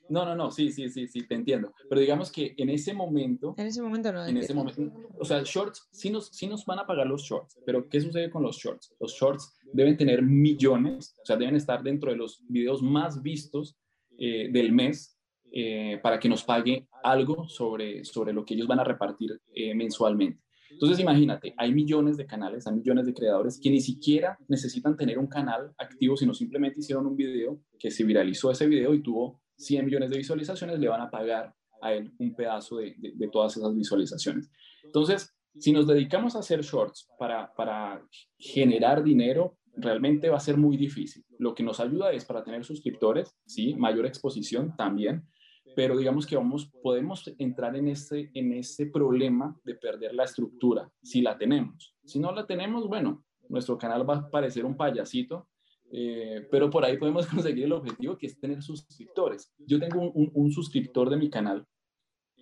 No, 0.10 0.26
no, 0.26 0.36
no, 0.36 0.52
sí, 0.52 0.72
sí, 0.72 0.90
sí, 0.90 1.08
sí, 1.08 1.26
te 1.26 1.36
entiendo. 1.36 1.74
Pero 1.88 2.02
digamos 2.02 2.30
que 2.30 2.54
en 2.58 2.70
ese 2.70 2.94
momento... 2.94 3.56
En 3.58 3.68
ese 3.68 3.82
momento 3.82 4.12
no. 4.12 4.26
En 4.26 4.36
ese 4.36 4.54
momento, 4.54 4.92
o 5.18 5.24
sea, 5.24 5.42
shorts, 5.46 5.88
sí 5.90 6.10
nos, 6.10 6.28
sí 6.28 6.48
nos 6.48 6.66
van 6.66 6.80
a 6.80 6.86
pagar 6.86 7.08
los 7.08 7.24
shorts, 7.24 7.58
pero 7.66 7.88
¿qué 7.88 8.02
sucede 8.02 8.30
con 8.30 8.44
los 8.44 8.58
shorts? 8.58 8.94
Los 9.00 9.14
shorts 9.14 9.58
deben 9.72 9.96
tener 9.96 10.22
millones, 10.22 11.16
o 11.22 11.26
sea, 11.26 11.38
deben 11.38 11.56
estar 11.56 11.82
dentro 11.82 12.12
de 12.12 12.18
los 12.18 12.44
videos 12.50 12.84
más 12.84 13.22
vistos 13.22 13.78
eh, 14.18 14.50
del 14.52 14.74
mes 14.74 15.18
eh, 15.52 16.00
para 16.02 16.20
que 16.20 16.30
nos 16.30 16.44
pague 16.44 16.88
algo 17.04 17.48
sobre, 17.48 18.06
sobre 18.06 18.34
lo 18.34 18.46
que 18.46 18.54
ellos 18.54 18.68
van 18.68 18.80
a 18.80 18.84
repartir 18.84 19.40
eh, 19.54 19.74
mensualmente. 19.76 20.42
Entonces, 20.70 21.00
imagínate, 21.00 21.54
hay 21.58 21.74
millones 21.74 22.16
de 22.16 22.26
canales, 22.26 22.66
hay 22.66 22.76
millones 22.76 23.06
de 23.06 23.14
creadores 23.14 23.60
que 23.62 23.70
ni 23.70 23.82
siquiera 23.82 24.38
necesitan 24.48 24.96
tener 24.96 25.20
un 25.20 25.28
canal 25.28 25.74
activo, 25.78 26.16
sino 26.16 26.34
simplemente 26.34 26.80
hicieron 26.80 27.06
un 27.06 27.18
video 27.18 27.60
que 27.78 27.92
se 27.92 28.06
viralizó 28.06 28.50
ese 28.52 28.68
video 28.68 28.94
y 28.94 29.04
tuvo 29.04 29.42
100 29.58 29.86
millones 29.86 30.10
de 30.10 30.18
visualizaciones, 30.18 30.80
le 30.80 30.88
van 30.88 31.02
a 31.02 31.10
pagar 31.10 31.54
a 31.82 31.94
él 31.94 32.14
un 32.20 32.34
pedazo 32.34 32.78
de, 32.78 32.96
de, 32.98 33.28
todas 33.28 33.58
esas 33.58 33.76
visualizaciones. 33.76 34.50
Entonces, 34.84 35.36
si 35.60 35.74
nos 35.74 35.88
dedicamos 35.88 36.36
a 36.36 36.40
hacer 36.40 36.62
shorts 36.62 37.10
para, 37.20 37.54
para 37.54 38.02
generar 38.38 39.04
dinero, 39.04 39.58
realmente 39.76 40.30
va 40.30 40.38
a 40.38 40.42
ser 40.42 40.58
muy 40.58 40.78
difícil. 40.78 41.26
Lo 41.38 41.54
que 41.54 41.64
nos 41.64 41.80
ayuda 41.80 42.12
es 42.12 42.26
para 42.26 42.44
tener 42.44 42.64
suscriptores, 42.64 43.36
sí, 43.46 43.76
mayor 43.76 44.06
exposición 44.06 44.76
también, 44.78 45.28
pero 45.76 45.98
digamos 45.98 46.26
que 46.26 46.36
vamos, 46.36 46.70
podemos 46.82 47.32
entrar 47.38 47.76
en 47.76 47.88
ese, 47.88 48.30
en 48.34 48.54
ese 48.54 48.88
problema 48.88 49.58
de 49.64 49.76
perder 49.76 50.14
la 50.14 50.26
estructura, 50.26 50.92
si 51.02 51.22
la 51.22 51.38
tenemos. 51.38 51.96
Si 52.06 52.20
no 52.20 52.32
la 52.32 52.46
tenemos, 52.46 52.88
bueno, 52.88 53.24
nuestro 53.50 53.78
canal 53.78 54.10
va 54.10 54.18
a 54.18 54.30
parecer 54.30 54.66
un 54.66 54.76
payasito, 54.76 55.48
eh, 55.92 56.48
pero 56.50 56.70
por 56.70 56.86
ahí 56.86 56.98
podemos 56.98 57.28
conseguir 57.28 57.66
el 57.66 57.74
objetivo 57.74 58.18
que 58.18 58.28
es 58.28 58.40
tener 58.40 58.62
suscriptores. 58.62 59.54
Yo 59.58 59.80
tengo 59.80 60.02
un, 60.02 60.32
un, 60.34 60.52
suscriptor 60.52 61.10
de 61.10 61.18
mi 61.18 61.30
canal, 61.30 61.66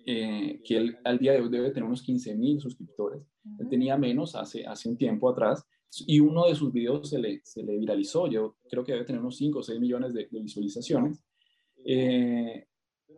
eh, 0.06 0.60
que 0.64 0.76
él 0.76 0.98
al 1.04 1.18
día 1.18 1.32
de 1.32 1.40
hoy 1.40 1.50
debe 1.50 1.70
tener 1.70 1.84
unos 1.84 2.02
15 2.02 2.34
mil 2.36 2.60
suscriptores. 2.60 3.22
Él 3.58 3.68
tenía 3.68 3.96
menos 3.96 4.34
hace, 4.34 4.66
hace 4.66 4.88
un 4.88 4.96
tiempo 4.96 5.28
atrás 5.28 5.64
y 6.06 6.20
uno 6.20 6.46
de 6.46 6.54
sus 6.54 6.72
videos 6.72 7.10
se 7.10 7.18
le, 7.18 7.40
se 7.44 7.62
le 7.62 7.76
viralizó. 7.76 8.28
Yo 8.28 8.56
creo 8.68 8.84
que 8.84 8.92
debe 8.92 9.04
tener 9.04 9.20
unos 9.20 9.36
5 9.36 9.58
o 9.58 9.62
6 9.62 9.80
millones 9.80 10.14
de, 10.14 10.28
de 10.30 10.40
visualizaciones. 10.40 11.24
Eh, 11.84 12.66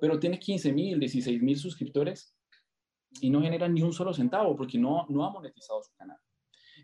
pero 0.02 0.18
tiene 0.18 0.36
15 0.36 0.72
mil, 0.72 0.98
16 0.98 1.40
mil 1.40 1.56
suscriptores 1.56 2.34
y 3.20 3.30
no 3.30 3.40
genera 3.40 3.68
ni 3.68 3.82
un 3.82 3.92
solo 3.92 4.12
centavo 4.12 4.56
porque 4.56 4.76
no, 4.76 5.06
no 5.08 5.24
ha 5.24 5.30
monetizado 5.30 5.80
su 5.80 5.94
canal. 5.94 6.16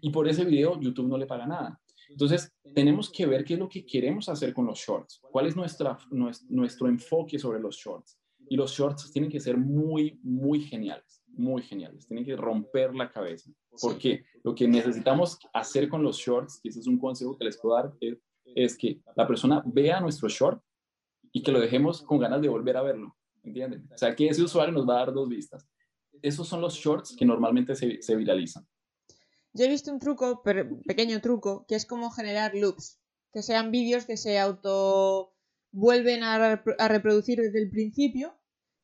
Y 0.01 0.11
por 0.11 0.29
ese 0.29 0.45
video 0.45 0.81
YouTube 0.81 1.09
no 1.09 1.19
le 1.19 1.27
paga 1.27 1.45
nada. 1.45 1.81
Entonces, 2.09 2.55
tenemos 2.77 3.11
que 3.11 3.27
ver 3.27 3.45
qué 3.45 3.55
es 3.55 3.59
lo 3.59 3.69
que 3.69 3.85
queremos 3.85 4.29
hacer 4.29 4.55
con 4.55 4.67
los 4.67 4.79
shorts, 4.79 5.21
cuál 5.33 5.49
es 5.49 5.57
nuestra, 5.57 5.99
nuestro, 6.13 6.87
enfoque 6.87 7.41
sobre 7.41 7.59
los 7.59 7.75
shorts. 7.75 8.21
Y 8.49 8.57
los 8.57 8.71
shorts 8.71 9.11
tienen 9.11 9.33
que 9.33 9.41
ser 9.41 9.57
muy, 9.57 10.21
muy 10.23 10.61
geniales, 10.61 11.25
muy 11.27 11.63
geniales, 11.63 12.07
tienen 12.07 12.25
que 12.25 12.37
romper 12.37 12.95
la 12.95 13.11
cabeza. 13.11 13.51
Porque 13.83 14.23
lo 14.45 14.55
que 14.55 14.69
necesitamos 14.69 15.41
hacer 15.53 15.89
con 15.89 16.05
los 16.05 16.19
shorts, 16.19 16.61
y 16.63 16.69
ese 16.69 16.79
es 16.79 16.87
un 16.87 17.01
consejo 17.01 17.37
que 17.37 17.47
les 17.47 17.59
puedo 17.59 17.75
dar, 17.75 17.93
es, 18.01 18.17
es 18.55 18.79
que 18.79 19.01
la 19.17 19.27
persona 19.27 19.61
vea 19.67 20.01
nuestro 20.01 20.29
short 20.29 20.63
y 21.33 21.43
que 21.43 21.53
lo 21.53 21.61
dejemos 21.61 22.03
con 22.03 22.19
ganas 22.19 22.41
de 22.43 22.49
volver 22.49 22.77
a 22.77 22.83
verlo, 22.83 23.17
¿entienden? 23.43 23.89
O 23.93 23.99
sea, 23.99 24.15
que 24.15 24.29
ese 24.29 24.43
usuario 24.43 24.73
nos 24.73 24.89
va 24.89 24.97
a 24.97 25.07
dar 25.07 25.13
dos 25.13 25.29
vistas. 25.29 25.67
Esos 26.23 26.49
son 26.49 26.61
los 26.61 26.75
shorts 26.75 27.15
que 27.17 27.25
normalmente 27.25 27.75
se, 27.75 28.03
se 28.03 28.17
viralizan. 28.17 28.67
Yo 29.53 29.65
he 29.65 29.69
visto 29.69 29.93
un 29.93 29.99
truco, 29.99 30.43
pequeño 30.43 31.21
truco, 31.21 31.65
que 31.67 31.75
es 31.75 31.87
como 31.87 32.11
generar 32.11 32.55
loops, 32.55 33.01
que 33.33 33.43
sean 33.43 33.71
vídeos 33.71 34.05
que 34.05 34.17
se 34.17 34.39
auto 34.39 35.35
vuelven 35.71 36.23
a, 36.23 36.63
a, 36.79 36.89
reproducir 36.89 37.41
desde 37.41 37.61
el 37.61 37.71
principio 37.71 38.35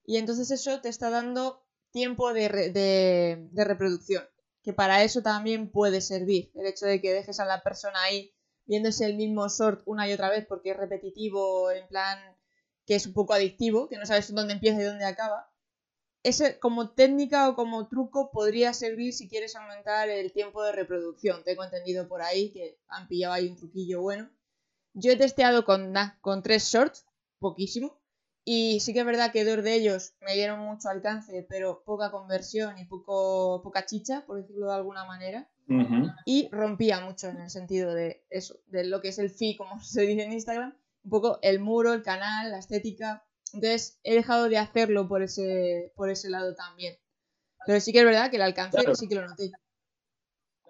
y 0.04 0.16
entonces 0.18 0.50
eso 0.50 0.80
te 0.80 0.88
está 0.88 1.10
dando 1.10 1.64
tiempo 1.92 2.32
de, 2.32 2.48
de, 2.48 3.48
de 3.50 3.64
reproducción, 3.64 4.24
que 4.62 4.72
para 4.72 5.02
eso 5.02 5.22
también 5.22 5.70
puede 5.70 6.00
servir, 6.00 6.50
el 6.54 6.66
hecho 6.66 6.86
de 6.86 7.00
que 7.00 7.12
dejes 7.12 7.40
a 7.40 7.46
la 7.46 7.62
persona 7.62 8.02
ahí 8.02 8.34
viéndose 8.66 9.06
el 9.06 9.16
mismo 9.16 9.48
short 9.48 9.82
una 9.86 10.08
y 10.08 10.12
otra 10.12 10.30
vez 10.30 10.46
porque 10.46 10.70
es 10.70 10.76
repetitivo, 10.76 11.70
en 11.70 11.86
plan 11.88 12.18
que 12.86 12.94
es 12.94 13.06
un 13.06 13.12
poco 13.12 13.32
adictivo, 13.32 13.88
que 13.88 13.96
no 13.96 14.06
sabes 14.06 14.32
dónde 14.32 14.54
empieza 14.54 14.80
y 14.80 14.84
dónde 14.84 15.04
acaba. 15.04 15.50
Ese 16.22 16.58
como 16.58 16.90
técnica 16.90 17.48
o 17.48 17.54
como 17.54 17.88
truco 17.88 18.30
podría 18.30 18.72
servir 18.72 19.12
si 19.12 19.28
quieres 19.28 19.56
aumentar 19.56 20.08
el 20.08 20.32
tiempo 20.32 20.62
de 20.62 20.72
reproducción. 20.72 21.44
Tengo 21.44 21.64
entendido 21.64 22.08
por 22.08 22.22
ahí 22.22 22.50
que 22.50 22.78
han 22.88 23.08
pillado 23.08 23.34
ahí 23.34 23.48
un 23.48 23.56
truquillo 23.56 24.00
bueno. 24.00 24.30
Yo 24.94 25.12
he 25.12 25.16
testeado 25.16 25.64
con, 25.64 25.92
con 26.20 26.42
tres 26.42 26.64
shorts, 26.64 27.04
poquísimo, 27.40 28.00
y 28.44 28.80
sí 28.80 28.92
que 28.92 29.00
es 29.00 29.06
verdad 29.06 29.32
que 29.32 29.44
dos 29.44 29.64
de 29.64 29.74
ellos 29.74 30.14
me 30.20 30.34
dieron 30.34 30.60
mucho 30.60 30.88
alcance, 30.88 31.46
pero 31.48 31.82
poca 31.84 32.10
conversión 32.10 32.78
y 32.78 32.84
poco, 32.84 33.62
poca 33.62 33.86
chicha, 33.86 34.24
por 34.26 34.36
decirlo 34.36 34.66
de 34.66 34.74
alguna 34.74 35.04
manera. 35.04 35.48
Y 36.26 36.50
rompía 36.52 37.00
mucho 37.00 37.28
en 37.28 37.40
el 37.40 37.48
sentido 37.48 37.94
de 37.94 38.22
eso, 38.28 38.60
de 38.66 38.84
lo 38.84 39.00
que 39.00 39.08
es 39.08 39.18
el 39.18 39.30
feed, 39.30 39.56
como 39.56 39.80
se 39.80 40.02
dice 40.02 40.24
en 40.24 40.32
Instagram, 40.32 40.76
un 41.04 41.10
poco 41.10 41.38
el 41.42 41.60
muro, 41.60 41.92
el 41.92 42.02
canal, 42.02 42.50
la 42.50 42.58
estética. 42.58 43.24
Entonces 43.52 44.00
he 44.02 44.14
dejado 44.14 44.48
de 44.48 44.58
hacerlo 44.58 45.06
por 45.06 45.22
ese, 45.22 45.92
por 45.94 46.10
ese 46.10 46.30
lado 46.30 46.54
también. 46.54 46.96
Pero 47.66 47.80
sí 47.80 47.92
que 47.92 48.00
es 48.00 48.04
verdad 48.04 48.30
que 48.30 48.36
el 48.36 48.42
alcance 48.42 48.78
sí 48.94 49.08
que 49.08 49.14
lo 49.14 49.26
noté. 49.26 49.50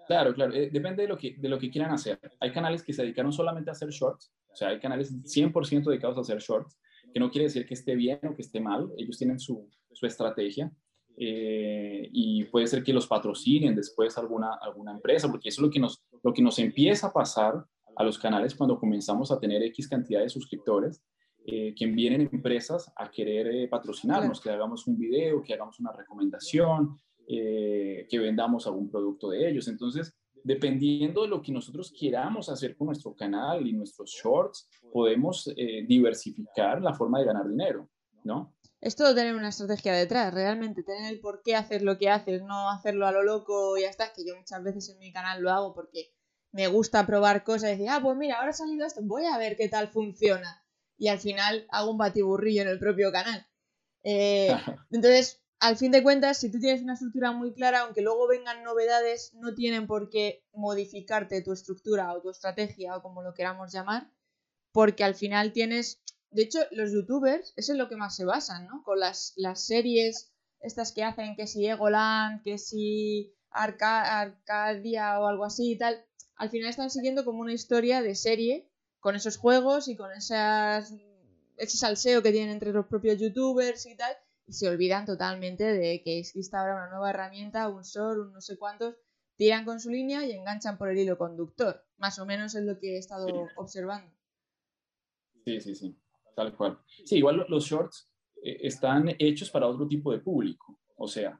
Claro, 0.07 0.35
claro, 0.35 0.53
eh, 0.53 0.69
depende 0.71 1.01
de 1.01 1.09
lo, 1.09 1.17
que, 1.17 1.35
de 1.37 1.49
lo 1.49 1.57
que 1.57 1.71
quieran 1.71 1.91
hacer. 1.91 2.19
Hay 2.39 2.51
canales 2.51 2.83
que 2.83 2.93
se 2.93 3.01
dedicaron 3.01 3.33
solamente 3.33 3.71
a 3.71 3.73
hacer 3.73 3.89
shorts, 3.89 4.31
o 4.49 4.55
sea, 4.55 4.69
hay 4.69 4.79
canales 4.79 5.11
100% 5.11 5.83
dedicados 5.83 6.17
a 6.17 6.21
hacer 6.21 6.37
shorts, 6.37 6.77
que 7.11 7.19
no 7.19 7.31
quiere 7.31 7.45
decir 7.45 7.65
que 7.65 7.73
esté 7.73 7.95
bien 7.95 8.19
o 8.23 8.35
que 8.35 8.43
esté 8.43 8.59
mal, 8.59 8.91
ellos 8.97 9.17
tienen 9.17 9.39
su, 9.39 9.67
su 9.91 10.05
estrategia. 10.05 10.71
Eh, 11.17 12.09
y 12.11 12.43
puede 12.45 12.67
ser 12.67 12.83
que 12.83 12.91
los 12.91 13.07
patrocinen 13.07 13.73
después 13.73 14.17
alguna, 14.17 14.55
alguna 14.61 14.91
empresa, 14.91 15.29
porque 15.29 15.49
eso 15.49 15.61
es 15.61 15.65
lo 15.65 15.71
que, 15.71 15.79
nos, 15.79 16.03
lo 16.21 16.33
que 16.33 16.41
nos 16.41 16.59
empieza 16.59 17.07
a 17.07 17.13
pasar 17.13 17.65
a 17.95 18.03
los 18.03 18.17
canales 18.17 18.55
cuando 18.55 18.79
comenzamos 18.79 19.31
a 19.31 19.39
tener 19.39 19.63
X 19.63 19.87
cantidad 19.87 20.21
de 20.21 20.29
suscriptores, 20.29 21.01
eh, 21.47 21.75
que 21.75 21.85
vienen 21.85 22.21
empresas 22.21 22.91
a 22.95 23.11
querer 23.11 23.47
eh, 23.47 23.67
patrocinarnos, 23.67 24.41
que 24.41 24.49
hagamos 24.49 24.87
un 24.87 24.97
video, 24.97 25.43
que 25.43 25.53
hagamos 25.53 25.79
una 25.79 25.91
recomendación, 25.91 26.99
eh, 27.27 28.07
que 28.09 28.19
vendamos 28.19 28.65
algún 28.65 28.89
producto 28.89 29.29
de 29.29 29.49
ellos. 29.49 29.67
Entonces, 29.67 30.15
dependiendo 30.43 31.21
de 31.21 31.27
lo 31.27 31.41
que 31.41 31.51
nosotros 31.51 31.93
queramos 31.97 32.49
hacer 32.49 32.75
con 32.75 32.87
nuestro 32.87 33.13
canal 33.15 33.65
y 33.67 33.73
nuestros 33.73 34.11
shorts, 34.11 34.67
podemos 34.91 35.51
diversificar 35.87 36.81
la 36.81 36.93
forma 36.93 37.19
de 37.19 37.25
ganar 37.25 37.47
dinero, 37.47 37.89
¿no? 38.23 38.55
es 38.85 38.95
todo 38.95 39.15
tener 39.15 39.33
una 39.33 39.49
estrategia 39.49 39.93
detrás, 39.93 40.31
realmente, 40.31 40.83
tener 40.83 41.11
el 41.11 41.19
por 41.19 41.41
qué 41.43 41.55
hacer 41.55 41.81
lo 41.81 41.97
que 41.97 42.11
haces, 42.11 42.43
no 42.43 42.69
hacerlo 42.69 43.07
a 43.07 43.11
lo 43.11 43.23
loco 43.23 43.75
y 43.77 43.81
ya 43.81 43.89
está, 43.89 44.13
que 44.13 44.23
yo 44.23 44.35
muchas 44.35 44.63
veces 44.63 44.89
en 44.89 44.99
mi 44.99 45.11
canal 45.11 45.41
lo 45.41 45.51
hago 45.51 45.73
porque 45.73 46.11
me 46.55 46.67
gusta 46.67 47.05
probar 47.05 47.43
cosas 47.43 47.63
y 47.63 47.71
decir, 47.73 47.89
ah, 47.89 47.99
pues 48.01 48.15
mira, 48.15 48.37
ahora 48.37 48.51
ha 48.51 48.53
salido 48.53 48.87
esto, 48.87 49.01
voy 49.03 49.25
a 49.25 49.37
ver 49.37 49.57
qué 49.57 49.67
tal 49.67 49.89
funciona. 49.89 50.63
Y 50.97 51.09
al 51.09 51.19
final 51.19 51.67
hago 51.69 51.91
un 51.91 51.97
batiburrillo 51.97 52.61
en 52.61 52.69
el 52.69 52.79
propio 52.79 53.11
canal. 53.11 53.45
Eh, 54.03 54.47
entonces, 54.89 55.41
al 55.59 55.75
fin 55.75 55.91
de 55.91 56.01
cuentas, 56.01 56.37
si 56.37 56.49
tú 56.49 56.59
tienes 56.59 56.81
una 56.81 56.93
estructura 56.93 57.33
muy 57.33 57.53
clara, 57.53 57.81
aunque 57.81 58.01
luego 58.01 58.25
vengan 58.29 58.63
novedades, 58.63 59.33
no 59.33 59.53
tienen 59.53 59.85
por 59.85 60.09
qué 60.09 60.45
modificarte 60.53 61.41
tu 61.41 61.51
estructura 61.51 62.13
o 62.13 62.21
tu 62.21 62.29
estrategia 62.29 62.95
o 62.95 63.01
como 63.01 63.21
lo 63.21 63.33
queramos 63.33 63.73
llamar, 63.73 64.09
porque 64.71 65.03
al 65.03 65.15
final 65.15 65.51
tienes 65.51 66.01
de 66.31 66.43
hecho, 66.43 66.59
los 66.71 66.91
youtubers, 66.93 67.53
eso 67.57 67.73
es 67.73 67.77
lo 67.77 67.89
que 67.89 67.97
más 67.97 68.15
se 68.15 68.23
basan, 68.23 68.67
¿no? 68.67 68.81
Con 68.83 68.99
las, 68.99 69.33
las 69.35 69.65
series 69.65 70.33
estas 70.61 70.93
que 70.93 71.03
hacen, 71.03 71.35
que 71.35 71.47
si 71.47 71.65
Egoland, 71.65 72.43
que 72.43 72.57
si 72.57 73.33
Arcadia 73.51 75.19
o 75.19 75.27
algo 75.27 75.45
así 75.45 75.71
y 75.71 75.77
tal. 75.77 76.05
Al 76.37 76.49
final 76.49 76.69
están 76.69 76.89
siguiendo 76.89 77.25
como 77.25 77.41
una 77.41 77.53
historia 77.53 78.01
de 78.01 78.15
serie 78.15 78.69
con 78.99 79.15
esos 79.15 79.37
juegos 79.37 79.87
y 79.87 79.95
con 79.95 80.11
esas, 80.11 80.93
ese 81.57 81.77
salseo 81.77 82.21
que 82.21 82.31
tienen 82.31 82.51
entre 82.51 82.73
los 82.73 82.87
propios 82.87 83.19
youtubers 83.19 83.85
y 83.85 83.95
tal, 83.95 84.13
y 84.47 84.53
se 84.53 84.67
olvidan 84.67 85.05
totalmente 85.05 85.63
de 85.63 86.01
que 86.03 86.19
existe 86.19 86.55
ahora 86.55 86.75
una 86.75 86.89
nueva 86.89 87.09
herramienta, 87.09 87.69
un 87.69 87.83
SOR, 87.83 88.19
un 88.19 88.33
no 88.33 88.41
sé 88.41 88.57
cuántos, 88.57 88.95
tiran 89.37 89.65
con 89.65 89.79
su 89.79 89.89
línea 89.89 90.25
y 90.25 90.31
enganchan 90.31 90.77
por 90.77 90.89
el 90.89 90.97
hilo 90.97 91.17
conductor. 91.17 91.83
Más 91.97 92.19
o 92.19 92.25
menos 92.25 92.55
es 92.55 92.63
lo 92.63 92.79
que 92.79 92.95
he 92.95 92.97
estado 92.97 93.27
observando. 93.57 94.11
Sí, 95.45 95.61
sí, 95.61 95.75
sí, 95.75 95.95
tal 96.35 96.55
cual. 96.55 96.79
Sí, 97.05 97.17
igual 97.17 97.45
los 97.47 97.65
shorts 97.65 98.09
eh, 98.41 98.57
están 98.61 99.15
hechos 99.19 99.49
para 99.49 99.67
otro 99.67 99.87
tipo 99.87 100.11
de 100.11 100.19
público. 100.19 100.79
O 100.97 101.07
sea, 101.07 101.39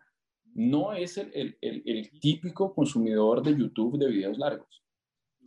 no 0.56 0.94
es 0.94 1.18
el, 1.18 1.58
típico 2.22 2.74
consumidor 2.74 3.44
de 3.44 3.58
YouTube 3.58 3.98
de 3.98 4.10
videos 4.10 4.38
largos. 4.38 4.85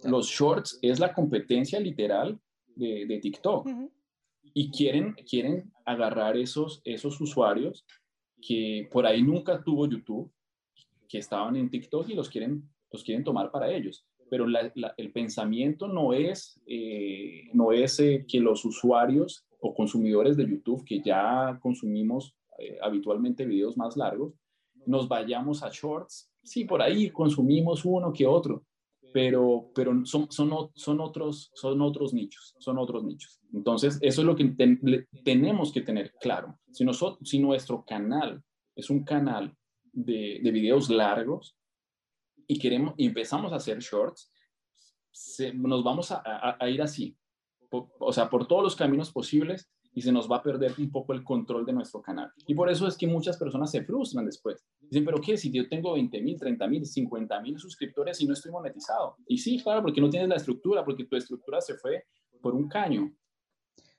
Los 0.04 0.28
shorts 0.28 0.78
es 0.82 0.98
la 1.00 1.12
competencia 1.12 1.80
literal 1.80 2.38
de, 2.74 3.18
TikTok. 3.20 3.68
Y 4.54 4.70
quieren, 4.70 5.14
quieren 5.28 5.72
agarrar 5.84 6.36
esos, 6.36 6.80
esos 6.84 7.20
usuarios 7.20 7.84
que 8.40 8.88
por 8.90 9.06
ahí 9.06 9.22
nunca 9.22 9.62
tuvo 9.62 9.86
YouTube, 9.86 10.30
que 11.08 11.18
estaban 11.18 11.56
en 11.56 11.70
TikTok 11.70 12.08
y 12.08 12.14
los 12.14 12.28
quieren, 12.28 12.68
los 12.90 13.02
quieren 13.02 13.24
tomar 13.24 13.50
para 13.50 13.70
ellos. 13.70 14.06
Pero 14.30 14.46
el 14.96 15.12
pensamiento 15.12 15.88
no 15.88 16.12
es, 16.12 16.60
eh, 16.66 17.44
no 17.54 17.72
es 17.72 17.98
eh, 18.00 18.26
que 18.28 18.40
los 18.40 18.64
usuarios 18.64 19.46
o 19.60 19.74
consumidores 19.74 20.36
de 20.36 20.46
YouTube 20.48 20.84
que 20.84 21.00
ya 21.00 21.58
consumimos 21.60 22.34
eh, 22.58 22.78
habitualmente 22.82 23.46
videos 23.46 23.76
más 23.76 23.96
largos, 23.96 24.34
nos 24.86 25.08
vayamos 25.08 25.62
a 25.62 25.70
shorts. 25.72 26.30
Sí, 26.42 26.64
por 26.64 26.82
ahí 26.82 27.10
consumimos 27.10 27.84
uno 27.84 28.12
que 28.12 28.26
otro, 28.26 28.64
pero, 29.18 29.72
pero 29.74 30.06
son, 30.06 30.30
son, 30.30 30.70
son, 30.76 31.00
otros, 31.00 31.50
son 31.52 31.82
otros 31.82 32.14
nichos, 32.14 32.54
son 32.60 32.78
otros 32.78 33.02
nichos. 33.02 33.40
Entonces, 33.52 33.98
eso 34.00 34.20
es 34.20 34.24
lo 34.24 34.36
que 34.36 34.44
tenemos 35.24 35.72
que 35.72 35.80
tener 35.80 36.14
claro. 36.20 36.56
Si, 36.70 36.84
nosotros, 36.84 37.28
si 37.28 37.40
nuestro 37.40 37.84
canal 37.84 38.40
es 38.76 38.90
un 38.90 39.02
canal 39.02 39.52
de, 39.92 40.38
de 40.40 40.50
videos 40.52 40.88
largos 40.88 41.56
y 42.46 42.60
queremos 42.60 42.94
y 42.96 43.06
empezamos 43.06 43.52
a 43.52 43.56
hacer 43.56 43.80
shorts, 43.80 44.32
nos 45.54 45.82
vamos 45.82 46.12
a, 46.12 46.22
a, 46.56 46.70
ir 46.70 46.80
así, 46.80 47.18
o 47.70 48.12
sea, 48.12 48.30
por 48.30 48.46
todos 48.46 48.62
los 48.62 48.76
caminos 48.76 49.10
posibles 49.10 49.68
y 49.94 50.00
se 50.00 50.12
nos 50.12 50.30
va 50.30 50.36
a 50.36 50.42
perder 50.44 50.74
un 50.78 50.92
poco 50.92 51.12
el 51.12 51.24
control 51.24 51.66
de 51.66 51.72
nuestro 51.72 52.00
canal. 52.00 52.30
Y 52.46 52.54
por 52.54 52.70
eso 52.70 52.86
es 52.86 52.96
que 52.96 53.08
muchas 53.08 53.36
personas 53.36 53.72
se 53.72 53.82
frustran 53.82 54.26
después. 54.26 54.64
Dicen, 54.90 55.04
pero 55.04 55.20
¿qué? 55.20 55.36
Si 55.36 55.52
yo 55.52 55.68
tengo 55.68 55.92
20 55.92 56.20
mil, 56.22 56.38
30 56.38 56.66
mil, 56.66 56.86
50 56.86 57.40
mil 57.40 57.58
suscriptores 57.58 58.20
y 58.20 58.26
no 58.26 58.32
estoy 58.32 58.50
monetizado. 58.50 59.16
Y 59.26 59.38
sí, 59.38 59.60
claro, 59.62 59.82
porque 59.82 60.00
no 60.00 60.08
tienes 60.08 60.28
la 60.28 60.36
estructura, 60.36 60.84
porque 60.84 61.04
tu 61.04 61.16
estructura 61.16 61.60
se 61.60 61.74
fue 61.74 62.04
por 62.40 62.54
un 62.54 62.68
caño. 62.68 63.12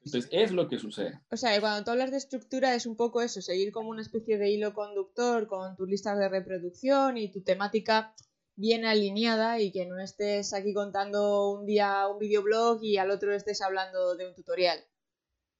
Entonces, 0.03 0.29
es 0.31 0.51
lo 0.51 0.67
que 0.67 0.79
sucede. 0.79 1.19
O 1.29 1.37
sea, 1.37 1.59
cuando 1.59 1.83
tú 1.83 1.91
hablas 1.91 2.11
de 2.11 2.17
estructura 2.17 2.73
es 2.73 2.85
un 2.85 2.95
poco 2.95 3.21
eso, 3.21 3.41
seguir 3.41 3.71
como 3.71 3.89
una 3.89 4.01
especie 4.01 4.37
de 4.37 4.49
hilo 4.49 4.73
conductor 4.73 5.47
con 5.47 5.75
tus 5.75 5.87
listas 5.89 6.17
de 6.17 6.29
reproducción 6.29 7.17
y 7.17 7.31
tu 7.31 7.41
temática 7.41 8.15
bien 8.55 8.85
alineada 8.85 9.59
y 9.59 9.71
que 9.71 9.85
no 9.85 9.99
estés 9.99 10.53
aquí 10.53 10.73
contando 10.73 11.51
un 11.51 11.65
día 11.65 12.07
un 12.07 12.17
videoblog 12.17 12.83
y 12.83 12.97
al 12.97 13.11
otro 13.11 13.33
estés 13.33 13.61
hablando 13.61 14.15
de 14.15 14.27
un 14.27 14.35
tutorial. 14.35 14.79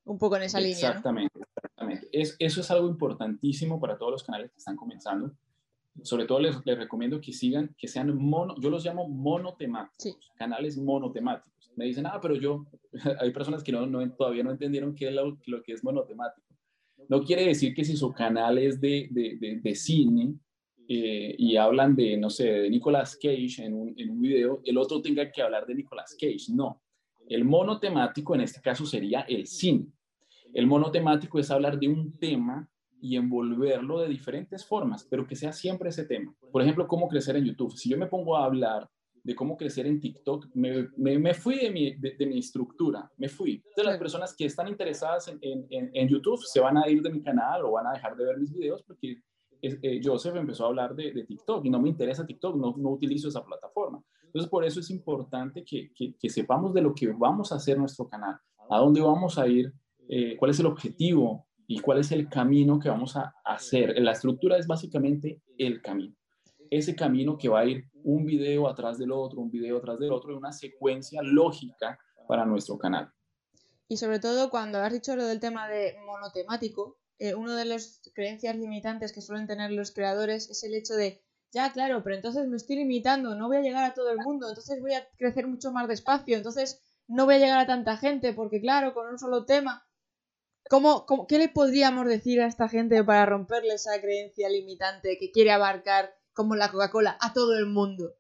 Un 0.06 0.18
poco 0.18 0.38
en 0.38 0.44
esa 0.44 0.60
línea. 0.60 0.90
Exactamente, 0.90 1.32
exactamente. 1.34 1.49
Es, 2.12 2.36
eso 2.40 2.62
es 2.62 2.72
algo 2.72 2.88
importantísimo 2.88 3.80
para 3.80 3.98
todos 3.98 4.12
los 4.12 4.24
canales 4.24 4.52
que 4.52 4.58
están 4.58 4.76
comenzando. 4.76 5.34
Sobre 6.04 6.26
todo 6.26 6.40
les, 6.40 6.56
les 6.66 6.78
recomiendo 6.78 7.20
que 7.20 7.34
sigan, 7.34 7.76
que 7.78 7.88
sean 7.88 8.16
mono, 8.16 8.56
yo 8.60 8.70
los 8.70 8.86
llamo 8.86 9.08
monotemáticos, 9.10 10.32
canales 10.36 10.78
monotemáticos. 10.78 11.72
Me 11.76 11.86
dicen, 11.86 12.06
ah, 12.06 12.20
pero 12.22 12.36
yo, 12.36 12.66
hay 13.20 13.32
personas 13.32 13.64
que 13.64 13.72
no, 13.72 13.86
no, 13.86 14.10
todavía 14.14 14.44
no 14.44 14.52
entendieron 14.52 14.96
qué 14.96 15.10
es 15.10 15.14
lo, 15.14 15.38
lo, 15.46 15.64
que 15.64 15.74
es 15.74 15.84
monotemático. 15.84 16.48
No 17.08 17.24
quiere 17.24 17.46
decir 17.46 17.74
que 17.74 17.84
si 17.84 17.98
su 17.98 18.14
canal 18.14 18.58
es 18.58 18.80
de, 18.80 19.08
de, 19.12 19.38
de, 19.40 19.60
de 19.62 19.76
cine, 19.76 20.36
eh, 20.92 21.36
y 21.38 21.56
hablan 21.56 21.96
de, 21.96 22.18
no 22.18 22.32
sé, 22.32 22.46
de 22.46 22.70
Nicolas 22.72 23.16
Cage 23.16 23.64
en 23.64 23.76
un, 23.76 23.94
en 23.96 24.10
un 24.10 24.20
video, 24.20 24.60
el 24.66 24.76
otro 24.76 25.00
tenga 25.04 25.32
que 25.32 25.40
hablar 25.40 25.68
de 25.68 25.76
Nicolas 25.76 26.18
Cage. 26.20 26.52
No. 26.52 26.82
El 27.28 27.46
monotemático 27.46 28.34
en 28.34 28.42
este 28.42 28.60
caso 28.60 28.88
sería 28.88 29.22
el 29.22 29.46
cine. 29.46 29.86
El 30.54 30.68
monotemático 30.68 31.40
es 31.40 31.52
hablar 31.52 31.80
de 31.80 31.88
un 31.88 32.18
tema 32.18 32.70
y 33.02 33.16
envolverlo 33.16 34.00
de 34.00 34.10
diferentes 34.10 34.66
formas, 34.66 35.08
pero 35.10 35.26
que 35.26 35.36
sea 35.36 35.54
siempre 35.54 35.90
ese 35.90 36.06
tema. 36.06 36.36
Por 36.52 36.62
ejemplo, 36.62 36.88
cómo 36.88 37.08
crecer 37.08 37.36
en 37.38 37.46
YouTube. 37.46 37.72
Si 37.72 37.90
yo 37.90 37.98
me 37.98 38.08
pongo 38.08 38.36
a 38.36 38.46
hablar 38.46 38.90
de 39.24 39.36
cómo 39.36 39.58
crecer 39.58 39.86
en 39.86 40.00
TikTok, 40.00 40.48
me, 40.54 40.90
me, 40.98 41.34
fui 41.34 41.58
de 41.58 41.70
mi, 41.70 41.96
de, 41.96 42.26
mi, 42.26 42.40
estructura, 42.40 43.12
me 43.18 43.30
fui. 43.30 43.56
Entonces, 43.56 43.86
las 43.86 43.98
personas 43.98 44.36
que 44.36 44.46
están 44.46 44.68
interesadas 44.68 45.28
en, 45.28 45.40
en, 45.42 45.92
en, 45.94 46.08
YouTube 46.08 46.42
se 46.44 46.60
van 46.60 46.78
a 46.78 46.88
ir 46.90 47.02
de 47.02 47.12
mi 47.12 47.22
canal 47.22 47.64
o 47.66 47.72
van 47.72 47.88
a 47.88 47.94
dejar 47.94 48.16
de 48.16 48.26
ver 48.26 48.38
mis 48.38 48.52
videos 48.52 48.82
porque 48.84 49.22
eh, 49.62 50.00
Joseph 50.04 50.36
empezó 50.36 50.66
a 50.66 50.68
hablar 50.68 50.96
de, 50.96 51.26
TikTok 51.26 51.66
y 51.66 51.70
no 51.70 51.80
me 51.82 51.90
interesa 51.90 52.26
TikTok, 52.26 52.56
no, 52.56 52.74
no 52.78 52.90
utilizo 52.90 53.28
esa 53.28 53.44
plataforma. 53.44 54.02
Entonces, 54.24 54.50
por 54.50 54.64
eso 54.64 54.80
es 54.80 54.90
importante 54.90 55.64
que, 55.64 55.92
que, 55.94 56.30
sepamos 56.30 56.74
de 56.74 56.82
lo 56.82 56.94
que 56.94 57.08
vamos 57.08 57.52
a 57.52 57.56
hacer 57.56 57.78
nuestro 57.78 58.08
canal, 58.08 58.38
a 58.70 58.78
dónde 58.78 59.02
vamos 59.02 59.38
a 59.38 59.48
ir, 59.48 59.74
eh, 60.10 60.36
cuál 60.38 60.52
es 60.52 60.60
el 60.60 60.66
objetivo 60.66 61.48
y 61.68 61.80
cuál 61.82 62.00
es 62.00 62.12
el 62.12 62.28
camino 62.28 62.80
que 62.80 62.90
vamos 62.90 63.16
a 63.16 63.36
hacer. 63.46 63.94
La 64.00 64.14
estructura 64.14 64.58
es 64.58 64.66
básicamente 64.66 65.44
el 65.58 65.84
camino. 65.84 66.16
Ese 66.72 66.96
camino 66.96 67.38
que 67.38 67.48
va 67.48 67.60
a 67.60 67.66
ir 67.66 67.86
un 68.04 68.26
video 68.26 68.68
atrás 68.68 68.98
del 68.98 69.12
otro, 69.12 69.40
un 69.40 69.52
video 69.52 69.78
atrás 69.78 70.00
del 70.00 70.12
otro, 70.12 70.36
una 70.36 70.52
secuencia 70.52 71.22
lógica 71.22 72.00
para 72.28 72.44
nuestro 72.44 72.80
canal. 72.80 73.12
Y 73.88 73.98
sobre 73.98 74.20
todo 74.20 74.50
cuando 74.50 74.80
has 74.80 74.92
dicho 74.92 75.16
lo 75.16 75.26
del 75.26 75.40
tema 75.40 75.68
de 75.68 75.96
monotemático, 76.06 76.98
eh, 77.20 77.36
una 77.36 77.56
de 77.56 77.66
las 77.66 78.02
creencias 78.16 78.56
limitantes 78.56 79.14
que 79.14 79.22
suelen 79.22 79.46
tener 79.46 79.72
los 79.72 79.92
creadores 79.92 80.50
es 80.50 80.64
el 80.64 80.74
hecho 80.74 80.96
de, 80.96 81.22
ya, 81.52 81.72
claro, 81.72 82.02
pero 82.04 82.16
entonces 82.16 82.48
me 82.48 82.58
estoy 82.58 82.78
limitando, 82.78 83.36
no 83.36 83.48
voy 83.48 83.58
a 83.58 83.62
llegar 83.62 83.84
a 83.84 83.94
todo 83.94 84.10
el 84.10 84.18
mundo, 84.18 84.50
entonces 84.50 84.82
voy 84.82 84.94
a 84.94 85.08
crecer 85.18 85.46
mucho 85.46 85.72
más 85.72 85.88
despacio, 85.88 86.38
entonces 86.38 86.82
no 87.08 87.26
voy 87.26 87.36
a 87.36 87.40
llegar 87.40 87.60
a 87.60 87.68
tanta 87.68 87.98
gente, 87.98 88.34
porque 88.34 88.62
claro, 88.62 88.94
con 88.94 89.08
un 89.08 89.20
solo 89.20 89.46
tema. 89.46 89.86
¿Cómo, 90.70 91.06
qué 91.28 91.38
le 91.38 91.50
podríamos 91.50 92.08
decir 92.08 92.42
a 92.42 92.48
esta 92.48 92.68
gente 92.68 93.04
para 93.04 93.26
romperle 93.26 93.74
esa 93.74 94.00
creencia 94.02 94.50
limitante 94.50 95.18
que 95.20 95.32
quiere 95.32 95.52
abarcar, 95.52 96.14
como 96.34 96.56
la 96.56 96.72
Coca-Cola, 96.72 97.18
a 97.20 97.34
todo 97.34 97.58
el 97.58 97.66
mundo? 97.66 98.14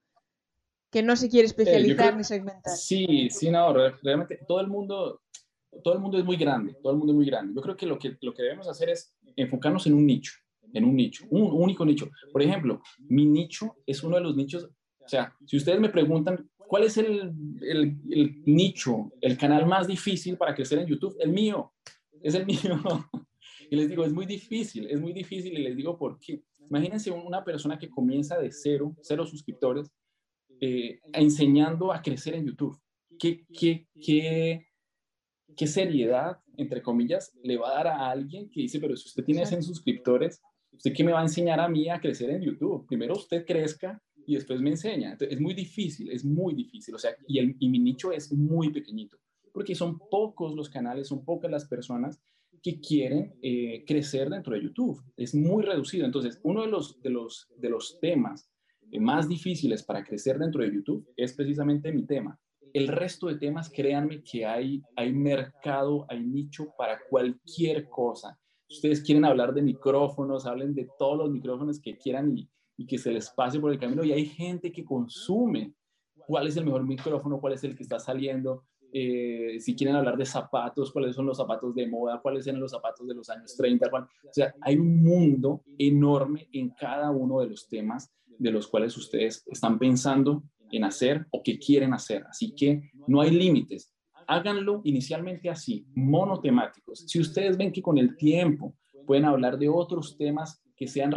Que 0.89 1.03
no 1.03 1.15
se 1.15 1.29
quiere 1.29 1.45
eh, 1.45 1.49
especializar 1.49 2.17
ni 2.17 2.23
segmentar. 2.23 2.75
Sí, 2.75 3.29
sí, 3.29 3.51
no, 3.51 3.73
realmente 3.73 4.39
todo 4.47 4.61
el 4.61 4.67
mundo 4.67 5.21
todo 5.83 5.93
el 5.93 5.99
mundo 5.99 6.17
es 6.17 6.25
muy 6.25 6.37
grande, 6.37 6.75
todo 6.81 6.93
el 6.93 6.97
mundo 6.97 7.13
es 7.13 7.17
muy 7.17 7.25
grande. 7.25 7.53
Yo 7.55 7.61
creo 7.61 7.77
que 7.77 7.85
lo 7.85 7.97
que, 7.97 8.17
lo 8.21 8.33
que 8.33 8.43
debemos 8.43 8.67
hacer 8.67 8.89
es 8.89 9.13
enfocarnos 9.35 9.85
en 9.87 9.93
un 9.93 10.05
nicho, 10.05 10.33
en 10.73 10.85
un 10.85 10.95
nicho, 10.95 11.25
un 11.29 11.43
único 11.51 11.85
nicho. 11.85 12.09
Por 12.31 12.41
ejemplo, 12.41 12.81
mi 12.99 13.25
nicho 13.25 13.77
es 13.85 14.03
uno 14.03 14.17
de 14.17 14.23
los 14.23 14.35
nichos, 14.35 14.69
o 14.99 15.07
sea, 15.07 15.33
si 15.45 15.57
ustedes 15.57 15.79
me 15.79 15.89
preguntan 15.89 16.49
cuál 16.57 16.83
es 16.83 16.97
el, 16.97 17.33
el, 17.61 17.97
el 18.09 18.43
nicho, 18.45 19.11
el 19.21 19.37
canal 19.37 19.65
más 19.65 19.87
difícil 19.87 20.37
para 20.37 20.53
crecer 20.53 20.79
en 20.79 20.87
YouTube, 20.87 21.15
el 21.19 21.31
mío, 21.31 21.73
es 22.21 22.35
el 22.35 22.45
mío. 22.45 22.59
y 23.69 23.75
les 23.75 23.89
digo, 23.89 24.05
es 24.05 24.13
muy 24.13 24.25
difícil, 24.25 24.87
es 24.89 24.99
muy 24.99 25.13
difícil 25.13 25.57
y 25.57 25.63
les 25.63 25.75
digo 25.75 25.97
por 25.97 26.19
qué. 26.19 26.43
Imagínense 26.69 27.11
una 27.11 27.43
persona 27.43 27.77
que 27.79 27.89
comienza 27.89 28.37
de 28.37 28.51
cero, 28.51 28.95
cero 29.01 29.25
suscriptores, 29.25 29.91
eh, 30.61 30.99
enseñando 31.13 31.91
a 31.91 32.01
crecer 32.01 32.35
en 32.35 32.45
YouTube. 32.45 32.77
¿Qué, 33.17 33.45
qué, 33.53 33.87
qué, 34.01 34.67
qué 35.55 35.67
seriedad, 35.67 36.37
entre 36.57 36.81
comillas, 36.81 37.33
le 37.43 37.57
va 37.57 37.71
a 37.71 37.75
dar 37.75 37.87
a 37.87 38.09
alguien 38.09 38.49
que 38.49 38.61
dice, 38.61 38.79
pero 38.79 38.95
si 38.95 39.07
usted 39.07 39.23
tiene 39.23 39.45
100 39.45 39.63
suscriptores, 39.63 40.41
¿usted 40.71 40.93
qué 40.93 41.03
me 41.03 41.11
va 41.11 41.19
a 41.19 41.23
enseñar 41.23 41.59
a 41.59 41.67
mí 41.67 41.89
a 41.89 41.99
crecer 41.99 42.29
en 42.29 42.41
YouTube? 42.41 42.85
Primero 42.87 43.15
usted 43.15 43.45
crezca 43.45 44.01
y 44.25 44.35
después 44.35 44.61
me 44.61 44.69
enseña. 44.69 45.17
Es 45.19 45.39
muy 45.39 45.53
difícil, 45.53 46.11
es 46.11 46.23
muy 46.23 46.53
difícil. 46.53 46.93
O 46.95 46.99
sea, 46.99 47.15
y, 47.27 47.39
el, 47.39 47.55
y 47.59 47.69
mi 47.69 47.79
nicho 47.79 48.11
es 48.11 48.31
muy 48.31 48.71
pequeñito, 48.71 49.17
porque 49.53 49.75
son 49.75 49.99
pocos 49.99 50.55
los 50.55 50.69
canales, 50.69 51.07
son 51.07 51.23
pocas 51.23 51.49
las 51.49 51.65
personas 51.65 52.21
que 52.61 52.79
quieren 52.79 53.35
eh, 53.41 53.83
crecer 53.87 54.29
dentro 54.29 54.53
de 54.53 54.63
YouTube. 54.63 55.01
Es 55.15 55.33
muy 55.33 55.63
reducido. 55.63 56.05
Entonces, 56.05 56.39
uno 56.43 56.61
de 56.61 56.67
los, 56.67 57.01
de 57.01 57.09
los, 57.09 57.47
de 57.57 57.69
los 57.69 57.99
temas 57.99 58.49
eh, 58.91 58.99
más 58.99 59.29
difíciles 59.29 59.83
para 59.83 60.03
crecer 60.03 60.37
dentro 60.37 60.63
de 60.63 60.73
YouTube 60.73 61.07
es 61.15 61.33
precisamente 61.33 61.91
mi 61.91 62.05
tema, 62.05 62.39
el 62.73 62.87
resto 62.87 63.27
de 63.27 63.37
temas, 63.37 63.69
créanme 63.69 64.23
que 64.23 64.45
hay, 64.45 64.81
hay 64.95 65.13
mercado, 65.13 66.05
hay 66.09 66.21
nicho 66.21 66.73
para 66.77 66.99
cualquier 67.09 67.89
cosa. 67.89 68.39
Si 68.67 68.75
ustedes 68.75 69.01
quieren 69.01 69.25
hablar 69.25 69.53
de 69.53 69.61
micrófonos, 69.61 70.45
hablen 70.45 70.75
de 70.75 70.87
todos 70.97 71.17
los 71.17 71.31
micrófonos 71.31 71.79
que 71.79 71.97
quieran 71.97 72.37
y, 72.37 72.49
que 72.87 72.97
se 72.97 73.11
les 73.11 73.29
pase 73.31 73.59
por 73.59 73.71
el 73.71 73.79
camino. 73.79 74.03
Y 74.03 74.13
hay 74.13 74.25
gente 74.25 74.71
que 74.71 74.85
consume 74.85 75.73
cuál 76.27 76.47
es 76.47 76.55
el 76.55 76.65
mejor 76.65 76.85
micrófono, 76.85 77.39
cuál 77.41 77.53
es 77.53 77.63
el 77.63 77.75
que 77.75 77.83
está 77.83 77.99
saliendo. 77.99 78.63
Eh, 78.91 79.57
si 79.59 79.75
quieren 79.75 79.95
hablar 79.95 80.17
de 80.17 80.25
zapatos, 80.25 80.91
cuáles 80.91 81.15
son 81.15 81.25
los 81.25 81.37
zapatos 81.37 81.75
de 81.75 81.87
moda, 81.87 82.19
cuáles 82.21 82.47
eran 82.47 82.59
los 82.59 82.71
zapatos 82.71 83.07
de 83.07 83.13
los 83.13 83.29
años 83.29 83.55
30. 83.55 83.87
o 83.93 84.07
sea, 84.31 84.53
hay 84.61 84.77
un 84.77 85.03
mundo 85.03 85.63
enorme 85.77 86.47
en 86.51 86.69
cada 86.71 87.11
uno 87.11 87.39
de 87.39 87.49
los 87.49 87.67
temas 87.67 88.11
de 88.27 88.51
los 88.51 88.67
cuales 88.67 88.95
ustedes 88.97 89.43
están 89.47 89.77
pensando 89.77 90.43
en 90.71 90.83
hacer 90.83 91.25
o 91.31 91.43
que 91.43 91.59
quieren 91.59 91.93
hacer. 91.93 92.23
Así 92.29 92.53
que 92.55 92.91
no 93.07 93.21
hay 93.21 93.31
límites. 93.31 93.93
Háganlo 94.27 94.81
inicialmente 94.83 95.49
así, 95.49 95.85
monotemáticos. 95.95 97.03
Si 97.07 97.19
ustedes 97.19 97.57
ven 97.57 97.71
que 97.71 97.81
con 97.81 97.97
el 97.97 98.15
tiempo 98.15 98.75
pueden 99.05 99.25
hablar 99.25 99.57
de 99.57 99.67
otros 99.67 100.17
temas 100.17 100.61
que 100.79 100.87
sean, 100.87 101.11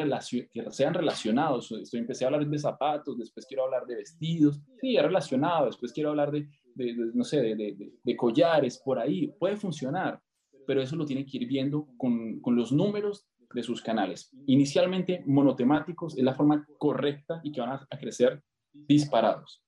que 0.52 0.70
sean 0.70 0.92
relacionados. 0.92 1.70
Estoy, 1.70 2.00
empecé 2.00 2.24
a 2.24 2.28
hablar 2.28 2.44
de 2.44 2.58
zapatos, 2.58 3.16
después 3.16 3.46
quiero 3.46 3.64
hablar 3.64 3.86
de 3.86 3.94
vestidos, 3.94 4.60
sí, 4.80 4.98
relacionado, 4.98 5.66
después 5.66 5.92
quiero 5.92 6.10
hablar 6.10 6.32
de, 6.32 6.48
no 6.76 7.24
sé, 7.24 7.40
de, 7.40 7.92
de, 8.02 8.16
collares, 8.16 8.78
por 8.78 8.98
ahí, 8.98 9.28
puede 9.38 9.56
funcionar, 9.56 10.20
pero 10.66 10.82
eso 10.82 10.96
lo 10.96 11.06
tienen 11.06 11.26
que 11.26 11.38
ir 11.38 11.46
viendo 11.46 11.88
con, 11.96 12.40
con 12.40 12.56
los 12.56 12.72
números 12.72 13.26
de 13.54 13.62
sus 13.62 13.82
canales. 13.82 14.30
Inicialmente 14.46 15.22
monotemáticos 15.26 16.16
es 16.16 16.24
la 16.24 16.34
forma 16.34 16.66
correcta 16.78 17.40
y 17.42 17.52
que 17.52 17.60
van 17.60 17.70
a, 17.90 17.98
crecer 17.98 18.42
disparados. 18.72 19.62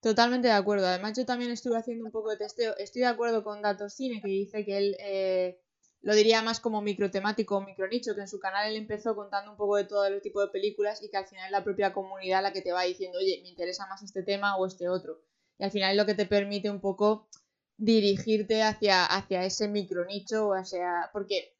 Totalmente 0.00 0.48
de 0.48 0.54
acuerdo. 0.54 0.86
Además, 0.86 1.16
yo 1.16 1.24
también 1.24 1.50
estuve 1.50 1.76
haciendo 1.76 2.04
un 2.04 2.10
poco 2.10 2.30
de 2.30 2.36
testeo. 2.36 2.76
Estoy 2.76 3.02
de 3.02 3.08
acuerdo 3.08 3.44
con 3.44 3.62
Datos 3.62 3.94
Cine, 3.94 4.20
que 4.20 4.28
dice 4.28 4.64
que 4.64 4.76
él 4.76 4.96
eh, 4.98 5.60
lo 6.00 6.14
diría 6.14 6.42
más 6.42 6.58
como 6.58 6.82
microtemático 6.82 7.56
o 7.56 7.60
micronicho, 7.60 8.14
que 8.14 8.22
en 8.22 8.28
su 8.28 8.40
canal 8.40 8.68
él 8.68 8.76
empezó 8.76 9.14
contando 9.14 9.52
un 9.52 9.56
poco 9.56 9.76
de 9.76 9.84
todo 9.84 10.04
el 10.04 10.20
tipo 10.20 10.40
de 10.40 10.48
películas 10.48 11.02
y 11.02 11.08
que 11.08 11.16
al 11.16 11.26
final 11.26 11.46
es 11.46 11.52
la 11.52 11.62
propia 11.62 11.92
comunidad 11.92 12.42
la 12.42 12.52
que 12.52 12.62
te 12.62 12.72
va 12.72 12.82
diciendo, 12.82 13.18
oye, 13.18 13.40
me 13.42 13.48
interesa 13.48 13.86
más 13.86 14.02
este 14.02 14.22
tema 14.22 14.56
o 14.56 14.66
este 14.66 14.88
otro. 14.88 15.20
Y 15.62 15.64
al 15.64 15.70
final 15.70 15.92
es 15.92 15.96
lo 15.96 16.06
que 16.06 16.14
te 16.14 16.26
permite 16.26 16.68
un 16.70 16.80
poco 16.80 17.28
dirigirte 17.76 18.64
hacia, 18.64 19.06
hacia 19.06 19.44
ese 19.44 19.68
micronicho 19.68 20.48
o 20.48 20.54
hacia... 20.54 21.08
Porque 21.12 21.54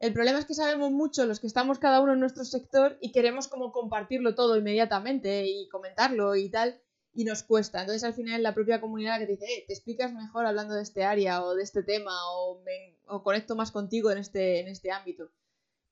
el 0.00 0.12
problema 0.12 0.40
es 0.40 0.46
que 0.46 0.54
sabemos 0.54 0.90
mucho 0.90 1.24
los 1.26 1.38
que 1.38 1.46
estamos 1.46 1.78
cada 1.78 2.00
uno 2.00 2.14
en 2.14 2.18
nuestro 2.18 2.44
sector 2.44 2.98
y 3.00 3.12
queremos 3.12 3.46
como 3.46 3.70
compartirlo 3.70 4.34
todo 4.34 4.56
inmediatamente 4.56 5.46
y 5.46 5.68
comentarlo 5.68 6.34
y 6.34 6.50
tal 6.50 6.82
y 7.14 7.22
nos 7.22 7.44
cuesta. 7.44 7.82
Entonces 7.82 8.02
al 8.02 8.14
final 8.14 8.42
la 8.42 8.52
propia 8.52 8.80
comunidad 8.80 9.20
que 9.20 9.26
te 9.26 9.32
dice, 9.32 9.44
eh, 9.44 9.64
te 9.64 9.74
explicas 9.74 10.12
mejor 10.12 10.44
hablando 10.44 10.74
de 10.74 10.82
este 10.82 11.04
área 11.04 11.44
o 11.44 11.54
de 11.54 11.62
este 11.62 11.84
tema 11.84 12.10
o, 12.32 12.60
o 13.06 13.22
conecto 13.22 13.54
más 13.54 13.70
contigo 13.70 14.10
en 14.10 14.18
este, 14.18 14.58
en 14.58 14.66
este 14.66 14.90
ámbito. 14.90 15.30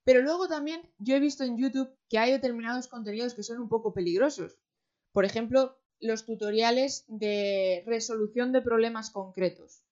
Pero 0.02 0.22
luego 0.22 0.48
también 0.48 0.82
yo 0.98 1.14
he 1.14 1.20
visto 1.20 1.44
en 1.44 1.56
YouTube 1.56 1.96
que 2.08 2.18
hay 2.18 2.32
determinados 2.32 2.88
contenidos 2.88 3.34
que 3.34 3.44
son 3.44 3.60
un 3.60 3.68
poco 3.68 3.94
peligrosos. 3.94 4.58
Por 5.12 5.24
ejemplo, 5.24 5.78
los 6.04 6.24
tutoriales 6.24 7.04
de 7.08 7.82
resolución 7.86 8.52
de 8.52 8.62
problemas 8.62 9.10
concretos. 9.10 9.82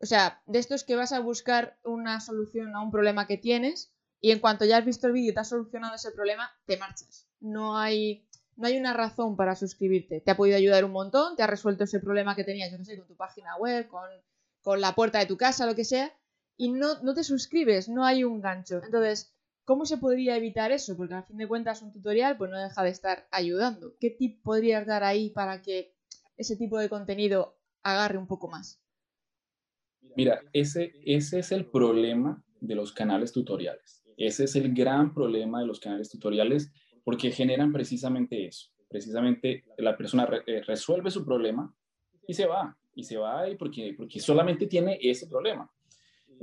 O 0.00 0.06
sea, 0.06 0.42
de 0.46 0.58
estos 0.58 0.84
que 0.84 0.96
vas 0.96 1.12
a 1.12 1.20
buscar 1.20 1.78
una 1.84 2.20
solución 2.20 2.74
a 2.74 2.82
un 2.82 2.90
problema 2.90 3.26
que 3.26 3.38
tienes 3.38 3.92
y 4.20 4.30
en 4.30 4.40
cuanto 4.40 4.64
ya 4.64 4.78
has 4.78 4.84
visto 4.84 5.06
el 5.06 5.12
vídeo 5.12 5.30
y 5.30 5.34
te 5.34 5.40
has 5.40 5.48
solucionado 5.48 5.94
ese 5.94 6.12
problema, 6.12 6.50
te 6.66 6.76
marchas. 6.76 7.28
No 7.40 7.78
hay 7.78 8.26
no 8.56 8.66
hay 8.66 8.76
una 8.76 8.92
razón 8.92 9.36
para 9.36 9.56
suscribirte. 9.56 10.20
Te 10.20 10.30
ha 10.30 10.36
podido 10.36 10.56
ayudar 10.56 10.84
un 10.84 10.92
montón, 10.92 11.36
te 11.36 11.42
ha 11.42 11.46
resuelto 11.46 11.84
ese 11.84 12.00
problema 12.00 12.36
que 12.36 12.44
tenías, 12.44 12.70
yo 12.70 12.78
no 12.78 12.84
sé, 12.84 12.98
con 12.98 13.06
tu 13.06 13.16
página 13.16 13.56
web, 13.56 13.88
con, 13.88 14.80
la 14.80 14.94
puerta 14.94 15.18
de 15.18 15.26
tu 15.26 15.36
casa, 15.36 15.66
lo 15.66 15.74
que 15.74 15.84
sea, 15.84 16.12
y 16.56 16.70
no, 16.70 17.02
no 17.02 17.14
te 17.14 17.24
suscribes, 17.24 17.88
no 17.88 18.04
hay 18.04 18.24
un 18.24 18.40
gancho. 18.40 18.82
Entonces, 18.84 19.34
¿cómo 19.64 19.84
se 19.84 19.98
podría 19.98 20.36
evitar 20.36 20.72
eso? 20.72 20.96
Porque 20.96 21.14
al 21.14 21.24
fin 21.24 21.36
de 21.36 21.48
cuentas 21.48 21.82
un 21.82 21.92
tutorial 21.92 22.36
pues 22.36 22.50
no 22.50 22.58
deja 22.58 22.82
de 22.82 22.90
estar 22.90 23.26
ayudando. 23.30 23.94
¿Qué 24.00 24.10
tip 24.10 24.42
podrías 24.42 24.86
dar 24.86 25.04
ahí 25.04 25.30
para 25.30 25.62
que 25.62 25.94
ese 26.36 26.56
tipo 26.56 26.78
de 26.78 26.88
contenido 26.88 27.58
agarre 27.82 28.18
un 28.18 28.26
poco 28.26 28.48
más? 28.48 28.80
Mira, 30.16 30.40
ese, 30.52 30.92
ese 31.04 31.38
es 31.38 31.52
el 31.52 31.66
problema 31.66 32.42
de 32.60 32.74
los 32.74 32.92
canales 32.92 33.32
tutoriales. 33.32 34.04
Ese 34.16 34.44
es 34.44 34.56
el 34.56 34.72
gran 34.74 35.14
problema 35.14 35.60
de 35.60 35.66
los 35.66 35.80
canales 35.80 36.10
tutoriales 36.10 36.70
porque 37.04 37.30
generan 37.30 37.72
precisamente 37.72 38.46
eso. 38.46 38.70
Precisamente 38.88 39.64
la 39.78 39.96
persona 39.96 40.28
eh, 40.46 40.62
resuelve 40.62 41.10
su 41.10 41.24
problema 41.24 41.74
y 42.26 42.34
se 42.34 42.46
va, 42.46 42.76
y 42.94 43.04
se 43.04 43.16
va 43.16 43.48
y 43.48 43.56
porque, 43.56 43.94
porque 43.96 44.20
solamente 44.20 44.66
tiene 44.66 44.98
ese 45.00 45.26
problema. 45.26 45.70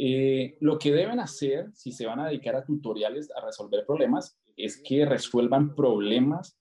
Eh, 0.02 0.56
lo 0.62 0.80
que 0.80 0.94
deben 0.94 1.20
hacer 1.20 1.72
si 1.74 1.92
se 1.92 2.06
van 2.06 2.22
a 2.22 2.28
dedicar 2.28 2.56
a 2.56 2.64
tutoriales 2.64 3.30
a 3.36 3.46
resolver 3.46 3.86
problemas 3.86 4.40
es 4.56 4.82
que 4.82 5.06
resuelvan 5.06 5.76
problemas 5.76 6.58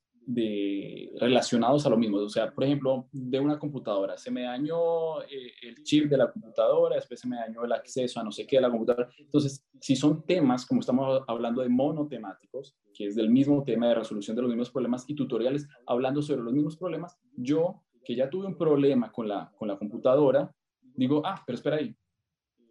relacionados 1.20 1.86
a 1.86 1.90
lo 1.90 1.96
mismo. 1.96 2.18
O 2.18 2.28
sea, 2.28 2.52
por 2.52 2.64
ejemplo, 2.64 3.08
de 3.12 3.38
una 3.38 3.58
computadora, 3.58 4.18
se 4.18 4.32
me 4.32 4.42
dañó 4.42 5.22
eh, 5.22 5.52
el 5.62 5.82
chip 5.84 6.10
de 6.10 6.18
la 6.18 6.32
computadora, 6.32 6.96
después 6.96 7.20
se 7.20 7.28
me 7.28 7.36
dañó 7.36 7.64
el 7.64 7.72
acceso 7.72 8.18
a 8.18 8.24
no 8.24 8.32
sé 8.32 8.44
qué 8.44 8.56
de 8.56 8.62
la 8.62 8.70
computadora. 8.70 9.08
Entonces, 9.18 9.64
si 9.80 9.94
son 9.94 10.26
temas, 10.26 10.66
como 10.66 10.80
estamos 10.80 11.22
hablando 11.28 11.62
de 11.62 11.68
monotemáticos, 11.68 12.76
que 12.92 13.06
es 13.06 13.14
del 13.14 13.30
mismo 13.30 13.62
tema 13.62 13.88
de 13.88 13.94
resolución 13.94 14.34
de 14.34 14.42
los 14.42 14.50
mismos 14.50 14.70
problemas 14.70 15.04
y 15.08 15.14
tutoriales 15.14 15.66
hablando 15.86 16.20
sobre 16.22 16.42
los 16.42 16.52
mismos 16.52 16.76
problemas, 16.76 17.16
yo, 17.36 17.84
que 18.04 18.16
ya 18.16 18.28
tuve 18.28 18.46
un 18.46 18.58
problema 18.58 19.12
con 19.12 19.28
la, 19.28 19.50
con 19.56 19.68
la 19.68 19.78
computadora, 19.78 20.52
digo, 20.94 21.22
ah, 21.24 21.40
pero 21.46 21.56
espera 21.56 21.76
ahí, 21.76 21.94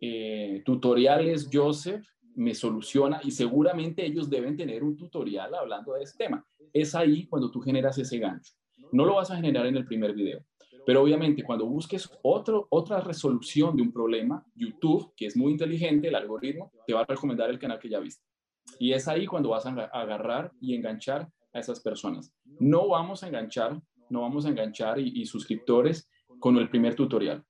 eh, 0.02 0.62
tutoriales 0.66 1.50
Joseph 1.52 2.06
me 2.36 2.54
soluciona 2.54 3.20
y 3.24 3.32
seguramente 3.32 4.06
ellos 4.06 4.30
deben 4.30 4.56
tener 4.56 4.84
un 4.84 4.96
tutorial 4.96 5.56
hablando 5.56 5.94
de 5.94 6.04
ese 6.04 6.18
tema. 6.18 6.46
Es 6.72 6.94
ahí 6.94 7.26
cuando 7.26 7.50
tú 7.50 7.60
generas 7.60 7.98
ese 7.98 8.20
gancho. 8.20 8.54
No 8.92 9.06
lo 9.06 9.16
vas 9.16 9.32
a 9.32 9.36
generar 9.36 9.66
en 9.66 9.76
el 9.76 9.86
primer 9.86 10.14
video, 10.14 10.46
pero 10.86 11.02
obviamente 11.02 11.44
cuando 11.44 11.66
busques 11.66 12.10
otro, 12.22 12.68
otra 12.70 13.02
resolución 13.02 13.76
de 13.76 13.82
un 13.82 13.92
problema, 13.92 14.46
YouTube, 14.56 15.14
que 15.18 15.26
es 15.26 15.36
muy 15.36 15.52
inteligente, 15.52 16.08
el 16.08 16.16
algoritmo, 16.16 16.72
te 16.86 16.94
va 16.94 17.02
a 17.02 17.06
recomendar 17.06 17.50
el 17.50 17.60
canal 17.60 17.80
que 17.80 17.90
ya 17.90 18.00
viste. 18.00 18.24
Y 18.80 18.94
es 18.94 19.08
ahí 19.08 19.26
cuando 19.26 19.50
vas 19.50 19.66
a 19.66 19.72
agarrar 19.72 20.52
y 20.62 20.76
enganchar 20.76 21.30
a 21.54 21.60
esas 21.60 21.80
personas. 21.80 22.34
No 22.60 22.88
vamos 22.90 23.24
a 23.24 23.28
enganchar, 23.28 23.82
no 24.10 24.22
vamos 24.22 24.46
a 24.46 24.50
enganchar 24.50 25.00
y, 25.00 25.26
suscriptores 25.26 26.10
con 26.40 26.56
el 26.58 26.70
primer 26.70 26.96
tutorial. 26.96 27.44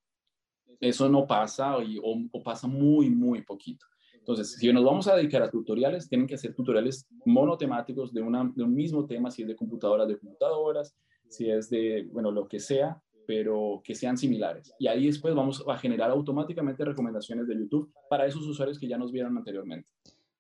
Eso 0.80 1.10
no 1.10 1.26
pasa 1.26 1.76
o 1.78 2.44
pasa 2.44 2.68
muy, 2.68 3.10
muy 3.10 3.42
poquito. 3.42 3.86
Entonces, 4.28 4.58
si 4.60 4.72
nos 4.74 4.84
vamos 4.84 5.08
a 5.08 5.16
dedicar 5.16 5.42
a 5.42 5.50
tutoriales, 5.50 6.10
tienen 6.10 6.28
que 6.28 6.38
ser 6.38 6.54
tutoriales 6.54 7.08
monotemáticos 7.26 8.14
de, 8.14 8.22
un 8.22 8.76
mismo 8.76 9.06
tema, 9.06 9.32
si 9.32 9.44
es 9.44 9.48
de 9.48 9.56
computadoras, 9.56 10.06
de 10.08 10.20
computadoras, 10.20 10.94
si 11.30 11.50
es 11.50 11.70
de, 11.70 12.10
bueno, 12.12 12.30
lo 12.30 12.46
que 12.46 12.60
sea, 12.60 13.02
pero 13.26 13.82
que 13.86 13.96
sean 13.96 14.18
similares. 14.18 14.74
Y 14.80 14.88
ahí 14.88 15.06
después 15.06 15.34
vamos 15.34 15.64
a 15.66 15.78
generar 15.78 16.12
automáticamente 16.12 16.84
recomendaciones 16.84 17.48
de 17.48 17.58
YouTube 17.58 17.90
para 18.10 18.26
esos 18.26 18.46
usuarios 18.46 18.78
que 18.78 18.90
ya 18.90 18.98
nos 18.98 19.14
vieron 19.14 19.38
anteriormente. 19.38 19.88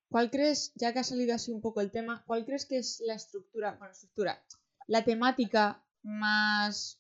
¿Cuál 0.10 0.30
crees, 0.32 0.74
ya 0.76 0.92
que 0.92 1.00
ha 1.00 1.04
salido 1.04 1.34
así 1.34 1.54
un 1.54 1.62
poco 1.62 1.80
el 1.80 1.92
tema, 1.92 2.24
cuál 2.28 2.46
crees 2.46 2.66
que 2.66 2.78
es 2.78 3.02
la 3.06 3.14
estructura, 3.14 3.76
bueno, 3.78 3.94
estructura, 3.94 4.44
la 4.88 5.06
temática 5.06 5.82
más 6.04 7.00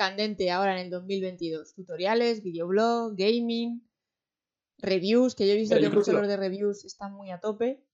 candente 0.00 0.50
ahora 0.50 0.72
en 0.80 0.86
el 0.86 0.90
2022? 0.90 1.74
Tutoriales, 1.74 2.42
videoblog, 2.42 3.14
gaming, 3.16 3.86
reviews, 4.78 5.34
que 5.34 5.46
yo 5.46 5.52
he 5.52 5.56
visto 5.56 5.76
que 5.76 5.90
muchos 5.90 6.14
los 6.14 6.26
de 6.26 6.38
reviews 6.38 6.86
están 6.86 7.12
muy 7.12 7.30
a 7.30 7.38
tope. 7.38 7.84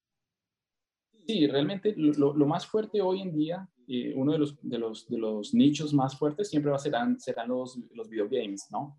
Sí, 1.27 1.47
realmente 1.47 1.93
lo, 1.97 2.33
más 2.45 2.65
fuerte 2.65 3.01
hoy 3.01 3.23
en 3.23 3.35
día, 3.35 3.69
eh, 3.89 4.13
uno 4.15 4.31
de 4.31 4.37
los, 4.37 4.57
de, 4.61 4.77
los, 4.77 5.05
de 5.09 5.17
los 5.17 5.53
nichos 5.53 5.93
más 5.93 6.17
fuertes 6.17 6.49
siempre 6.49 6.71
va 6.71 6.77
a 6.77 6.79
ser, 6.79 6.93
serán 7.17 7.49
los, 7.49 7.77
los 7.91 8.07
videogames, 8.07 8.67
¿no? 8.71 8.97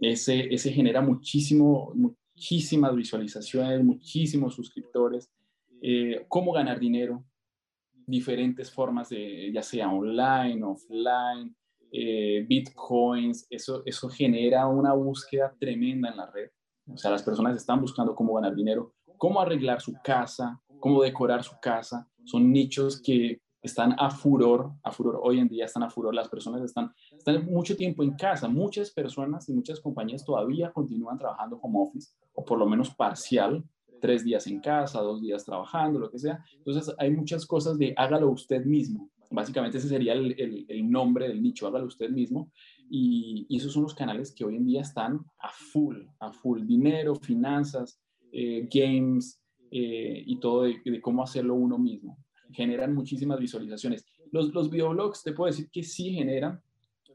Ese, 0.00 0.52
ese 0.52 0.72
genera 0.72 1.00
muchísimo, 1.00 1.92
muchísimas 1.94 2.96
visualizaciones, 2.96 3.84
muchísimos 3.84 4.56
suscriptores. 4.56 5.30
Eh, 5.80 6.24
cómo 6.26 6.50
ganar 6.52 6.80
dinero, 6.80 7.24
diferentes 8.06 8.72
formas 8.72 9.10
de, 9.10 9.52
ya 9.52 9.62
sea 9.62 9.88
online, 9.88 10.64
offline, 10.64 11.54
eh, 11.92 12.44
bitcoins, 12.48 13.46
eso, 13.50 13.82
eso 13.84 14.08
genera 14.08 14.66
una 14.66 14.92
búsqueda 14.92 15.54
tremenda 15.58 16.10
en 16.10 16.16
la 16.16 16.30
red. 16.30 16.50
O 16.92 16.96
sea, 16.96 17.10
las 17.10 17.22
personas 17.22 17.56
están 17.56 17.80
buscando 17.80 18.14
cómo 18.14 18.34
ganar 18.34 18.54
dinero, 18.54 18.94
cómo 19.16 19.40
arreglar 19.40 19.80
su 19.80 19.94
casa, 20.02 20.60
cómo 20.78 21.02
decorar 21.02 21.44
su 21.44 21.54
casa. 21.60 22.08
Son 22.24 22.50
nichos 22.52 23.00
que 23.00 23.40
están 23.62 23.94
a 23.98 24.10
furor, 24.10 24.72
a 24.82 24.90
furor, 24.90 25.20
hoy 25.22 25.38
en 25.38 25.48
día 25.48 25.66
están 25.66 25.82
a 25.82 25.90
furor, 25.90 26.14
las 26.14 26.28
personas 26.28 26.62
están, 26.62 26.92
están 27.12 27.44
mucho 27.44 27.76
tiempo 27.76 28.02
en 28.02 28.12
casa, 28.12 28.48
muchas 28.48 28.90
personas 28.90 29.48
y 29.48 29.52
muchas 29.52 29.80
compañías 29.80 30.24
todavía 30.24 30.72
continúan 30.72 31.18
trabajando 31.18 31.58
home 31.60 31.78
office, 31.80 32.12
o 32.32 32.44
por 32.44 32.58
lo 32.58 32.66
menos 32.66 32.94
parcial, 32.94 33.62
tres 34.00 34.24
días 34.24 34.46
en 34.46 34.60
casa, 34.60 35.00
dos 35.00 35.20
días 35.20 35.44
trabajando, 35.44 35.98
lo 35.98 36.10
que 36.10 36.18
sea. 36.18 36.42
Entonces 36.56 36.94
hay 36.98 37.10
muchas 37.10 37.46
cosas 37.46 37.78
de 37.78 37.92
hágalo 37.96 38.30
usted 38.30 38.64
mismo. 38.64 39.10
Básicamente 39.30 39.78
ese 39.78 39.88
sería 39.88 40.12
el, 40.12 40.66
el 40.68 40.90
nombre 40.90 41.28
del 41.28 41.40
nicho, 41.40 41.66
hágalo 41.66 41.86
usted 41.86 42.10
mismo. 42.10 42.50
Y, 42.92 43.46
esos 43.56 43.72
son 43.72 43.84
los 43.84 43.94
canales 43.94 44.32
que 44.32 44.44
hoy 44.44 44.56
en 44.56 44.66
día 44.66 44.80
están 44.80 45.20
a 45.38 45.50
full, 45.50 45.96
a 46.18 46.32
full. 46.32 46.66
Dinero, 46.66 47.14
finanzas, 47.14 48.02
eh, 48.32 48.68
games 48.72 49.40
eh, 49.70 50.24
y 50.26 50.40
todo 50.40 50.62
de, 50.62 51.00
cómo 51.00 51.22
hacerlo 51.22 51.54
uno 51.54 51.78
mismo. 51.78 52.18
Generan 52.50 52.92
muchísimas 52.92 53.38
visualizaciones. 53.38 54.04
Los, 54.32 54.52
los 54.52 54.70
videoblogs, 54.70 55.22
te 55.22 55.32
puedo 55.32 55.46
decir 55.46 55.70
que 55.70 55.84
sí 55.84 56.12
generan, 56.12 56.60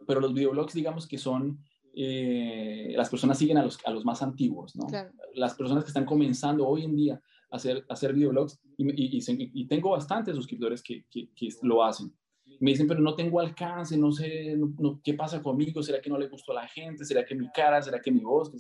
pero 0.08 0.22
los 0.22 0.34
videoblogs 0.34 0.74
digamos 0.74 1.08
que 1.08 1.18
son, 1.18 1.60
eh, 1.94 2.94
las 2.96 3.10
personas 3.10 3.38
siguen 3.38 3.58
a 3.58 3.64
los, 3.64 3.78
a 3.86 3.92
los 3.92 4.06
más 4.06 4.22
antiguos, 4.22 4.78
¿no? 4.78 4.88
Las 5.34 5.56
personas 5.56 5.84
que 5.84 5.90
están 5.90 6.06
comenzando 6.06 6.66
hoy 6.66 6.86
en 6.86 6.96
día 6.96 7.22
hacer, 7.56 7.86
hacer 7.90 8.14
videoblogs 8.14 8.60
y, 8.78 9.18
y, 9.18 9.20
y, 9.54 9.68
tengo 9.68 9.92
bastantes 9.92 10.36
suscriptores 10.36 10.82
que, 10.84 11.06
que, 11.10 11.30
que 11.36 11.50
lo 11.62 11.84
hacen 11.84 12.14
Me 12.60 12.72
dicen, 12.72 12.88
pero 12.88 13.00
no 13.00 13.16
tengo 13.16 13.40
alcance, 13.40 13.98
no 13.98 14.12
sé 14.12 14.56
qué 15.04 15.14
pasa 15.14 15.42
conmigo, 15.42 15.82
será 15.82 16.02
que 16.02 16.10
no 16.10 16.18
le 16.18 16.28
gustó 16.28 16.52
a 16.52 16.62
la 16.62 16.68
gente, 16.68 17.06
será 17.06 17.26
que 17.26 17.36
mi 17.36 17.50
cara, 17.52 17.82
será 17.82 18.02
que 18.02 18.12
mi 18.12 18.22
voz, 18.22 18.52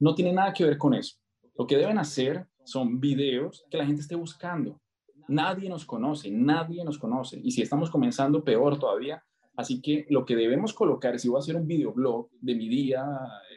no 0.00 0.14
tiene 0.14 0.32
nada 0.32 0.52
que 0.52 0.64
ver 0.64 0.78
con 0.78 0.94
eso. 0.94 1.16
Lo 1.56 1.66
que 1.66 1.76
deben 1.76 1.98
hacer 1.98 2.46
son 2.64 3.00
videos 3.00 3.64
que 3.70 3.78
la 3.78 3.86
gente 3.86 4.02
esté 4.02 4.14
buscando. 4.14 4.80
Nadie 5.28 5.68
nos 5.68 5.86
conoce, 5.86 6.30
nadie 6.30 6.84
nos 6.84 6.98
conoce. 6.98 7.40
Y 7.42 7.52
si 7.52 7.62
estamos 7.62 7.90
comenzando, 7.90 8.42
peor 8.42 8.78
todavía. 8.78 9.24
Así 9.56 9.80
que 9.80 10.06
lo 10.10 10.24
que 10.24 10.34
debemos 10.34 10.74
colocar, 10.74 11.18
si 11.18 11.28
voy 11.28 11.38
a 11.38 11.40
hacer 11.40 11.56
un 11.56 11.66
videoblog 11.66 12.28
de 12.40 12.54
mi 12.54 12.68
día, 12.68 13.06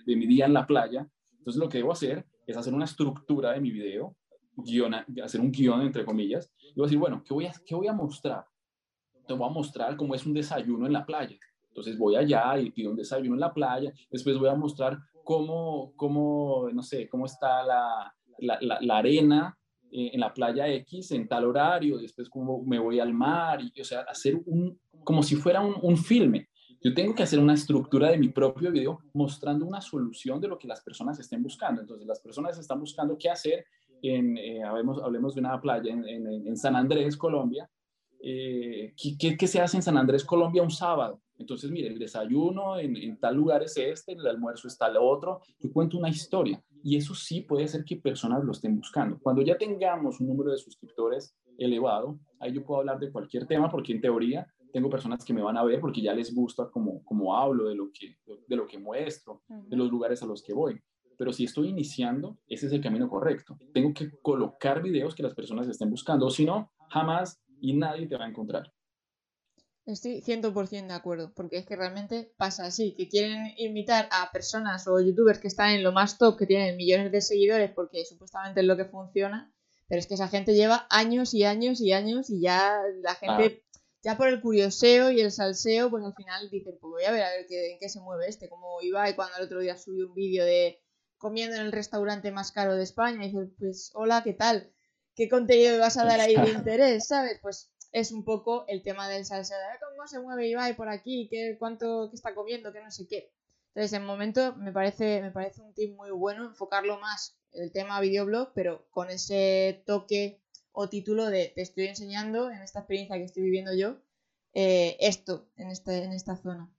de 0.06 0.16
mi 0.16 0.28
día 0.28 0.46
en 0.46 0.54
la 0.54 0.68
playa, 0.68 1.10
entonces 1.40 1.60
lo 1.60 1.70
que 1.70 1.80
debo 1.80 1.92
hacer 1.92 2.26
es 2.46 2.56
hacer 2.56 2.74
una 2.74 2.86
estructura 2.86 3.54
de 3.54 3.62
mi 3.62 3.72
video, 3.72 4.16
hacer 5.24 5.42
un 5.42 5.52
guion 5.52 5.82
entre 5.82 6.06
comillas, 6.06 6.52
y 6.60 6.74
voy 6.76 6.86
a 6.86 6.88
decir, 6.88 7.00
bueno, 7.00 7.24
¿qué 7.26 7.34
voy 7.34 7.46
a, 7.46 7.54
qué 7.66 7.76
voy 7.76 7.88
a 7.88 7.94
mostrar? 7.94 8.46
Te 9.28 9.34
voy 9.34 9.48
a 9.48 9.52
mostrar 9.52 9.96
cómo 9.98 10.16
es 10.16 10.26
un 10.26 10.34
desayuno 10.34 10.86
en 10.86 10.94
la 10.94 11.06
playa. 11.06 11.38
Entonces 11.70 11.98
voy 11.98 12.16
allá 12.16 12.58
y 12.58 12.72
pido 12.72 12.90
un 12.90 12.98
desayuno 12.98 13.36
en 13.36 13.42
la 13.42 13.54
playa, 13.54 13.94
después 14.10 14.38
voy 14.38 14.50
a 14.50 14.56
mostrar 14.56 14.98
cómo, 15.24 15.94
cómo 15.96 16.70
no 16.74 16.82
sé, 16.82 17.08
cómo 17.08 17.26
está 17.26 17.64
la, 17.64 18.16
la, 18.40 18.80
la, 18.82 18.98
arena 18.98 19.56
eh, 19.92 20.12
en 20.14 20.20
la 20.20 20.34
playa 20.34 20.68
X 20.68 21.12
en 21.12 21.28
tal 21.28 21.46
horario, 21.46 21.98
después 21.98 22.30
cómo 22.30 22.64
me 22.64 22.80
voy 22.80 23.00
al 23.00 23.14
mar, 23.14 23.60
y, 23.62 23.80
o 23.80 23.84
sea, 23.84 24.02
hacer 24.02 24.42
un, 24.46 24.80
como 25.04 25.22
si 25.22 25.36
fuera 25.36 25.62
un, 25.62 25.76
un 25.82 25.98
filme. 25.98 26.50
Yo 26.82 26.94
tengo 26.94 27.14
que 27.14 27.24
hacer 27.24 27.40
una 27.40 27.54
estructura 27.54 28.10
de 28.10 28.18
mi 28.18 28.30
propio 28.30 28.72
video 28.72 29.00
mostrando 29.14 29.66
una 29.66 29.82
solución 29.82 30.40
de 30.40 30.48
lo 30.48 30.58
que 30.58 30.68
las 30.68 30.82
personas 30.82 31.20
estén 31.20 31.42
buscando. 31.42 31.82
Entonces, 31.82 32.08
las 32.08 32.20
personas 32.20 32.58
están 32.58 32.80
buscando 32.80 33.18
qué 33.18 33.30
hacer 33.30 33.66
en, 34.02 34.38
eh, 34.38 34.64
hablemos, 34.64 35.02
hablemos, 35.02 35.36
de 35.36 35.42
una 35.42 35.60
playa 35.60 35.92
en, 35.92 36.08
en, 36.08 36.58
San 36.58 36.76
Andrés, 36.76 37.18
Colombia. 37.18 37.70
Eh, 38.20 38.94
¿qué, 39.20 39.38
¿qué, 39.38 39.48
se 39.48 39.62
hace 39.62 39.78
en 39.78 39.84
San 39.84 39.98
Andrés, 39.98 40.24
Colombia 40.24 40.64
un 40.64 40.72
sábado? 40.72 41.22
Entonces, 41.38 41.70
mire, 41.70 41.88
el 41.88 42.00
desayuno 42.00 42.80
en, 42.80 42.96
en, 42.98 43.20
tal 43.20 43.36
lugar 43.36 43.64
es 43.64 43.78
este, 43.78 44.14
el 44.14 44.26
almuerzo 44.26 44.68
está 44.68 44.88
el 44.88 44.98
otro. 44.98 45.42
Yo 45.60 45.72
cuento 45.72 45.98
una 45.98 46.10
historia 46.10 46.62
y 46.84 46.96
eso 46.96 47.14
sí 47.14 47.42
puede 47.42 47.68
ser 47.68 47.84
que 47.84 47.98
personas 47.98 48.44
lo 48.44 48.52
estén 48.52 48.76
buscando. 48.76 49.20
Cuando 49.20 49.42
ya 49.42 49.58
tengamos 49.58 50.20
un 50.20 50.28
número 50.28 50.52
de 50.52 50.58
suscriptores 50.58 51.36
elevado, 51.58 52.20
ahí 52.40 52.54
yo 52.54 52.64
puedo 52.64 52.80
hablar 52.80 53.00
de 53.00 53.12
cualquier 53.12 53.46
tema 53.46 53.70
porque 53.70 53.94
en 53.94 54.02
teoría 54.02 54.48
tengo 54.72 54.90
personas 54.90 55.24
que 55.24 55.34
me 55.34 55.42
van 55.42 55.58
a 55.58 55.64
ver 55.64 55.80
porque 55.80 56.02
ya 56.02 56.14
les 56.14 56.34
gusta 56.34 56.70
como, 56.70 57.04
como 57.04 57.36
hablo, 57.36 57.70
de 57.70 57.76
lo, 57.76 57.90
que, 57.92 58.18
de 58.48 58.56
lo 58.56 58.68
que 58.68 58.78
muestro, 58.78 59.42
de 59.48 59.76
los 59.76 59.90
lugares 59.90 60.22
a 60.24 60.26
los 60.26 60.42
que 60.44 60.54
voy. 60.54 60.80
Pero 61.18 61.34
si 61.34 61.46
estoy 61.46 61.70
iniciando, 61.70 62.38
ese 62.48 62.68
es 62.68 62.74
el 62.74 62.82
camino 62.82 63.10
correcto. 63.10 63.58
Tengo 63.74 63.94
que 63.94 64.12
colocar 64.22 64.82
videos 64.82 65.16
que 65.16 65.24
las 65.24 65.34
personas 65.34 65.68
estén 65.68 65.90
buscando, 65.90 66.28
o 66.28 66.30
si 66.30 66.46
no, 66.46 66.72
jamás 66.90 67.42
y 67.60 67.74
nadie 67.74 68.08
te 68.08 68.16
va 68.16 68.26
a 68.26 68.30
encontrar. 68.30 68.72
Estoy 69.86 70.22
100% 70.22 70.88
de 70.88 70.94
acuerdo, 70.94 71.32
porque 71.34 71.58
es 71.58 71.66
que 71.66 71.78
realmente 71.78 72.34
pasa 72.38 72.66
así, 72.66 72.94
que 72.94 73.08
quieren 73.08 73.54
invitar 73.58 74.10
a 74.12 74.32
personas 74.34 74.86
o 74.88 75.00
youtubers 75.00 75.40
que 75.40 75.48
están 75.48 75.72
en 75.72 75.84
lo 75.84 75.94
más 75.94 76.18
top, 76.18 76.38
que 76.38 76.46
tienen 76.46 76.76
millones 76.76 77.12
de 77.12 77.22
seguidores, 77.22 77.72
porque 77.72 78.04
supuestamente 78.04 78.60
es 78.60 78.68
lo 78.68 78.76
que 78.76 78.84
funciona, 78.84 79.54
pero 79.88 80.00
es 80.00 80.08
que 80.08 80.16
esa 80.16 80.28
gente 80.28 80.56
lleva 80.56 80.88
años 80.90 81.34
y 81.34 81.46
años 81.46 81.80
y 81.80 81.94
años 81.94 82.30
y 82.30 82.42
ya 82.42 82.82
la 83.02 83.16
gente 83.16 83.64
ya 84.04 84.18
por 84.18 84.28
el 84.28 84.42
curioseo 84.42 85.10
y 85.12 85.22
el 85.22 85.32
salseo, 85.32 85.90
pues 85.90 86.04
al 86.04 86.14
final 86.14 86.50
dicen, 86.50 86.78
pues 86.82 86.92
voy 86.92 87.04
a 87.06 87.12
ver 87.12 87.24
a 87.24 87.30
ver 87.30 87.46
qué, 87.48 87.72
en 87.72 87.80
qué 87.80 87.88
se 87.88 88.02
mueve 88.02 88.28
este, 88.28 88.50
como 88.50 88.82
iba 88.82 89.10
y 89.10 89.16
cuando 89.16 89.38
el 89.38 89.46
otro 89.46 89.62
día 89.62 89.78
subió 89.78 90.08
un 90.08 90.14
vídeo 90.14 90.44
de 90.44 90.82
comiendo 91.18 91.56
en 91.56 91.64
el 91.64 91.72
restaurante 91.72 92.32
más 92.32 92.52
caro 92.52 92.76
de 92.76 92.84
España, 92.84 93.26
y 93.26 93.32
dices, 93.32 93.50
pues 93.60 93.92
hola, 93.94 94.22
¿qué 94.24 94.34
tal? 94.34 94.72
¿Qué 95.16 95.30
contenido 95.30 95.80
vas 95.80 95.98
a 95.98 96.06
dar 96.06 96.20
ahí 96.20 96.36
de 96.36 96.52
interés, 96.52 97.08
sabes? 97.08 97.40
Pues 97.42 97.72
es 97.92 98.12
un 98.12 98.24
poco 98.24 98.66
el 98.68 98.84
tema 98.84 99.10
del 99.10 99.26
salseo, 99.26 99.58
de 99.58 99.80
cómo 99.80 100.08
se 100.08 100.20
mueve 100.20 100.48
Ibai 100.48 100.76
por 100.76 100.90
aquí, 100.90 101.28
qué, 101.32 101.56
cuánto 101.58 102.10
qué 102.10 102.16
está 102.16 102.36
comiendo, 102.36 102.72
qué 102.72 102.82
no 102.82 102.92
sé 102.92 103.08
qué. 103.08 103.32
Entonces, 103.74 103.94
en 103.94 104.06
momento 104.06 104.56
me 104.56 104.72
parece, 104.72 105.22
me 105.22 105.32
parece 105.32 105.62
un 105.62 105.74
tip 105.74 105.96
muy 105.96 106.12
bueno 106.12 106.46
enfocarlo 106.46 107.00
más 107.00 107.38
el 107.52 107.72
tema 107.72 108.00
videoblog, 108.02 108.52
pero 108.54 108.88
con 108.90 109.10
ese 109.10 109.84
toque 109.86 110.42
o 110.72 110.90
título 110.90 111.28
de 111.28 111.52
te 111.56 111.62
estoy 111.62 111.88
enseñando 111.88 112.52
en 112.52 112.62
esta 112.62 112.80
experiencia 112.80 113.18
que 113.18 113.24
estoy 113.24 113.44
viviendo 113.44 113.74
yo 113.74 113.98
eh, 114.54 114.98
esto 115.00 115.50
en, 115.58 115.70
este, 115.70 116.04
en 116.04 116.14
esta 116.14 116.36
zona. 116.38 116.72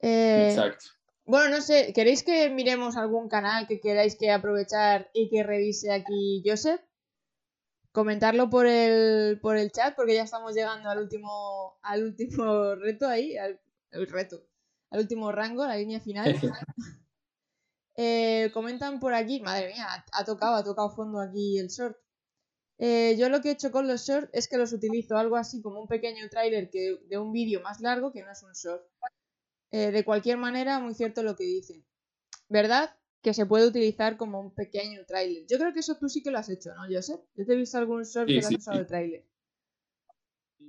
Eh, 0.00 0.48
Exacto. 0.50 0.86
Bueno, 1.30 1.58
no 1.58 1.62
sé, 1.62 1.92
¿queréis 1.92 2.24
que 2.24 2.50
miremos 2.50 2.96
algún 2.96 3.28
canal 3.28 3.68
que 3.68 3.78
queráis 3.78 4.16
que 4.16 4.32
aprovechar 4.32 5.12
y 5.14 5.30
que 5.30 5.44
revise 5.44 5.92
aquí 5.92 6.42
Joseph? 6.44 6.80
Comentarlo 7.92 8.50
por 8.50 8.66
el, 8.66 9.38
por 9.40 9.56
el 9.56 9.70
chat 9.70 9.94
porque 9.94 10.16
ya 10.16 10.24
estamos 10.24 10.56
llegando 10.56 10.90
al 10.90 10.98
último, 10.98 11.78
al 11.82 12.02
último 12.02 12.74
reto 12.74 13.06
ahí, 13.06 13.36
al, 13.36 13.60
reto, 13.92 14.42
al 14.90 15.02
último 15.02 15.30
rango, 15.30 15.64
la 15.64 15.76
línea 15.76 16.00
final. 16.00 16.34
Eh, 18.02 18.50
comentan 18.54 18.98
por 18.98 19.12
aquí, 19.12 19.40
madre 19.40 19.74
mía, 19.74 19.86
ha 20.12 20.24
tocado, 20.24 20.54
ha 20.54 20.64
tocado 20.64 20.88
fondo 20.90 21.20
aquí 21.20 21.58
el 21.58 21.68
short. 21.68 21.98
Eh, 22.78 23.14
yo 23.18 23.28
lo 23.28 23.42
que 23.42 23.50
he 23.50 23.52
hecho 23.52 23.70
con 23.70 23.86
los 23.86 24.06
shorts 24.06 24.30
es 24.32 24.48
que 24.48 24.56
los 24.56 24.72
utilizo 24.72 25.18
algo 25.18 25.36
así 25.36 25.60
como 25.60 25.80
un 25.80 25.86
pequeño 25.86 26.26
tráiler 26.30 26.70
que, 26.70 26.98
de 27.08 27.18
un 27.18 27.30
vídeo 27.30 27.60
más 27.60 27.80
largo 27.80 28.10
que 28.10 28.22
no 28.22 28.32
es 28.32 28.42
un 28.42 28.52
short. 28.52 28.82
Eh, 29.70 29.90
de 29.90 30.04
cualquier 30.04 30.36
manera, 30.36 30.78
muy 30.80 30.94
cierto 30.94 31.22
lo 31.22 31.36
que 31.36 31.44
dicen. 31.44 31.84
¿Verdad? 32.48 32.90
Que 33.22 33.34
se 33.34 33.46
puede 33.46 33.66
utilizar 33.66 34.16
como 34.16 34.40
un 34.40 34.54
pequeño 34.54 35.04
tráiler. 35.06 35.44
Yo 35.48 35.58
creo 35.58 35.72
que 35.72 35.80
eso 35.80 35.96
tú 35.98 36.08
sí 36.08 36.22
que 36.22 36.30
lo 36.30 36.38
has 36.38 36.48
hecho, 36.48 36.70
¿no, 36.74 36.82
Joseph? 36.90 37.20
Yo 37.34 37.46
te 37.46 37.52
he 37.52 37.56
visto 37.56 37.78
algún 37.78 38.02
short 38.02 38.26
que 38.26 38.38
has 38.38 38.50
usado 38.50 38.80
el 38.80 38.86
tráiler. 38.86 39.24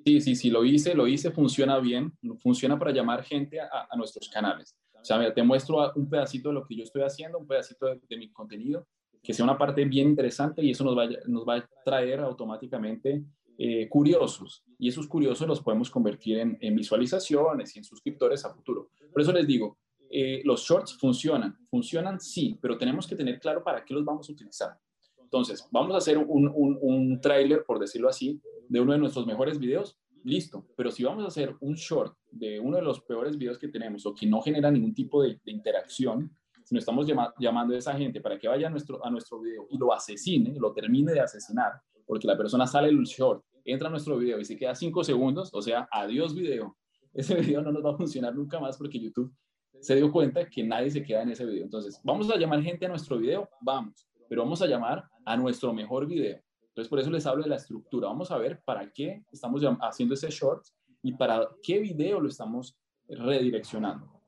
Sí, 0.05 0.21
sí, 0.21 0.35
sí, 0.35 0.49
lo 0.49 0.65
hice, 0.65 0.95
lo 0.95 1.07
hice, 1.07 1.31
funciona 1.31 1.79
bien, 1.79 2.11
funciona 2.41 2.77
para 2.77 2.91
llamar 2.91 3.23
gente 3.23 3.59
a, 3.59 3.95
nuestros 3.95 4.29
canales. 4.29 4.75
O 4.93 5.03
sea, 5.03 5.33
te 5.33 5.43
muestro 5.43 5.91
un 5.95 6.09
pedacito 6.09 6.49
de 6.49 6.55
lo 6.55 6.65
que 6.65 6.75
yo 6.75 6.83
estoy 6.83 7.03
haciendo, 7.03 7.37
un 7.37 7.47
pedacito 7.47 7.87
de 7.87 8.17
mi 8.17 8.31
contenido 8.31 8.87
que 9.23 9.33
sea 9.33 9.45
una 9.45 9.57
parte 9.57 9.85
bien 9.85 10.09
interesante 10.09 10.63
y 10.63 10.71
eso 10.71 10.83
nos 10.83 10.97
va, 10.97 11.07
nos 11.27 11.47
va 11.47 11.57
a 11.57 11.69
traer 11.85 12.19
automáticamente 12.19 13.23
eh, 13.63 13.87
curiosos 13.87 14.63
y 14.79 14.87
esos 14.89 15.05
curiosos 15.05 15.47
los 15.47 15.61
podemos 15.61 15.91
convertir 15.91 16.39
en, 16.39 16.75
visualizaciones 16.75 17.75
y 17.75 17.77
en 17.77 17.85
suscriptores 17.85 18.43
a 18.43 18.51
futuro. 18.51 18.89
Por 19.13 19.21
eso 19.21 19.31
les 19.31 19.45
digo, 19.45 19.77
eh, 20.09 20.41
los 20.45 20.63
shorts 20.63 20.97
funcionan, 20.97 21.55
funcionan 21.69 22.19
sí, 22.19 22.57
pero 22.59 22.75
tenemos 22.75 23.05
que 23.05 23.15
tener 23.15 23.39
claro 23.39 23.63
para 23.63 23.85
qué 23.85 23.93
los 23.93 24.03
vamos 24.03 24.27
a 24.27 24.31
utilizar. 24.31 24.79
Entonces, 25.21 25.67
vamos 25.69 25.93
a 25.93 25.99
hacer 25.99 26.17
un, 26.17 26.51
un, 26.55 27.21
tráiler, 27.21 27.63
por 27.63 27.77
decirlo 27.77 28.09
así, 28.09 28.41
de 28.67 28.79
uno 28.79 28.93
de 28.93 28.97
nuestros 28.97 29.27
mejores 29.27 29.59
videos, 29.59 29.95
listo, 30.23 30.65
pero 30.75 30.89
si 30.89 31.03
vamos 31.03 31.23
a 31.23 31.27
hacer 31.27 31.55
un 31.59 31.75
short 31.75 32.17
de 32.31 32.59
uno 32.59 32.77
de 32.77 32.83
los 32.83 33.01
peores 33.01 33.37
videos 33.37 33.59
que 33.59 33.67
tenemos 33.67 34.07
o 34.07 34.15
que 34.15 34.25
no 34.25 34.41
genera 34.41 34.71
ningún 34.71 34.95
tipo 34.95 35.21
de, 35.21 35.39
interacción, 35.45 36.35
si 36.63 36.73
no 36.73 36.79
estamos 36.79 37.05
llamando 37.37 37.75
a 37.75 37.77
esa 37.77 37.93
gente 37.93 38.21
para 38.21 38.39
que 38.39 38.47
vaya 38.47 38.65
a 38.65 38.69
nuestro, 38.71 39.05
a 39.05 39.11
nuestro 39.11 39.39
video 39.39 39.67
y 39.69 39.77
lo 39.77 39.93
asesine, 39.93 40.55
lo 40.59 40.73
termine 40.73 41.11
de 41.11 41.19
asesinar, 41.19 41.73
porque 42.07 42.25
la 42.25 42.35
persona 42.35 42.65
sale 42.65 42.89
el 42.89 43.03
short, 43.03 43.45
entra 43.65 43.87
a 43.87 43.91
nuestro 43.91 44.17
video 44.17 44.39
y 44.39 44.45
se 44.45 44.57
queda 44.57 44.75
cinco 44.75 45.03
segundos, 45.03 45.49
o 45.53 45.61
sea, 45.61 45.87
adiós 45.91 46.35
video. 46.35 46.77
Ese 47.13 47.35
video 47.35 47.61
no 47.61 47.71
nos 47.71 47.85
va 47.85 47.91
a 47.91 47.97
funcionar 47.97 48.33
nunca 48.33 48.59
más 48.59 48.77
porque 48.77 48.99
YouTube 48.99 49.33
se 49.81 49.95
dio 49.95 50.11
cuenta 50.11 50.47
que 50.47 50.63
nadie 50.63 50.91
se 50.91 51.03
queda 51.03 51.23
en 51.23 51.29
ese 51.29 51.45
video. 51.45 51.63
Entonces, 51.63 51.99
¿vamos 52.03 52.29
a 52.29 52.37
llamar 52.37 52.61
gente 52.61 52.85
a 52.85 52.89
nuestro 52.89 53.17
video? 53.17 53.49
Vamos, 53.61 54.07
pero 54.29 54.43
vamos 54.43 54.61
a 54.61 54.67
llamar 54.67 55.03
a 55.25 55.35
nuestro 55.35 55.73
mejor 55.73 56.07
video. 56.07 56.39
Entonces, 56.69 56.87
por 56.87 56.99
eso 56.99 57.09
les 57.09 57.25
hablo 57.25 57.43
de 57.43 57.49
la 57.49 57.55
estructura. 57.57 58.07
Vamos 58.07 58.31
a 58.31 58.37
ver 58.37 58.61
para 58.63 58.89
qué 58.91 59.25
estamos 59.31 59.61
haciendo 59.81 60.13
ese 60.13 60.29
short 60.29 60.63
y 61.01 61.13
para 61.13 61.49
qué 61.63 61.79
video 61.79 62.19
lo 62.19 62.29
estamos 62.29 62.77
redireccionando. 63.09 64.21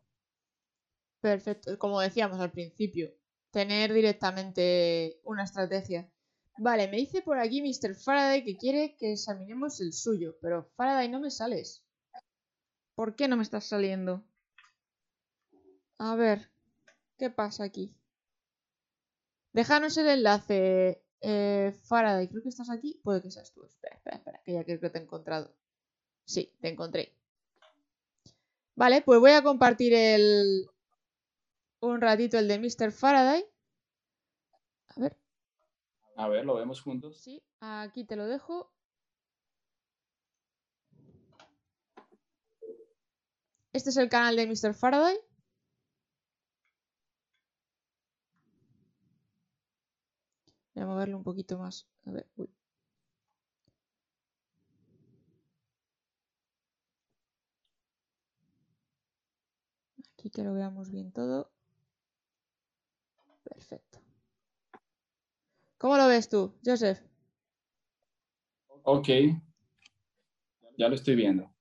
Perfecto, 1.21 1.77
como 1.77 2.01
decíamos 2.01 2.39
al 2.39 2.51
principio, 2.51 3.13
tener 3.51 3.93
directamente 3.93 5.21
una 5.23 5.43
estrategia. 5.43 6.09
Vale, 6.57 6.87
me 6.87 6.97
dice 6.97 7.21
por 7.21 7.39
aquí 7.39 7.61
Mr. 7.61 7.95
Faraday 7.95 8.43
que 8.43 8.57
quiere 8.57 8.95
que 8.97 9.13
examinemos 9.13 9.81
el 9.81 9.91
suyo, 9.91 10.37
pero 10.41 10.69
Faraday 10.75 11.09
no 11.09 11.19
me 11.19 11.31
sales. 11.31 11.83
¿Por 12.95 13.15
qué 13.15 13.27
no 13.27 13.37
me 13.37 13.43
estás 13.43 13.65
saliendo? 13.65 14.23
A 15.97 16.15
ver, 16.15 16.51
¿qué 17.17 17.29
pasa 17.29 17.63
aquí? 17.63 17.95
Déjanos 19.51 19.97
el 19.97 20.09
enlace, 20.09 21.03
eh, 21.21 21.73
Faraday. 21.83 22.27
Creo 22.27 22.43
que 22.43 22.49
estás 22.49 22.69
aquí. 22.69 22.99
Puede 23.03 23.21
que 23.21 23.31
seas 23.31 23.51
tú. 23.53 23.63
Espera, 23.65 23.95
espera, 23.95 24.17
espera, 24.17 24.41
que 24.43 24.53
ya 24.53 24.63
creo 24.63 24.79
que 24.79 24.89
te 24.89 24.99
he 24.99 25.01
encontrado. 25.01 25.55
Sí, 26.25 26.53
te 26.59 26.69
encontré. 26.69 27.15
Vale, 28.75 29.01
pues 29.01 29.19
voy 29.19 29.31
a 29.31 29.43
compartir 29.43 29.93
el, 29.93 30.67
un 31.79 32.01
ratito 32.01 32.37
el 32.37 32.47
de 32.47 32.59
Mr. 32.59 32.91
Faraday. 32.91 33.45
A 36.15 36.27
ver, 36.27 36.45
lo 36.45 36.55
vemos 36.55 36.81
juntos. 36.81 37.17
Sí, 37.21 37.43
aquí 37.59 38.05
te 38.05 38.15
lo 38.15 38.27
dejo. 38.27 38.71
Este 43.73 43.89
es 43.89 43.97
el 43.97 44.09
canal 44.09 44.35
de 44.35 44.45
Mr. 44.47 44.75
Faraday. 44.75 45.17
Voy 50.75 50.83
a 50.83 50.87
moverlo 50.87 51.17
un 51.17 51.23
poquito 51.23 51.57
más. 51.57 51.87
A 52.05 52.11
ver, 52.11 52.27
uy. 52.35 52.49
Aquí 60.13 60.29
que 60.29 60.43
lo 60.43 60.53
veamos 60.53 60.91
bien 60.91 61.11
todo. 61.11 61.51
Perfecto. 63.43 64.02
¿Cómo 65.83 65.97
lo 65.97 66.07
ves 66.07 66.29
tú, 66.29 66.57
Joseph? 66.63 66.97
Ok. 68.83 69.09
Ya 70.77 70.87
lo 70.87 70.95
estoy 70.95 71.15
viendo. 71.15 71.53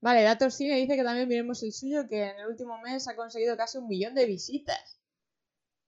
Vale, 0.00 0.22
Datos 0.24 0.54
Cine 0.54 0.78
dice 0.78 0.96
que 0.96 1.04
también 1.04 1.28
miremos 1.28 1.62
el 1.62 1.72
suyo, 1.72 2.08
que 2.08 2.24
en 2.24 2.40
el 2.40 2.48
último 2.48 2.76
mes 2.80 3.06
ha 3.06 3.14
conseguido 3.14 3.56
casi 3.56 3.78
un 3.78 3.86
millón 3.86 4.16
de 4.16 4.26
visitas. 4.26 5.00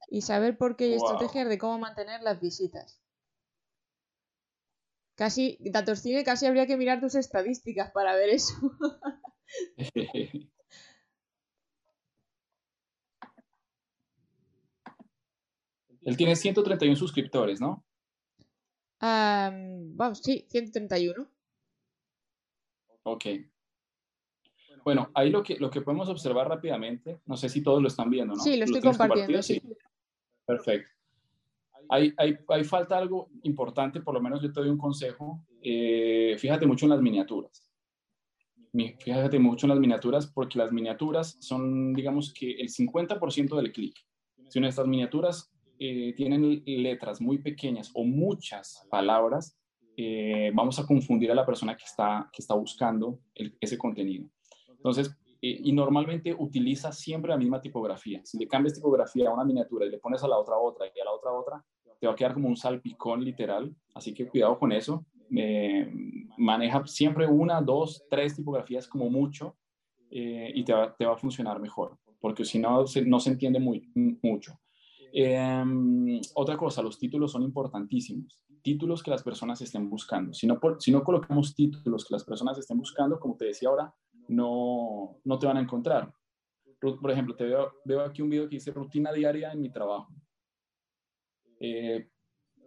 Y 0.08 0.22
saber 0.22 0.56
por 0.56 0.76
qué 0.76 0.90
y 0.90 0.94
estrategias 0.94 1.48
de 1.48 1.58
cómo 1.58 1.80
mantener 1.80 2.22
las 2.22 2.40
visitas. 2.40 3.02
Casi, 5.16 5.58
Datos 5.58 5.98
Cine, 5.98 6.22
casi 6.22 6.46
habría 6.46 6.68
que 6.68 6.76
mirar 6.76 7.00
tus 7.00 7.16
estadísticas 7.16 7.90
para 7.90 8.14
ver 8.14 8.28
eso. 8.28 8.54
Él 16.04 16.16
tiene 16.16 16.36
131 16.36 16.96
suscriptores, 16.96 17.60
¿no? 17.60 17.84
vamos, 19.00 20.20
sí, 20.22 20.46
131. 20.48 21.28
Ok. 23.02 23.24
Bueno, 24.82 25.10
ahí 25.14 25.30
lo 25.30 25.42
que, 25.42 25.56
lo 25.56 25.70
que 25.70 25.80
podemos 25.80 26.08
observar 26.08 26.48
rápidamente, 26.48 27.20
no 27.26 27.36
sé 27.36 27.48
si 27.48 27.62
todos 27.62 27.82
lo 27.82 27.88
están 27.88 28.10
viendo, 28.10 28.34
¿no? 28.34 28.42
Sí, 28.42 28.56
lo 28.56 28.64
estoy 28.64 28.80
compartiendo, 28.80 29.42
sí. 29.42 29.60
Perfecto. 30.46 30.90
Hay, 31.88 32.14
hay, 32.16 32.38
hay, 32.48 32.64
falta 32.64 32.96
algo 32.96 33.28
importante, 33.42 34.00
por 34.00 34.14
lo 34.14 34.22
menos 34.22 34.42
yo 34.42 34.50
te 34.50 34.60
doy 34.60 34.70
un 34.70 34.78
consejo. 34.78 35.44
Eh, 35.60 36.36
fíjate 36.38 36.66
mucho 36.66 36.86
en 36.86 36.90
las 36.90 37.00
miniaturas. 37.00 37.70
Fíjate 38.72 39.38
mucho 39.38 39.66
en 39.66 39.70
las 39.70 39.78
miniaturas 39.78 40.26
porque 40.26 40.58
las 40.58 40.72
miniaturas 40.72 41.36
son, 41.40 41.92
digamos 41.92 42.32
que 42.32 42.52
el 42.52 42.68
50% 42.68 43.56
del 43.56 43.72
clic. 43.72 43.96
Si 44.48 44.60
nuestras 44.60 44.86
miniaturas 44.86 45.53
eh, 45.78 46.14
tienen 46.16 46.62
letras 46.66 47.20
muy 47.20 47.38
pequeñas 47.38 47.90
o 47.94 48.04
muchas 48.04 48.86
palabras, 48.90 49.58
eh, 49.96 50.50
vamos 50.54 50.78
a 50.78 50.86
confundir 50.86 51.30
a 51.30 51.34
la 51.34 51.44
persona 51.44 51.76
que 51.76 51.84
está, 51.84 52.28
que 52.32 52.42
está 52.42 52.54
buscando 52.54 53.20
ese 53.60 53.76
contenido. 53.76 54.28
Entonces, 54.68 55.16
eh, 55.42 55.60
y 55.64 55.72
normalmente 55.72 56.34
utiliza 56.36 56.92
siempre 56.92 57.30
la 57.30 57.36
misma 57.36 57.60
tipografía. 57.60 58.20
Si 58.24 58.38
le 58.38 58.46
cambias 58.46 58.74
tipografía 58.74 59.28
a 59.28 59.34
una 59.34 59.44
miniatura 59.44 59.86
y 59.86 59.90
le 59.90 59.98
pones 59.98 60.22
a 60.22 60.28
la 60.28 60.38
otra 60.38 60.56
otra 60.56 60.86
y 60.86 61.00
a 61.00 61.04
la 61.04 61.12
otra 61.12 61.32
otra, 61.32 61.64
te 62.00 62.06
va 62.06 62.12
a 62.12 62.16
quedar 62.16 62.34
como 62.34 62.48
un 62.48 62.56
salpicón 62.56 63.24
literal. 63.24 63.74
Así 63.94 64.14
que 64.14 64.28
cuidado 64.28 64.58
con 64.58 64.72
eso. 64.72 65.04
maneja 66.38 66.86
siempre 66.86 67.26
una, 67.26 67.60
dos, 67.60 68.04
tres 68.08 68.36
tipografías 68.36 68.86
como 68.86 69.10
mucho 69.10 69.56
y 70.10 70.62
te 70.64 70.72
va, 70.72 70.94
te 70.94 71.04
va, 71.06 71.14
a 71.14 71.16
funcionar 71.16 71.58
mejor, 71.60 71.98
porque 72.20 72.44
si 72.44 72.60
no, 72.60 72.84
no 73.06 73.20
se 73.20 73.30
entiende 73.30 73.58
muy, 73.58 73.90
mucho. 74.22 74.56
Em, 75.16 76.20
otra 76.34 76.56
cosa, 76.56 76.82
los 76.82 76.98
títulos 76.98 77.30
son 77.30 77.44
importantísimos. 77.44 78.40
Títulos 78.62 79.00
que 79.00 79.12
las 79.12 79.22
personas 79.22 79.60
estén 79.60 79.88
buscando. 79.88 80.34
Si 80.34 80.44
no, 80.44 80.58
si 80.80 80.90
no 80.90 81.04
colocamos 81.04 81.54
títulos 81.54 82.04
que 82.04 82.14
las 82.14 82.24
personas 82.24 82.58
estén 82.58 82.78
buscando, 82.78 83.20
como 83.20 83.36
te 83.36 83.44
decía 83.44 83.68
ahora, 83.68 83.94
no, 84.26 85.20
no 85.22 85.38
te 85.38 85.46
van 85.46 85.58
a 85.58 85.60
encontrar. 85.60 86.12
Por 86.80 87.10
ejemplo, 87.12 87.36
te 87.36 87.44
veo, 87.44 87.74
veo 87.84 88.00
aquí 88.00 88.22
un 88.22 88.30
video 88.30 88.48
que 88.48 88.56
dice 88.56 88.72
rutina 88.72 89.12
diaria 89.12 89.52
en 89.52 89.60
mi 89.60 89.70
trabajo. 89.70 90.12
Eh, 91.60 92.08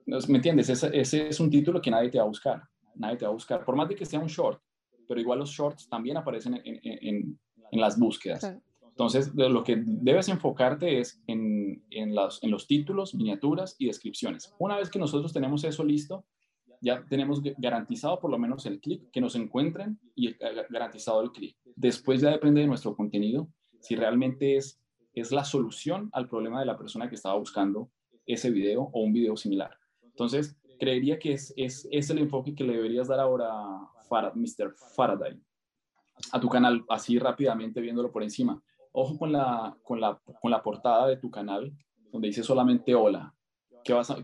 ¿Me 0.05 0.37
entiendes? 0.37 0.69
Ese, 0.69 0.89
ese, 0.97 1.27
es 1.27 1.39
un 1.41 1.49
título 1.49 1.81
que 1.81 1.91
nadie 1.91 2.09
te 2.09 2.17
va 2.17 2.23
a 2.23 2.27
buscar. 2.27 2.63
Nadie 2.95 3.17
te 3.17 3.25
va 3.25 3.31
a 3.31 3.33
buscar. 3.33 3.65
Por 3.65 3.75
más 3.75 3.89
de 3.89 3.95
que 3.95 4.05
sea 4.05 4.21
un 4.21 4.27
short, 4.27 4.61
pero 5.05 5.19
igual 5.19 5.39
los 5.39 5.49
shorts 5.49 5.89
también 5.89 6.15
aparecen 6.15 6.55
en, 6.63 6.79
en, 6.81 7.39
en, 7.71 7.81
las 7.81 7.99
búsquedas. 7.99 8.57
Entonces, 8.97 9.31
lo 9.35 9.63
que 9.63 9.83
debes 9.85 10.27
enfocarte 10.27 10.99
es 10.99 11.21
en, 11.27 11.83
en, 11.91 12.15
los, 12.15 12.41
en 12.41 12.49
los 12.49 12.65
títulos, 12.65 13.13
miniaturas 13.13 13.75
y 13.77 13.85
descripciones. 13.85 14.55
Una 14.57 14.75
vez 14.75 14.89
que 14.89 14.97
nosotros 14.97 15.31
tenemos 15.31 15.63
eso 15.65 15.83
listo, 15.83 16.25
ya 16.81 17.05
tenemos 17.07 17.43
garantizado 17.59 18.19
por 18.19 18.31
lo 18.31 18.39
menos 18.39 18.65
el 18.65 18.79
clic, 18.79 19.11
que 19.11 19.21
nos 19.21 19.35
encuentren 19.35 19.99
y 20.15 20.35
garantizado 20.71 21.21
el 21.21 21.31
clic. 21.31 21.55
Después 21.75 22.21
ya 22.21 22.31
depende 22.31 22.61
de 22.61 22.67
nuestro 22.67 22.95
contenido, 22.95 23.47
si 23.81 23.95
realmente 23.95 24.57
es, 24.57 24.81
es 25.13 25.31
la 25.31 25.43
solución 25.43 26.09
al 26.11 26.27
problema 26.27 26.59
de 26.59 26.65
la 26.65 26.75
persona 26.79 27.07
que 27.07 27.13
estaba 27.13 27.37
buscando 27.37 27.91
ese 28.25 28.49
video 28.49 28.89
o 28.91 29.01
un 29.01 29.13
video 29.13 29.37
similar. 29.37 29.77
Entonces, 30.01 30.57
creería 30.79 31.19
que 31.19 31.33
es, 31.33 31.53
es, 31.55 31.87
es 31.91 32.09
el 32.09 32.17
enfoque 32.17 32.55
que 32.55 32.63
le 32.63 32.73
deberías 32.73 33.09
dar 33.09 33.19
ahora, 33.19 33.47
a 33.51 34.31
Mr. 34.33 34.73
Faraday, 34.95 35.39
a 36.31 36.39
tu 36.39 36.49
canal, 36.49 36.83
así 36.89 37.19
rápidamente 37.19 37.79
viéndolo 37.79 38.11
por 38.11 38.23
encima. 38.23 38.59
Ojo 38.99 39.17
con 39.17 39.31
la, 39.31 39.77
con 39.83 40.01
la, 40.01 40.19
con 40.41 40.49
la 40.49 40.63
portada 40.63 41.07
de 41.07 41.17
tu 41.17 41.29
canal, 41.29 41.71
donde 42.11 42.29
dice 42.29 42.43
solamente 42.43 42.95
hola 42.95 43.33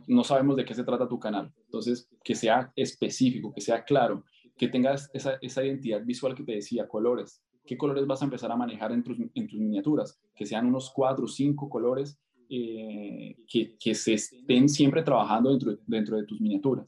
no 0.08 0.24
sabemos 0.24 0.56
de 0.56 0.66
qué 0.66 0.74
se 0.74 0.84
trata 0.84 1.08
tu 1.08 1.20
canal. 1.20 1.52
Entonces, 1.66 2.10
que 2.24 2.36
sea 2.36 2.72
específico, 2.76 3.54
que 3.54 3.62
sea 3.62 3.84
claro, 3.84 4.24
que 4.58 4.68
tengas 4.68 5.10
esa, 5.14 5.38
esa 5.42 5.64
identidad 5.64 6.04
visual 6.04 6.36
que 6.36 6.44
te 6.44 6.54
decía, 6.54 6.88
colores. 6.88 7.42
¿Qué 7.66 7.78
colores 7.78 8.06
vas 8.06 8.22
a 8.22 8.26
empezar 8.26 8.52
a 8.52 8.58
manejar 8.58 8.92
en 8.92 9.04
tus, 9.04 9.18
en 9.20 9.48
tus 9.48 9.60
miniaturas? 9.60 10.20
Que 10.36 10.46
sean 10.46 10.66
unos 10.66 10.92
cuatro 10.92 11.26
o 11.26 11.28
cinco 11.28 11.70
colores 11.70 12.20
eh, 12.50 13.38
que, 13.48 13.78
que, 13.80 13.96
se 13.96 14.14
estén 14.14 14.68
siempre 14.68 15.02
trabajando 15.02 15.52
dentro, 15.52 15.78
dentro 15.88 16.18
de 16.18 16.26
tus 16.26 16.42
miniaturas. 16.42 16.88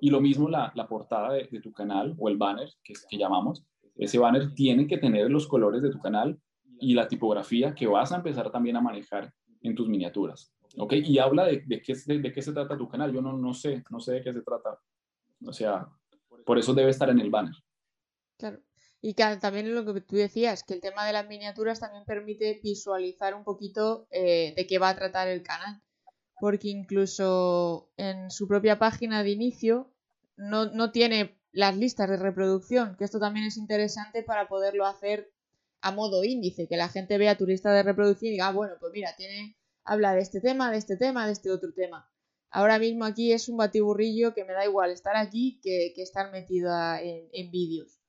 Y 0.00 0.10
lo 0.10 0.20
mismo 0.20 0.48
la, 0.48 0.72
la 0.74 0.88
portada 0.88 1.34
de, 1.34 1.48
de, 1.50 1.60
tu 1.60 1.72
canal 1.72 2.14
o 2.18 2.28
el 2.28 2.36
banner 2.36 2.70
que, 2.82 2.94
que 3.08 3.18
llamamos. 3.18 3.64
Ese 3.96 4.18
banner 4.18 4.54
tiene 4.54 4.86
que 4.86 4.98
tener 4.98 5.30
los 5.30 5.46
colores 5.46 5.82
de 5.82 5.90
tu 5.90 6.00
canal 6.00 6.38
y 6.84 6.94
la 6.94 7.08
tipografía 7.08 7.74
que 7.74 7.86
vas 7.86 8.12
a 8.12 8.16
empezar 8.16 8.50
también 8.50 8.76
a 8.76 8.80
manejar 8.80 9.32
en 9.62 9.74
tus 9.74 9.88
miniaturas. 9.88 10.52
¿ok? 10.76 10.92
Y 10.92 11.18
habla 11.18 11.46
de, 11.46 11.62
de, 11.66 11.80
qué, 11.80 11.94
de, 11.94 12.32
qué 12.32 12.42
se 12.42 12.52
trata 12.52 12.76
tu 12.76 12.88
canal. 12.88 13.12
Yo 13.12 13.22
no, 13.22 13.32
no 13.32 13.54
sé, 13.54 13.82
no 13.90 14.00
sé 14.00 14.12
de 14.12 14.22
qué 14.22 14.32
se 14.32 14.42
trata. 14.42 14.78
O 15.46 15.52
sea, 15.52 15.88
por 16.44 16.58
eso 16.58 16.74
debe 16.74 16.90
estar 16.90 17.08
en 17.08 17.20
el 17.20 17.30
banner. 17.30 17.54
Claro. 18.38 18.60
Y 19.00 19.14
que 19.14 19.36
también 19.36 19.74
lo 19.74 19.84
que 19.94 20.00
tú 20.00 20.16
decías, 20.16 20.62
que 20.62 20.74
el 20.74 20.80
tema 20.80 21.06
de 21.06 21.12
las 21.12 21.28
miniaturas 21.28 21.80
también 21.80 22.04
permite 22.04 22.60
visualizar 22.62 23.34
un 23.34 23.44
poquito 23.44 24.06
eh, 24.10 24.54
de 24.56 24.66
qué 24.66 24.78
va 24.78 24.90
a 24.90 24.96
tratar 24.96 25.28
el 25.28 25.42
canal. 25.42 25.82
Porque 26.38 26.68
incluso 26.68 27.90
en 27.96 28.30
su 28.30 28.46
propia 28.46 28.78
página 28.78 29.22
de 29.22 29.30
inicio 29.30 29.90
no, 30.36 30.66
no 30.66 30.90
tiene 30.90 31.38
las 31.52 31.76
listas 31.76 32.10
de 32.10 32.16
reproducción, 32.16 32.96
que 32.96 33.04
esto 33.04 33.20
también 33.20 33.46
es 33.46 33.56
interesante 33.56 34.24
para 34.24 34.48
poderlo 34.48 34.86
hacer 34.86 35.33
a 35.84 35.92
modo 35.92 36.24
índice, 36.24 36.66
que 36.66 36.78
la 36.78 36.88
gente 36.88 37.18
vea 37.18 37.36
tu 37.36 37.46
lista 37.46 37.70
de 37.70 37.82
reproducción 37.82 38.28
y 38.28 38.32
diga, 38.32 38.48
ah, 38.48 38.52
bueno, 38.52 38.74
pues 38.80 38.90
mira, 38.94 39.14
tiene 39.18 39.54
habla 39.84 40.14
de 40.14 40.22
este 40.22 40.40
tema, 40.40 40.70
de 40.70 40.78
este 40.78 40.96
tema, 40.96 41.26
de 41.26 41.32
este 41.32 41.50
otro 41.50 41.74
tema. 41.74 42.10
Ahora 42.50 42.78
mismo 42.78 43.04
aquí 43.04 43.32
es 43.32 43.50
un 43.50 43.58
batiburrillo 43.58 44.32
que 44.32 44.46
me 44.46 44.54
da 44.54 44.64
igual 44.64 44.90
estar 44.90 45.14
aquí 45.14 45.60
que, 45.62 45.92
estar 45.96 46.32
metido 46.32 46.72
en, 47.02 47.50
vídeos. 47.50 48.00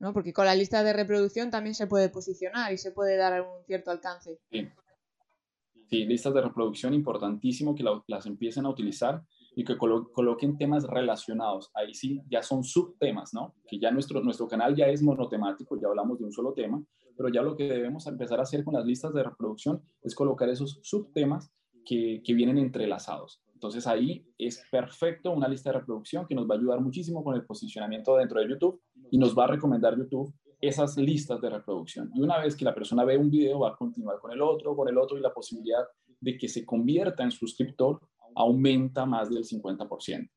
¿no? 0.00 0.12
Porque 0.12 0.32
con 0.32 0.46
la 0.46 0.56
lista 0.56 0.82
de 0.82 0.92
reproducción 0.92 1.52
también 1.52 1.76
se 1.76 1.86
puede 1.86 2.08
posicionar 2.08 2.72
y 2.72 2.78
se 2.78 2.90
puede 2.90 3.16
dar 3.16 3.40
un 3.40 3.64
cierto 3.66 3.92
alcance. 3.92 4.40
Sí, 4.50 6.04
listas 6.06 6.34
de 6.34 6.40
reproducción 6.40 6.92
importantísimo 6.92 7.76
que 7.76 7.84
las 8.08 8.26
empiecen 8.26 8.66
a 8.66 8.70
utilizar 8.70 9.22
y 9.54 9.64
que 9.64 9.76
coloquen 9.76 10.56
temas 10.56 10.84
relacionados. 10.84 11.70
Ahí 11.74 11.94
sí, 11.94 12.20
ya 12.30 12.42
son 12.42 12.64
subtemas, 12.64 13.34
¿no? 13.34 13.54
Que 13.66 13.78
ya 13.78 13.90
nuestro, 13.90 14.22
nuestro 14.22 14.48
canal 14.48 14.74
ya 14.74 14.86
es 14.86 15.02
monotemático, 15.02 15.78
ya 15.80 15.88
hablamos 15.88 16.18
de 16.18 16.24
un 16.24 16.32
solo 16.32 16.52
tema, 16.52 16.82
pero 17.16 17.28
ya 17.28 17.42
lo 17.42 17.56
que 17.56 17.64
debemos 17.64 18.06
empezar 18.06 18.38
a 18.38 18.42
hacer 18.42 18.64
con 18.64 18.74
las 18.74 18.84
listas 18.84 19.12
de 19.12 19.22
reproducción 19.22 19.82
es 20.02 20.14
colocar 20.14 20.48
esos 20.48 20.80
subtemas 20.82 21.52
que, 21.84 22.22
que 22.24 22.34
vienen 22.34 22.58
entrelazados. 22.58 23.42
Entonces 23.54 23.86
ahí 23.86 24.26
es 24.38 24.62
perfecto 24.70 25.32
una 25.32 25.46
lista 25.46 25.70
de 25.70 25.80
reproducción 25.80 26.26
que 26.26 26.34
nos 26.34 26.48
va 26.48 26.54
a 26.54 26.58
ayudar 26.58 26.80
muchísimo 26.80 27.22
con 27.22 27.34
el 27.34 27.44
posicionamiento 27.44 28.16
dentro 28.16 28.40
de 28.40 28.48
YouTube 28.48 28.80
y 29.10 29.18
nos 29.18 29.36
va 29.36 29.44
a 29.44 29.48
recomendar 29.48 29.98
YouTube 29.98 30.32
esas 30.60 30.96
listas 30.96 31.40
de 31.40 31.50
reproducción. 31.50 32.10
Y 32.14 32.20
una 32.20 32.38
vez 32.38 32.54
que 32.54 32.64
la 32.64 32.74
persona 32.74 33.04
ve 33.04 33.16
un 33.16 33.30
video, 33.30 33.60
va 33.60 33.70
a 33.70 33.76
continuar 33.76 34.18
con 34.18 34.32
el 34.32 34.42
otro, 34.42 34.76
con 34.76 34.88
el 34.88 34.98
otro 34.98 35.18
y 35.18 35.20
la 35.20 35.32
posibilidad 35.32 35.84
de 36.20 36.36
que 36.36 36.48
se 36.48 36.66
convierta 36.66 37.22
en 37.22 37.30
suscriptor 37.30 38.00
aumenta 38.34 39.06
más 39.06 39.30
del 39.30 39.44
50%. 39.44 40.30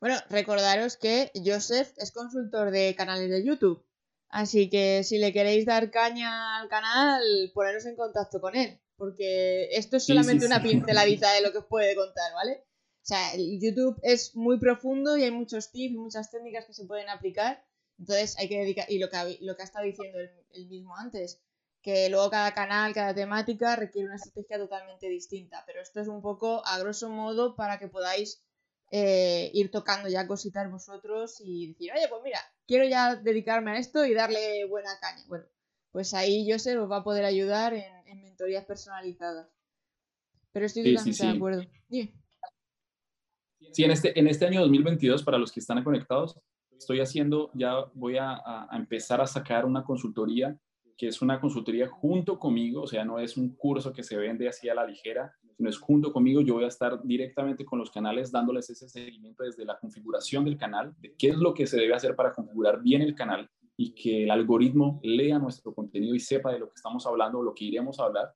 Bueno, 0.00 0.16
recordaros 0.30 0.96
que 0.96 1.30
Joseph 1.44 1.92
es 1.98 2.10
consultor 2.10 2.70
de 2.70 2.94
canales 2.94 3.30
de 3.30 3.44
YouTube. 3.44 3.84
Así 4.30 4.70
que 4.70 5.02
si 5.04 5.18
le 5.18 5.32
queréis 5.32 5.66
dar 5.66 5.90
caña 5.90 6.60
al 6.60 6.68
canal, 6.68 7.22
poneros 7.52 7.84
en 7.84 7.96
contacto 7.96 8.40
con 8.40 8.56
él. 8.56 8.80
Porque 8.96 9.68
esto 9.72 9.96
es 9.96 10.06
solamente 10.06 10.46
una 10.46 10.62
pinceladita 10.62 11.32
de 11.34 11.42
lo 11.42 11.52
que 11.52 11.58
os 11.58 11.66
puede 11.66 11.94
contar, 11.94 12.32
¿vale? 12.34 12.64
O 13.02 13.06
sea, 13.10 13.34
YouTube 13.36 13.98
es 14.02 14.36
muy 14.36 14.58
profundo 14.58 15.16
y 15.16 15.24
hay 15.24 15.30
muchos 15.30 15.70
tips, 15.72 15.96
muchas 15.96 16.30
técnicas 16.30 16.66
que 16.66 16.74
se 16.74 16.84
pueden 16.84 17.08
aplicar. 17.08 17.64
Entonces 17.98 18.38
hay 18.38 18.48
que 18.48 18.58
dedicar, 18.58 18.90
y 18.90 18.98
lo 18.98 19.10
que 19.10 19.16
ha, 19.16 19.24
lo 19.40 19.56
que 19.56 19.62
ha 19.62 19.64
estado 19.64 19.84
diciendo 19.84 20.18
él 20.18 20.68
mismo 20.68 20.96
antes, 20.96 21.42
que 21.82 22.08
luego 22.10 22.30
cada 22.30 22.52
canal, 22.52 22.92
cada 22.92 23.14
temática 23.14 23.76
requiere 23.76 24.06
una 24.06 24.16
estrategia 24.16 24.58
totalmente 24.58 25.08
distinta, 25.08 25.62
pero 25.66 25.80
esto 25.80 26.00
es 26.00 26.08
un 26.08 26.20
poco 26.20 26.62
a 26.66 26.78
grosso 26.78 27.08
modo 27.08 27.56
para 27.56 27.78
que 27.78 27.88
podáis 27.88 28.44
eh, 28.90 29.50
ir 29.54 29.70
tocando 29.70 30.08
ya 30.08 30.26
cositas 30.26 30.70
vosotros 30.70 31.40
y 31.40 31.68
decir, 31.68 31.92
oye, 31.92 32.08
pues 32.08 32.22
mira, 32.22 32.40
quiero 32.66 32.84
ya 32.86 33.16
dedicarme 33.16 33.72
a 33.72 33.78
esto 33.78 34.04
y 34.04 34.14
darle 34.14 34.64
buena 34.66 34.90
caña. 35.00 35.24
Bueno, 35.28 35.44
pues 35.92 36.12
ahí 36.14 36.50
Joseph 36.50 36.80
os 36.80 36.90
va 36.90 36.98
a 36.98 37.04
poder 37.04 37.24
ayudar 37.24 37.74
en, 37.74 38.22
mentorías 38.22 38.64
personalizadas. 38.64 39.48
Pero 40.52 40.66
estoy 40.66 40.94
totalmente 40.94 41.26
de 41.26 41.32
acuerdo. 41.32 41.62
Sí, 43.72 43.84
en 43.84 43.90
este, 43.92 44.18
en 44.18 44.26
este 44.26 44.46
año 44.46 44.60
2022, 44.62 45.22
para 45.22 45.38
los 45.38 45.52
que 45.52 45.60
están 45.60 45.82
conectados, 45.84 46.36
estoy 46.76 47.00
haciendo, 47.00 47.50
ya 47.54 47.84
voy 47.94 48.16
a, 48.18 48.68
empezar 48.72 49.20
a 49.20 49.26
sacar 49.26 49.64
una 49.64 49.84
consultoría, 49.84 50.58
que 51.00 51.08
es 51.08 51.22
una 51.22 51.40
consultoría 51.40 51.88
junto 51.88 52.38
conmigo, 52.38 52.82
o 52.82 52.86
sea, 52.86 53.06
no 53.06 53.18
es 53.18 53.38
un 53.38 53.56
curso 53.56 53.90
que 53.90 54.02
se 54.02 54.18
vende 54.18 54.46
así 54.50 54.68
a 54.68 54.74
la 54.74 54.84
ligera, 54.84 55.32
sino 55.56 55.70
es 55.70 55.78
junto 55.78 56.12
conmigo, 56.12 56.42
yo 56.42 56.52
voy 56.52 56.64
a 56.64 56.68
estar 56.68 57.02
directamente 57.02 57.64
con 57.64 57.78
los 57.78 57.90
canales 57.90 58.30
dándoles 58.30 58.68
ese 58.68 58.86
seguimiento 58.86 59.42
desde 59.42 59.64
la 59.64 59.78
configuración 59.78 60.44
del 60.44 60.58
canal, 60.58 60.94
de 60.98 61.14
qué 61.16 61.28
es 61.28 61.36
lo 61.36 61.54
que 61.54 61.66
se 61.66 61.78
debe 61.78 61.94
hacer 61.94 62.14
para 62.14 62.34
configurar 62.34 62.82
bien 62.82 63.00
el 63.00 63.14
canal 63.14 63.48
y 63.78 63.94
que 63.94 64.24
el 64.24 64.30
algoritmo 64.30 65.00
lea 65.02 65.38
nuestro 65.38 65.74
contenido 65.74 66.14
y 66.14 66.20
sepa 66.20 66.52
de 66.52 66.58
lo 66.58 66.66
que 66.66 66.74
estamos 66.76 67.06
hablando 67.06 67.38
o 67.38 67.42
lo 67.42 67.54
que 67.54 67.64
iremos 67.64 67.98
a 67.98 68.04
hablar 68.04 68.34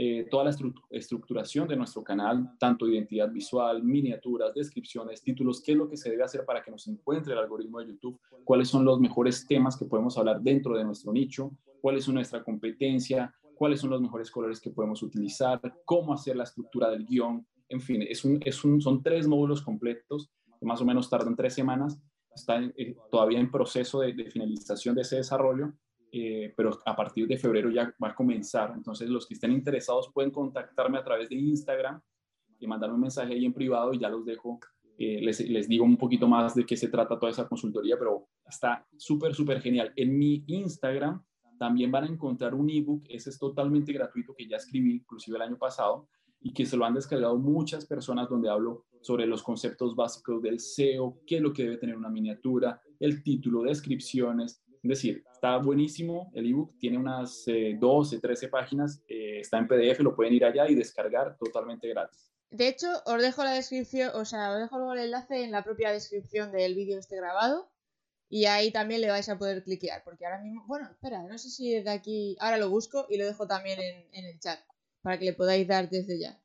eh, 0.00 0.28
toda 0.30 0.44
la 0.44 0.54
estructuración 0.90 1.66
de 1.66 1.74
nuestro 1.74 2.04
canal, 2.04 2.52
tanto 2.60 2.86
identidad 2.86 3.32
visual, 3.32 3.82
miniaturas, 3.82 4.54
descripciones, 4.54 5.20
títulos, 5.20 5.60
qué 5.60 5.72
es 5.72 5.78
lo 5.78 5.88
que 5.88 5.96
se 5.96 6.08
debe 6.08 6.22
hacer 6.22 6.44
para 6.44 6.62
que 6.62 6.70
nos 6.70 6.86
encuentre 6.86 7.32
el 7.32 7.40
algoritmo 7.40 7.80
de 7.80 7.88
YouTube, 7.88 8.20
cuáles 8.44 8.68
son 8.68 8.84
los 8.84 9.00
mejores 9.00 9.44
temas 9.44 9.76
que 9.76 9.86
podemos 9.86 10.16
hablar 10.16 10.40
dentro 10.40 10.78
de 10.78 10.84
nuestro 10.84 11.12
nicho, 11.12 11.50
cuál 11.80 11.96
es 11.96 12.08
nuestra 12.08 12.44
competencia, 12.44 13.34
cuáles 13.56 13.80
son 13.80 13.90
los 13.90 14.00
mejores 14.00 14.30
colores 14.30 14.60
que 14.60 14.70
podemos 14.70 15.02
utilizar, 15.02 15.60
cómo 15.84 16.14
hacer 16.14 16.36
la 16.36 16.44
estructura 16.44 16.88
del 16.90 17.04
guion, 17.04 17.44
en 17.68 17.80
fin, 17.80 18.00
es 18.08 18.24
un, 18.24 18.38
es 18.44 18.64
un, 18.64 18.80
son 18.80 19.02
tres 19.02 19.26
módulos 19.26 19.62
completos 19.62 20.30
que 20.60 20.64
más 20.64 20.80
o 20.80 20.84
menos 20.84 21.10
tardan 21.10 21.34
tres 21.34 21.54
semanas, 21.54 22.00
está 22.32 22.62
eh, 22.62 22.94
todavía 23.10 23.40
en 23.40 23.50
proceso 23.50 23.98
de, 23.98 24.12
de 24.12 24.30
finalización 24.30 24.94
de 24.94 25.02
ese 25.02 25.16
desarrollo 25.16 25.72
eh, 26.12 26.52
pero 26.56 26.78
a 26.84 26.96
partir 26.96 27.26
de 27.26 27.36
febrero 27.36 27.70
ya 27.70 27.94
va 28.02 28.08
a 28.08 28.14
comenzar. 28.14 28.72
Entonces, 28.74 29.08
los 29.08 29.26
que 29.26 29.34
estén 29.34 29.52
interesados 29.52 30.10
pueden 30.12 30.30
contactarme 30.30 30.98
a 30.98 31.04
través 31.04 31.28
de 31.28 31.36
Instagram 31.36 32.00
y 32.58 32.66
mandarme 32.66 32.96
un 32.96 33.02
mensaje 33.02 33.34
ahí 33.34 33.44
en 33.44 33.52
privado 33.52 33.92
y 33.92 33.98
ya 33.98 34.08
los 34.08 34.24
dejo. 34.24 34.58
Eh, 34.98 35.20
les, 35.22 35.40
les, 35.48 35.68
digo 35.68 35.84
un 35.84 35.96
poquito 35.96 36.26
más 36.26 36.54
de 36.54 36.66
qué 36.66 36.76
se 36.76 36.88
trata 36.88 37.18
toda 37.18 37.30
esa 37.30 37.48
consultoría, 37.48 37.96
pero 37.98 38.28
está 38.48 38.86
súper, 38.96 39.34
súper 39.34 39.60
genial. 39.60 39.92
En 39.94 40.18
mi 40.18 40.42
Instagram 40.46 41.22
también 41.58 41.90
van 41.90 42.04
a 42.04 42.08
encontrar 42.08 42.54
un 42.54 42.70
ebook, 42.70 43.04
ese 43.08 43.30
es 43.30 43.38
totalmente 43.38 43.92
gratuito, 43.92 44.34
que 44.34 44.48
ya 44.48 44.56
escribí 44.56 44.94
inclusive 44.94 45.36
el 45.36 45.42
año 45.42 45.58
pasado 45.58 46.08
y 46.40 46.52
que 46.52 46.64
se 46.64 46.76
lo 46.76 46.84
han 46.84 46.94
descargado 46.94 47.36
muchas 47.36 47.84
personas 47.86 48.28
donde 48.28 48.48
hablo 48.48 48.86
sobre 49.00 49.26
los 49.26 49.42
conceptos 49.42 49.94
básicos 49.94 50.40
del 50.40 50.60
SEO, 50.60 51.20
qué 51.26 51.36
es 51.36 51.42
lo 51.42 51.52
que 51.52 51.64
debe 51.64 51.78
tener 51.78 51.96
una 51.96 52.08
miniatura, 52.08 52.80
el 53.00 53.22
título, 53.22 53.62
descripciones, 53.62 54.62
es 54.82 54.88
decir, 54.88 55.24
está 55.32 55.58
buenísimo 55.58 56.30
el 56.34 56.46
ebook, 56.50 56.78
tiene 56.78 56.98
unas 56.98 57.44
12, 57.46 58.16
eh, 58.16 58.20
13 58.20 58.48
páginas, 58.48 59.02
eh, 59.08 59.40
está 59.40 59.58
en 59.58 59.68
PDF, 59.68 60.00
lo 60.00 60.14
pueden 60.14 60.34
ir 60.34 60.44
allá 60.44 60.68
y 60.68 60.74
descargar 60.74 61.36
totalmente 61.38 61.88
gratis. 61.88 62.30
De 62.50 62.68
hecho, 62.68 62.88
os 63.04 63.20
dejo 63.20 63.44
la 63.44 63.52
descripción, 63.52 64.10
o 64.14 64.24
sea, 64.24 64.52
os 64.52 64.58
dejo 64.58 64.92
el 64.94 65.00
enlace 65.00 65.44
en 65.44 65.50
la 65.50 65.62
propia 65.62 65.92
descripción 65.92 66.50
del 66.50 66.74
vídeo 66.74 66.98
este 66.98 67.16
grabado 67.16 67.70
y 68.30 68.44
ahí 68.46 68.70
también 68.70 69.00
le 69.00 69.10
vais 69.10 69.28
a 69.28 69.38
poder 69.38 69.62
cliquear, 69.62 70.02
porque 70.04 70.24
ahora 70.24 70.40
mismo, 70.40 70.64
bueno, 70.66 70.88
espera, 70.90 71.22
no 71.22 71.38
sé 71.38 71.50
si 71.50 71.72
desde 71.72 71.90
aquí, 71.90 72.36
ahora 72.40 72.58
lo 72.58 72.70
busco 72.70 73.06
y 73.08 73.18
lo 73.18 73.26
dejo 73.26 73.46
también 73.46 73.78
en, 73.80 74.24
el 74.24 74.38
chat 74.38 74.58
para 75.02 75.18
que 75.18 75.26
le 75.26 75.32
podáis 75.32 75.66
dar 75.66 75.88
desde 75.88 76.18
ya. 76.18 76.40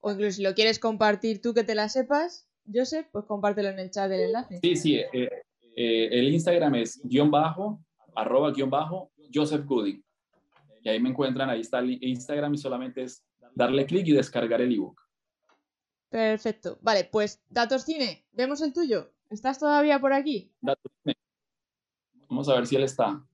O 0.00 0.12
incluso 0.12 0.36
si 0.36 0.42
lo 0.42 0.54
quieres 0.54 0.78
compartir 0.78 1.42
tú 1.42 1.54
que 1.54 1.64
te 1.64 1.74
la 1.74 1.88
sepas, 1.88 2.48
Joseph, 2.72 3.06
pues 3.12 3.24
compártelo 3.24 3.68
en 3.68 3.78
el 3.78 3.90
chat 3.90 4.08
del 4.08 4.22
enlace. 4.22 4.60
Sí, 4.60 4.76
sí, 4.76 4.96
eh, 4.96 5.42
eh, 5.80 6.08
el 6.10 6.34
Instagram 6.34 6.74
es 6.74 7.00
guion 7.04 7.30
bajo, 7.30 7.80
arroba 8.16 8.50
guion 8.50 8.68
bajo, 8.68 9.12
Joseph 9.32 9.64
Gooding. 9.64 10.04
Y 10.82 10.88
ahí 10.88 10.98
me 10.98 11.10
encuentran, 11.10 11.48
ahí 11.48 11.60
está 11.60 11.78
el 11.78 12.02
Instagram 12.02 12.52
y 12.54 12.58
solamente 12.58 13.04
es 13.04 13.24
darle 13.54 13.86
clic 13.86 14.04
y 14.08 14.12
descargar 14.12 14.60
el 14.60 14.74
ebook. 14.74 15.00
Perfecto. 16.08 16.80
Vale, 16.82 17.04
pues 17.04 17.40
Datos 17.48 17.84
Cine, 17.84 18.26
vemos 18.32 18.60
el 18.60 18.72
tuyo. 18.72 19.12
¿Estás 19.30 19.60
todavía 19.60 20.00
por 20.00 20.12
aquí? 20.12 20.52
Datos 20.60 20.90
Cine. 21.04 21.16
Vamos 22.28 22.48
a 22.48 22.54
ver 22.56 22.66
si 22.66 22.74
él 22.74 22.82
está. 22.82 23.24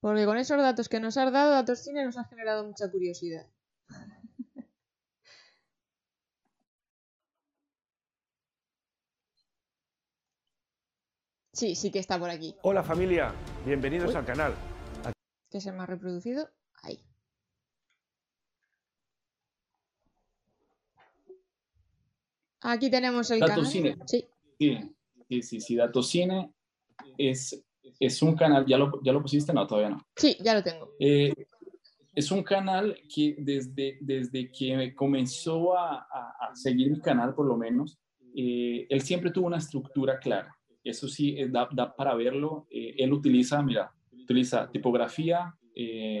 Porque 0.00 0.26
con 0.26 0.36
esos 0.36 0.58
datos 0.58 0.90
que 0.90 1.00
nos 1.00 1.16
has 1.16 1.32
dado, 1.32 1.52
Datos 1.52 1.78
Cine 1.78 2.04
nos 2.04 2.18
ha 2.18 2.24
generado 2.24 2.66
mucha 2.66 2.90
curiosidad. 2.90 3.46
Sí, 11.52 11.74
sí 11.74 11.90
que 11.90 11.98
está 11.98 12.18
por 12.18 12.30
aquí. 12.30 12.54
Hola 12.62 12.82
familia, 12.82 13.34
bienvenidos 13.66 14.14
al 14.14 14.24
canal. 14.24 14.54
Que 15.50 15.60
se 15.60 15.72
me 15.72 15.82
ha 15.82 15.86
reproducido. 15.86 16.48
Ahí. 16.82 17.04
Aquí 22.60 22.90
tenemos 22.90 23.30
el 23.30 23.40
canal. 23.40 23.66
Cine. 23.66 23.96
Sí. 24.06 24.28
Sí, 24.58 25.42
sí, 25.42 25.60
sí, 25.60 25.76
Datos 25.76 26.08
Cine 26.08 26.54
es, 27.18 27.62
es 27.98 28.22
un 28.22 28.36
canal, 28.36 28.64
¿ya 28.66 28.78
lo, 28.78 29.02
¿ya 29.02 29.12
lo 29.12 29.20
pusiste? 29.20 29.52
No, 29.52 29.66
todavía 29.66 29.90
no. 29.90 30.06
Sí, 30.16 30.36
ya 30.40 30.54
lo 30.54 30.62
tengo. 30.62 30.94
Eh, 31.00 31.34
es 32.14 32.30
un 32.30 32.42
canal 32.42 32.96
que 33.12 33.36
desde, 33.38 33.98
desde 34.00 34.50
que 34.50 34.94
comenzó 34.94 35.76
a, 35.76 36.06
seguir 36.54 36.90
mi 36.90 37.00
canal, 37.00 37.34
por 37.34 37.46
lo 37.46 37.56
menos, 37.56 37.98
eh, 38.34 38.86
él 38.88 39.00
siempre 39.02 39.30
tuvo 39.30 39.46
una 39.46 39.58
estructura 39.58 40.18
clara. 40.18 40.56
Eso 40.82 41.06
sí, 41.06 41.36
eh, 41.38 41.48
da, 41.48 41.94
para 41.94 42.14
verlo. 42.14 42.66
Eh, 42.70 42.96
él 42.98 43.12
utiliza, 43.12 43.62
mira, 43.62 43.92
utiliza 44.12 44.70
tipografía, 44.70 45.54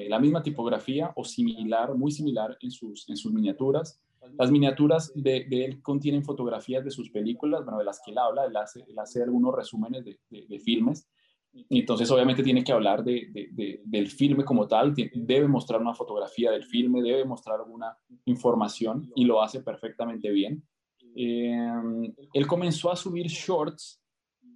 la 0.08 0.18
misma 0.18 0.42
tipografía 0.42 1.12
o 1.16 1.24
similar, 1.24 1.94
muy 1.94 2.12
similar 2.12 2.56
en 2.62 2.70
sus, 2.70 3.06
en 3.10 3.16
sus 3.16 3.30
miniaturas. 3.32 4.00
Las 4.38 4.50
miniaturas 4.50 5.12
de, 5.14 5.46
él 5.50 5.82
contienen 5.82 6.24
fotografías 6.24 6.82
de 6.82 6.90
sus 6.90 7.10
películas, 7.10 7.64
bueno, 7.64 7.78
de 7.78 7.84
las 7.84 8.00
que 8.02 8.12
él 8.12 8.18
habla, 8.18 8.46
él 8.46 8.56
hace, 8.56 8.84
él 8.88 8.98
hace 8.98 9.22
algunos 9.22 9.54
resúmenes 9.54 10.04
de, 10.04 10.18
de 10.30 10.58
filmes 10.60 11.08
entonces, 11.52 12.10
obviamente, 12.10 12.42
tiene 12.42 12.62
que 12.62 12.72
hablar 12.72 13.02
de, 13.02 13.50
del 13.84 14.08
filme 14.08 14.44
como 14.44 14.68
tal, 14.68 14.94
debe 14.94 15.48
mostrar 15.48 15.80
una 15.80 15.94
fotografía 15.94 16.50
del 16.50 16.64
filme, 16.64 17.02
debe 17.02 17.24
mostrar 17.24 17.60
alguna 17.60 17.96
información 18.24 19.10
y 19.14 19.24
lo 19.24 19.42
hace 19.42 19.60
perfectamente 19.60 20.30
bien. 20.30 20.62
Eh, 21.14 22.12
él 22.32 22.46
comenzó 22.46 22.90
a 22.92 22.96
subir 22.96 23.26
shorts 23.26 24.00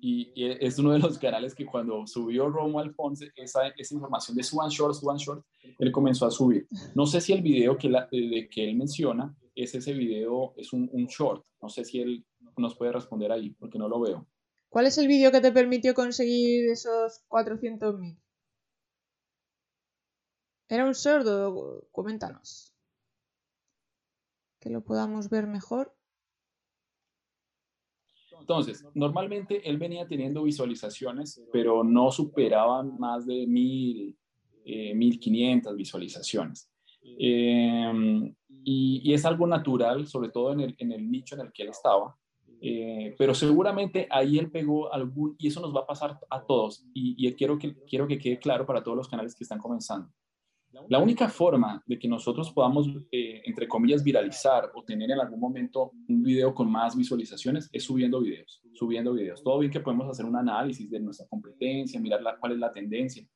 y, 0.01 0.32
es 0.36 0.78
uno 0.78 0.92
de 0.92 0.99
los 0.99 1.18
canales 1.18 1.55
que 1.55 1.66
cuando 1.66 2.07
subió 2.07 2.49
Romo 2.49 2.78
Alfonso, 2.78 3.24
esa, 3.34 3.68
esa 3.68 3.95
información 3.95 4.36
de 4.36 4.42
suban 4.42 4.68
shorts, 4.68 5.01
suban 5.01 5.16
shorts, 5.16 5.45
él 5.78 5.90
comenzó 5.90 6.26
a 6.26 6.30
subir. 6.30 6.68
No 6.95 7.07
sé 7.07 7.20
si 7.20 7.32
el 7.32 7.42
video 7.42 7.76
que, 7.76 7.88
la, 7.88 8.07
de, 8.12 8.49
que 8.51 8.68
él 8.68 8.76
menciona 8.76 9.34
es 9.55 9.74
ese 9.74 9.95
video, 9.95 10.53
es 10.57 10.72
un, 10.72 10.88
un 10.92 11.07
short. 11.07 11.45
No 11.61 11.68
sé 11.68 11.84
si 11.84 12.01
él 12.01 12.24
nos 12.57 12.76
puede 12.76 12.92
responder 12.92 13.32
ahí, 13.32 13.51
porque 13.59 13.78
no 13.78 13.88
lo 13.88 13.99
veo. 14.01 14.26
¿Cuál 14.74 14.86
es 14.86 14.98
el 14.98 15.06
vídeo 15.06 15.30
que 15.30 15.40
te 15.40 15.52
permitió 15.52 15.94
conseguir 15.94 16.68
esos 16.68 17.22
400.000? 17.28 18.18
¿Era 20.68 20.84
un 20.84 20.96
sordo? 20.96 21.86
Coméntanos. 21.92 22.74
Que 24.58 24.70
lo 24.70 24.82
podamos 24.82 25.30
ver 25.30 25.46
mejor. 25.46 25.94
Entonces, 28.40 28.84
normalmente 28.94 29.62
él 29.70 29.78
venía 29.78 30.08
teniendo 30.08 30.42
visualizaciones, 30.42 31.40
pero 31.52 31.84
no 31.84 32.10
superaban 32.10 32.98
más 32.98 33.26
de 33.26 33.46
1000, 33.46 34.18
1500 34.96 35.72
eh, 35.72 35.76
visualizaciones. 35.76 36.68
Em, 37.00 38.34
y, 38.64 39.14
es 39.14 39.24
algo 39.24 39.46
natural, 39.46 40.08
sobre 40.08 40.30
todo 40.30 40.52
en 40.52 40.62
el, 40.62 40.74
en 40.78 40.90
el 40.90 41.08
nicho 41.08 41.36
en 41.36 41.42
el 41.42 41.52
que 41.52 41.62
él 41.62 41.68
estaba, 41.68 42.18
eh, 42.66 43.14
pero 43.18 43.34
seguramente 43.34 44.08
ahí 44.10 44.38
él 44.38 44.50
pegó 44.50 44.90
algún, 44.90 45.36
y 45.38 45.48
eso 45.48 45.60
nos 45.60 45.76
va 45.76 45.80
a 45.80 45.86
pasar 45.86 46.18
a 46.30 46.46
todos, 46.46 46.86
y, 46.94 47.30
quiero, 47.34 47.58
que, 47.58 47.74
quiero 47.86 48.06
que 48.06 48.16
quede 48.16 48.38
claro 48.38 48.64
para 48.64 48.82
todos 48.82 48.96
los 48.96 49.06
canales 49.06 49.34
que 49.34 49.44
están 49.44 49.58
comenzando. 49.58 50.08
La 50.88 50.98
única 50.98 51.28
forma 51.28 51.82
de 51.86 51.98
que 51.98 52.08
nosotros 52.08 52.50
podamos, 52.52 52.88
eh, 53.12 53.42
entre 53.44 53.68
comillas, 53.68 54.02
viralizar 54.02 54.72
o 54.74 54.82
tener 54.82 55.10
en 55.10 55.20
algún 55.20 55.38
momento 55.38 55.92
un 56.08 56.22
video 56.22 56.54
con 56.54 56.70
más 56.70 56.96
visualizaciones 56.96 57.68
es 57.70 57.84
subiendo 57.84 58.20
videos, 58.22 58.62
subiendo 58.72 59.12
videos. 59.12 59.42
Todo 59.42 59.58
bien 59.58 59.70
que 59.70 59.80
podemos 59.80 60.08
hacer 60.08 60.24
un 60.24 60.34
análisis 60.34 60.90
de 60.90 61.00
nuestra 61.00 61.26
competencia, 61.28 62.00
mirar 62.00 62.22
cuál 62.40 62.52
es 62.52 62.58
la 62.58 62.72
tendencia, 62.72 63.28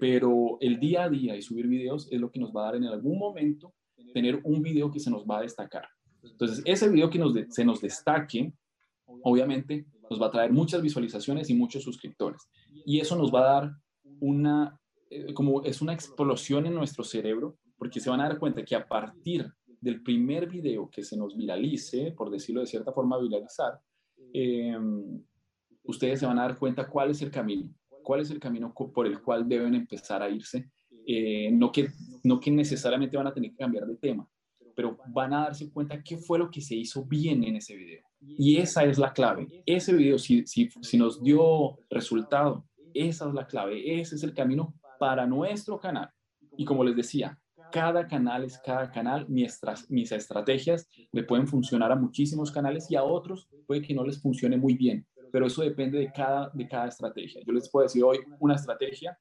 pero 0.00 0.58
el 0.60 0.80
día 0.80 1.04
a 1.04 1.08
día 1.08 1.36
y 1.36 1.40
subir 1.40 1.68
videos 1.68 2.08
es 2.10 2.20
lo 2.20 2.32
que 2.32 2.40
nos 2.40 2.52
va 2.52 2.62
a 2.62 2.64
dar 2.72 2.76
en 2.76 2.84
algún 2.84 3.16
momento 3.16 3.72
tener 4.12 4.40
un 4.42 4.60
video 4.60 4.90
que 4.90 4.98
se 4.98 5.10
nos 5.10 5.24
va 5.24 5.38
a 5.38 5.42
destacar. 5.42 5.86
Entonces, 6.32 6.62
ese 6.64 6.88
video 6.88 7.10
que 7.10 7.46
se 7.50 7.64
nos 7.64 7.80
destaque, 7.80 8.52
obviamente, 9.22 9.86
nos 10.10 10.20
va 10.20 10.26
a 10.26 10.30
traer 10.30 10.52
muchas 10.52 10.82
visualizaciones 10.82 11.50
y 11.50 11.54
muchos 11.54 11.82
suscriptores. 11.82 12.48
Y 12.84 13.00
eso 13.00 13.16
nos 13.16 13.32
va 13.32 13.40
a 13.40 13.60
dar 13.60 13.72
una, 14.20 14.78
eh, 15.10 15.32
como 15.34 15.62
es 15.62 15.80
una 15.80 15.92
explosión 15.92 16.66
en 16.66 16.74
nuestro 16.74 17.04
cerebro, 17.04 17.58
porque 17.76 18.00
se 18.00 18.10
van 18.10 18.20
a 18.20 18.28
dar 18.28 18.38
cuenta 18.38 18.64
que 18.64 18.74
a 18.74 18.86
partir 18.86 19.52
del 19.80 20.02
primer 20.02 20.48
video 20.48 20.88
que 20.88 21.02
se 21.02 21.16
nos 21.16 21.36
viralice, 21.36 22.12
por 22.12 22.30
decirlo 22.30 22.60
de 22.60 22.66
cierta 22.66 22.92
forma, 22.92 23.18
viralizar, 23.18 23.80
em, 24.32 25.22
ustedes 25.84 26.20
se 26.20 26.26
van 26.26 26.38
a 26.38 26.42
dar 26.42 26.58
cuenta 26.58 26.88
cuál 26.88 27.10
es 27.10 27.22
el 27.22 27.30
camino, 27.30 27.72
cuál 28.02 28.20
es 28.20 28.30
el 28.30 28.40
camino 28.40 28.72
por 28.72 29.06
el 29.06 29.20
cual 29.20 29.48
deben 29.48 29.74
empezar 29.74 30.22
a 30.22 30.30
irse. 30.30 30.70
Eh, 31.08 31.50
no, 31.52 31.70
que, 31.70 31.88
no 32.24 32.40
que 32.40 32.50
necesariamente 32.50 33.16
van 33.16 33.28
a 33.28 33.32
tener 33.32 33.52
que 33.52 33.58
cambiar 33.58 33.86
de 33.86 33.96
tema, 33.96 34.28
pero 34.76 34.96
van 35.08 35.32
a 35.34 35.44
darse 35.44 35.70
cuenta 35.72 36.02
qué 36.02 36.18
fue 36.18 36.38
lo 36.38 36.50
que 36.50 36.60
se 36.60 36.76
hizo 36.76 37.04
bien 37.04 37.42
en 37.42 37.56
ese 37.56 37.74
video. 37.74 38.04
Y 38.20 38.58
esa 38.58 38.84
es 38.84 38.98
la 38.98 39.12
clave. 39.12 39.64
Ese 39.66 39.92
video, 39.92 40.18
si, 40.18 40.46
si, 40.46 40.68
si 40.82 40.98
nos 40.98 41.22
dio 41.22 41.78
resultado, 41.90 42.64
esa 42.94 43.26
es 43.26 43.34
la 43.34 43.46
clave. 43.46 44.00
Ese 44.00 44.14
es 44.14 44.22
el 44.22 44.34
camino 44.34 44.74
para 44.98 45.26
nuestro 45.26 45.80
canal. 45.80 46.10
Y 46.56 46.64
como 46.64 46.84
les 46.84 46.94
decía, 46.94 47.38
cada 47.72 48.06
canal 48.06 48.44
es 48.44 48.58
cada 48.58 48.90
canal. 48.90 49.26
Mis, 49.28 49.60
mis 49.88 50.12
estrategias 50.12 50.88
le 51.12 51.22
pueden 51.22 51.46
funcionar 51.46 51.90
a 51.92 51.96
muchísimos 51.96 52.50
canales 52.50 52.90
y 52.90 52.96
a 52.96 53.02
otros 53.02 53.48
puede 53.66 53.82
que 53.82 53.94
no 53.94 54.04
les 54.04 54.20
funcione 54.20 54.56
muy 54.56 54.74
bien, 54.74 55.06
pero 55.32 55.46
eso 55.46 55.62
depende 55.62 55.98
de 55.98 56.12
cada, 56.12 56.50
de 56.52 56.68
cada 56.68 56.88
estrategia. 56.88 57.42
Yo 57.44 57.52
les 57.52 57.68
puedo 57.68 57.84
decir 57.84 58.04
hoy 58.04 58.18
una 58.38 58.54
estrategia 58.54 59.18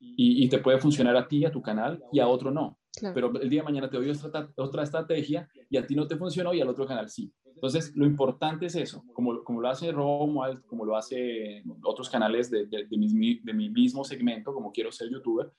y, 0.00 0.48
te 0.48 0.58
puede 0.58 0.78
funcionar 0.78 1.16
a 1.16 1.26
ti, 1.26 1.44
a 1.44 1.50
tu 1.50 1.62
canal 1.62 2.02
y 2.12 2.20
a 2.20 2.28
otro 2.28 2.50
no. 2.50 2.78
Pero 3.14 3.32
el 3.40 3.50
día 3.50 3.60
de 3.60 3.64
mañana 3.64 3.90
te 3.90 3.96
doy 3.96 4.10
otra, 4.10 4.48
otra 4.56 4.82
estrategia 4.82 5.48
y 5.68 5.76
a 5.76 5.86
ti 5.86 5.94
no 5.94 6.06
te 6.06 6.16
funcionó 6.16 6.54
y 6.54 6.60
al 6.60 6.68
otro 6.68 6.86
canal 6.86 7.08
sí. 7.08 7.32
Entonces, 7.54 7.94
lo 7.96 8.04
importante 8.04 8.66
es 8.66 8.74
eso, 8.74 9.04
como, 9.12 9.42
como 9.42 9.60
lo 9.60 9.68
hace 9.68 9.90
Romuald, 9.90 10.66
como 10.66 10.84
lo 10.84 10.96
hace 10.96 11.62
otros 11.82 12.10
canales 12.10 12.50
de, 12.50 12.66
de, 12.66 12.84
de, 12.84 12.98
mi, 12.98 13.40
de, 13.40 13.54
mi, 13.54 13.70
mismo 13.70 14.04
segmento, 14.04 14.52
como 14.52 14.72
quiero 14.72 14.92
ser 14.92 15.08
youtuber, 15.08 15.50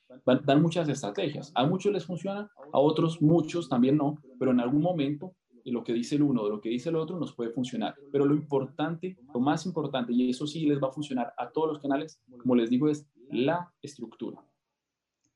dan 0.43 0.61
muchas 0.61 0.87
estrategias. 0.89 1.51
A 1.55 1.65
muchos 1.65 1.91
les 1.91 2.05
funciona, 2.05 2.49
a 2.71 2.79
otros 2.79 3.21
muchos 3.21 3.69
también 3.69 3.97
no, 3.97 4.19
pero 4.37 4.51
en 4.51 4.59
algún 4.59 4.81
momento 4.81 5.33
lo 5.71 5.83
que 5.83 5.93
dice 5.93 6.15
el 6.15 6.21
uno 6.21 6.43
de 6.43 6.49
lo 6.51 6.61
que 6.61 6.69
dice 6.69 6.89
el 6.89 6.95
otro 6.95 7.17
nos 7.17 7.33
puede 7.33 7.49
funcionar. 7.49 7.95
Pero 8.11 8.25
lo 8.25 8.35
importante, 8.35 9.17
lo 9.33 9.39
más 9.39 9.65
importante, 9.65 10.13
y 10.13 10.29
eso 10.29 10.45
sí 10.45 10.65
les 10.65 10.81
va 10.81 10.89
a 10.89 10.91
funcionar 10.91 11.33
a 11.37 11.49
todos 11.49 11.69
los 11.69 11.79
canales, 11.79 12.21
como 12.37 12.55
les 12.55 12.69
digo, 12.69 12.87
es 12.87 13.07
la 13.31 13.73
estructura. 13.81 14.45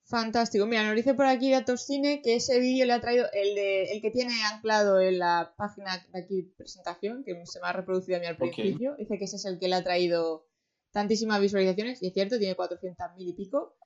Fantástico. 0.09 0.65
Mira, 0.65 0.83
nos 0.87 0.95
dice 0.95 1.13
por 1.13 1.27
aquí 1.27 1.51
Datos 1.51 1.85
Cine 1.85 2.23
que 2.23 2.37
ese 2.37 2.59
vídeo 2.59 2.87
le 2.87 2.93
ha 2.93 2.99
traído 2.99 3.27
el, 3.31 3.53
de, 3.53 3.91
el 3.91 4.01
que 4.01 4.09
tiene 4.09 4.33
anclado 4.51 4.99
en 4.99 5.19
la 5.19 5.53
página 5.55 6.03
de 6.11 6.19
aquí 6.19 6.41
presentación, 6.57 7.23
que 7.23 7.39
se 7.45 7.61
me 7.61 7.67
ha 7.67 7.73
reproducido 7.73 8.17
a 8.17 8.19
mí 8.19 8.25
al 8.25 8.35
principio. 8.35 8.95
Dice 8.97 9.19
que 9.19 9.25
ese 9.25 9.35
es 9.35 9.45
el 9.45 9.59
que 9.59 9.67
le 9.67 9.75
ha 9.75 9.83
traído 9.83 10.47
tantísimas 10.91 11.39
visualizaciones, 11.39 12.01
y 12.01 12.07
es 12.07 12.13
cierto, 12.13 12.39
tiene 12.39 12.57
400.000 12.57 13.13
y 13.17 13.33
pico. 13.33 13.77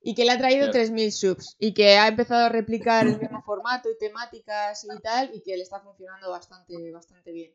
Y 0.00 0.14
que 0.14 0.24
le 0.24 0.30
ha 0.30 0.38
traído 0.38 0.68
3.000 0.68 1.10
subs. 1.10 1.56
Y 1.58 1.74
que 1.74 1.96
ha 1.96 2.06
empezado 2.06 2.44
a 2.44 2.48
replicar 2.50 3.08
el 3.08 3.18
mismo 3.18 3.42
formato 3.42 3.88
y 3.90 3.98
temáticas 3.98 4.84
y 4.84 5.02
tal, 5.02 5.34
y 5.34 5.42
que 5.42 5.56
le 5.56 5.64
está 5.64 5.80
funcionando 5.80 6.30
bastante, 6.30 6.92
bastante 6.92 7.32
bien. 7.32 7.52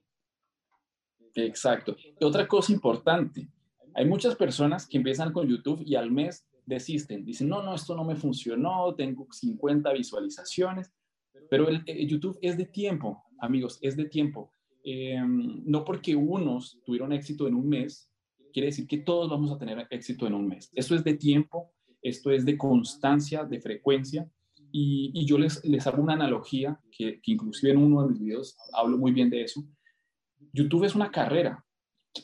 Exacto. 1.35 1.95
otra 2.19 2.45
cosa 2.49 2.73
importante, 2.73 3.47
hay 3.93 4.05
muchas 4.05 4.35
personas 4.35 4.87
que 4.87 4.97
empiezan 4.97 5.31
con 5.31 5.47
YouTube 5.47 5.81
y 5.85 5.95
al 5.95 6.11
mes 6.11 6.45
desisten, 6.69 7.25
dicen, 7.25 7.49
no, 7.49 7.61
no, 7.61 7.75
esto 7.75 7.95
no 7.95 8.05
me 8.05 8.15
funcionó, 8.15 8.95
tengo 8.95 9.27
50 9.29 9.91
visualizaciones, 9.91 10.93
pero 11.49 11.67
el, 11.67 11.83
YouTube 12.07 12.37
es 12.41 12.57
de 12.57 12.65
tiempo, 12.65 13.23
amigos, 13.39 13.79
es 13.81 13.97
de 13.97 14.05
tiempo. 14.05 14.53
Em, 14.83 15.63
no 15.65 15.83
porque 15.83 16.15
unos 16.15 16.79
tuvieron 16.85 17.11
éxito 17.11 17.47
en 17.47 17.55
un 17.55 17.67
mes, 17.67 18.09
quiere 18.53 18.67
decir 18.67 18.87
que 18.87 18.99
todos 18.99 19.29
vamos 19.29 19.51
a 19.51 19.57
tener 19.57 19.85
éxito 19.89 20.27
en 20.27 20.35
un 20.35 20.47
mes. 20.47 20.69
Esto 20.73 20.95
es 20.95 21.03
de 21.03 21.15
tiempo, 21.15 21.73
esto 22.01 22.31
es 22.31 22.45
de 22.45 22.57
constancia, 22.57 23.43
de 23.43 23.59
frecuencia. 23.59 24.29
Y, 24.71 25.25
yo 25.25 25.39
les, 25.39 25.65
les 25.65 25.87
hago 25.87 26.01
una 26.03 26.13
analogía 26.13 26.79
que, 26.91 27.19
que 27.21 27.31
inclusive 27.31 27.71
en 27.71 27.79
uno 27.79 28.03
de 28.03 28.09
mis 28.09 28.19
videos 28.19 28.55
hablo 28.73 28.97
muy 28.97 29.11
bien 29.11 29.29
de 29.29 29.41
eso. 29.41 29.63
YouTube 30.53 30.85
es 30.85 30.95
una 30.95 31.11
carrera, 31.11 31.65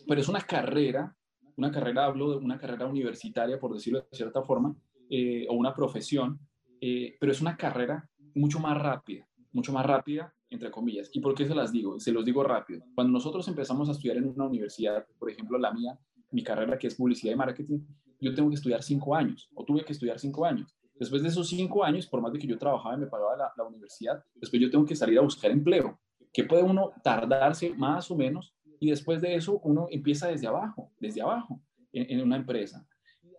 pero 0.07 0.21
es 0.21 0.29
una 0.29 0.41
carrera 0.41 1.14
una 1.57 1.71
carrera, 1.71 2.05
hablo 2.05 2.31
de 2.31 2.37
una 2.37 2.57
carrera 2.57 2.85
universitaria, 2.85 3.59
por 3.59 3.73
decirlo 3.73 3.99
de 3.99 4.17
cierta 4.17 4.41
forma, 4.43 4.75
eh, 5.09 5.45
o 5.49 5.53
una 5.53 5.73
profesión, 5.73 6.39
eh, 6.81 7.15
pero 7.19 7.31
es 7.31 7.41
una 7.41 7.55
carrera 7.55 8.09
mucho 8.33 8.59
más 8.59 8.77
rápida, 8.77 9.27
mucho 9.51 9.71
más 9.71 9.85
rápida, 9.85 10.33
entre 10.49 10.71
comillas. 10.71 11.09
¿Y 11.13 11.19
por 11.19 11.33
qué 11.33 11.45
se 11.45 11.55
las 11.55 11.71
digo? 11.71 11.99
Se 11.99 12.11
los 12.11 12.25
digo 12.25 12.43
rápido. 12.43 12.83
Cuando 12.93 13.13
nosotros 13.13 13.47
empezamos 13.47 13.89
a 13.89 13.93
estudiar 13.93 14.17
en 14.17 14.27
una 14.29 14.45
universidad, 14.45 15.05
por 15.17 15.29
ejemplo, 15.29 15.57
la 15.57 15.73
mía, 15.73 15.97
mi 16.31 16.43
carrera 16.43 16.77
que 16.77 16.87
es 16.87 16.95
publicidad 16.95 17.33
y 17.33 17.37
marketing, 17.37 17.79
yo 18.19 18.33
tengo 18.33 18.49
que 18.49 18.55
estudiar 18.55 18.81
cinco 18.81 19.15
años, 19.15 19.49
o 19.53 19.63
tuve 19.63 19.83
que 19.83 19.93
estudiar 19.93 20.19
cinco 20.19 20.45
años. 20.45 20.75
Después 20.95 21.21
de 21.21 21.29
esos 21.29 21.49
cinco 21.49 21.83
años, 21.83 22.07
por 22.07 22.21
más 22.21 22.31
de 22.31 22.39
que 22.39 22.47
yo 22.47 22.57
trabajaba 22.57 22.95
y 22.95 22.99
me 22.99 23.07
pagaba 23.07 23.35
la, 23.35 23.51
la 23.57 23.63
universidad, 23.65 24.23
después 24.35 24.61
yo 24.61 24.69
tengo 24.69 24.85
que 24.85 24.95
salir 24.95 25.19
a 25.19 25.21
buscar 25.21 25.51
empleo. 25.51 25.99
¿Qué 26.31 26.43
puede 26.43 26.63
uno 26.63 26.91
tardarse 27.03 27.73
más 27.75 28.09
o 28.11 28.15
menos 28.15 28.54
y 28.79 28.89
después 28.89 29.21
de 29.21 29.35
eso 29.35 29.59
uno 29.63 29.87
empieza 29.89 30.27
desde 30.27 30.47
abajo, 30.47 30.91
desde 30.99 31.21
abajo, 31.21 31.61
en, 31.93 32.21
una 32.21 32.35
empresa. 32.35 32.85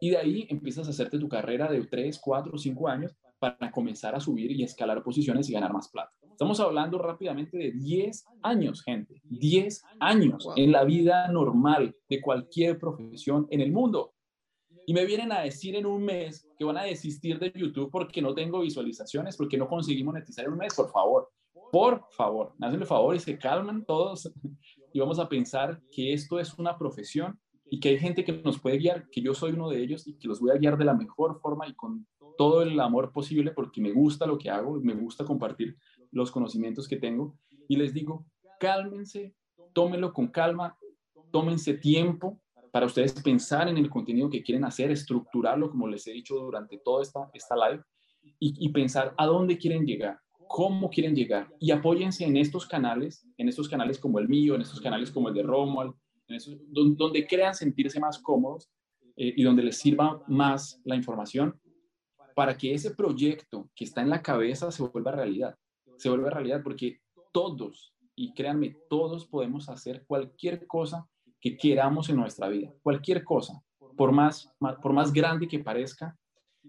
Y 0.00 0.10
de 0.10 0.18
ahí 0.18 0.46
empiezas 0.48 0.86
a 0.86 0.90
hacerte 0.90 1.18
tu 1.18 1.28
carrera 1.28 1.70
de 1.70 1.84
3, 1.84 2.18
4, 2.18 2.58
5 2.58 2.88
años 2.88 3.16
para 3.38 3.70
comenzar 3.70 4.14
a 4.14 4.20
subir 4.20 4.50
y 4.50 4.62
escalar 4.62 5.02
posiciones 5.02 5.48
y 5.48 5.52
ganar 5.52 5.72
más 5.72 5.88
plata. 5.88 6.12
Estamos 6.30 6.60
hablando 6.60 6.98
rápidamente 6.98 7.56
de 7.56 7.72
10 7.72 8.26
años, 8.42 8.82
gente. 8.82 9.22
10 9.24 9.84
años 10.00 10.48
en 10.56 10.72
la 10.72 10.84
vida 10.84 11.28
normal 11.28 11.96
de 12.08 12.20
cualquier 12.20 12.78
profesión 12.78 13.46
en 13.50 13.60
el 13.60 13.72
mundo. 13.72 14.12
Y 14.86 14.94
me 14.94 15.04
vienen 15.04 15.32
a 15.32 15.40
decir 15.40 15.74
en 15.74 15.86
un 15.86 16.04
mes 16.04 16.46
que 16.58 16.64
van 16.64 16.76
a 16.76 16.84
desistir 16.84 17.38
de 17.38 17.52
YouTube 17.54 17.90
porque 17.90 18.22
no 18.22 18.34
tengo 18.34 18.60
visualizaciones, 18.60 19.36
porque 19.36 19.56
no 19.56 19.66
conseguí 19.66 20.04
monetizar 20.04 20.44
en 20.44 20.52
un 20.52 20.58
mes. 20.58 20.74
Por 20.74 20.90
favor, 20.90 21.30
por 21.72 22.04
favor, 22.10 22.54
hacen 22.60 22.80
el 22.80 22.86
favor 22.86 23.16
y 23.16 23.18
se 23.18 23.38
calman 23.38 23.84
todos 23.84 24.32
y 24.96 24.98
vamos 24.98 25.18
a 25.18 25.28
pensar 25.28 25.82
que 25.92 26.14
esto 26.14 26.40
es 26.40 26.54
una 26.54 26.78
profesión 26.78 27.38
y 27.68 27.80
que 27.80 27.90
hay 27.90 27.98
gente 27.98 28.24
que 28.24 28.32
nos 28.32 28.58
puede 28.58 28.78
guiar, 28.78 29.10
que 29.10 29.20
yo 29.20 29.34
soy 29.34 29.52
uno 29.52 29.68
de 29.68 29.82
ellos 29.82 30.08
y 30.08 30.14
que 30.14 30.26
los 30.26 30.40
voy 30.40 30.52
a 30.52 30.58
guiar 30.58 30.78
de 30.78 30.86
la 30.86 30.94
mejor 30.94 31.38
forma 31.38 31.68
y 31.68 31.74
con 31.74 32.06
todo 32.38 32.62
el 32.62 32.80
amor 32.80 33.12
posible 33.12 33.50
porque 33.50 33.82
me 33.82 33.92
gusta 33.92 34.26
lo 34.26 34.38
que 34.38 34.48
hago, 34.48 34.80
me 34.80 34.94
gusta 34.94 35.26
compartir 35.26 35.76
los 36.12 36.30
conocimientos 36.30 36.88
que 36.88 36.96
tengo. 36.96 37.36
Y 37.68 37.76
les 37.76 37.92
digo, 37.92 38.24
cálmense, 38.58 39.34
tómenlo 39.74 40.14
con 40.14 40.28
calma, 40.28 40.78
tómense 41.30 41.74
tiempo 41.74 42.40
para 42.72 42.86
ustedes 42.86 43.12
pensar 43.22 43.68
en 43.68 43.76
el 43.76 43.90
contenido 43.90 44.30
que 44.30 44.42
quieren 44.42 44.64
hacer, 44.64 44.90
estructurarlo 44.90 45.68
como 45.68 45.88
les 45.88 46.06
he 46.06 46.12
dicho 46.12 46.36
durante 46.36 46.78
toda 46.78 47.02
esta, 47.02 47.28
esta 47.34 47.54
live 47.54 47.84
y, 48.40 48.64
y 48.66 48.70
pensar 48.70 49.12
a 49.18 49.26
dónde 49.26 49.58
quieren 49.58 49.84
llegar 49.84 50.18
cómo 50.48 50.90
quieren 50.90 51.14
llegar. 51.14 51.48
Y 51.58 51.70
apóyense 51.70 52.24
en 52.24 52.36
estos 52.36 52.66
canales, 52.66 53.26
en 53.36 53.48
estos 53.48 53.68
canales 53.68 53.98
como 53.98 54.18
el 54.18 54.28
mío, 54.28 54.54
en 54.54 54.62
estos 54.62 54.80
canales 54.80 55.10
como 55.10 55.28
el 55.28 55.34
de 55.34 55.42
Romuald, 55.42 55.94
donde, 56.68 57.26
crean 57.26 57.54
sentirse 57.54 58.00
más 58.00 58.18
cómodos 58.18 58.68
eh, 59.16 59.32
y 59.36 59.42
donde 59.42 59.62
les 59.62 59.78
sirva 59.78 60.22
más 60.26 60.80
la 60.84 60.96
información 60.96 61.60
para 62.34 62.56
que 62.56 62.74
ese 62.74 62.90
proyecto 62.90 63.70
que 63.74 63.84
está 63.84 64.02
en 64.02 64.10
la 64.10 64.22
cabeza 64.22 64.70
se 64.70 64.82
vuelva 64.82 65.12
realidad, 65.12 65.56
se 65.96 66.08
vuelva 66.08 66.30
realidad 66.30 66.62
porque 66.62 67.00
todos, 67.32 67.94
y 68.14 68.34
créanme, 68.34 68.76
todos 68.90 69.26
podemos 69.26 69.68
hacer 69.68 70.04
cualquier 70.06 70.66
cosa 70.66 71.08
que 71.40 71.56
queramos 71.56 72.08
en 72.10 72.16
nuestra 72.16 72.48
vida, 72.48 72.72
cualquier 72.82 73.24
cosa, 73.24 73.62
por 73.96 74.12
más, 74.12 74.52
por 74.82 74.92
más 74.92 75.12
grande 75.12 75.48
que 75.48 75.60
parezca, 75.60 76.18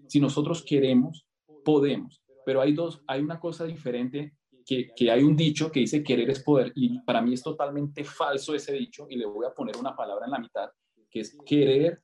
si 0.06 0.20
nosotros 0.20 0.64
queremos, 0.64 1.26
podemos 1.64 2.22
pero 2.48 2.62
hay 2.62 2.72
dos, 2.72 3.02
hay 3.06 3.20
una 3.20 3.38
cosa 3.38 3.66
diferente 3.66 4.38
que, 4.64 4.90
que, 4.96 5.10
hay 5.10 5.22
un 5.22 5.36
dicho 5.36 5.70
que 5.70 5.80
dice 5.80 6.02
querer 6.02 6.30
es 6.30 6.42
poder 6.42 6.72
y 6.74 6.98
para 7.00 7.20
mí 7.20 7.34
es 7.34 7.42
totalmente 7.42 8.04
falso 8.04 8.54
ese 8.54 8.72
dicho 8.72 9.06
y 9.10 9.16
le 9.16 9.26
voy 9.26 9.44
a 9.44 9.52
poner 9.52 9.76
una 9.76 9.94
palabra 9.94 10.24
en 10.24 10.30
la 10.30 10.38
mitad 10.38 10.70
que 11.10 11.20
es 11.20 11.36
querer, 11.44 12.02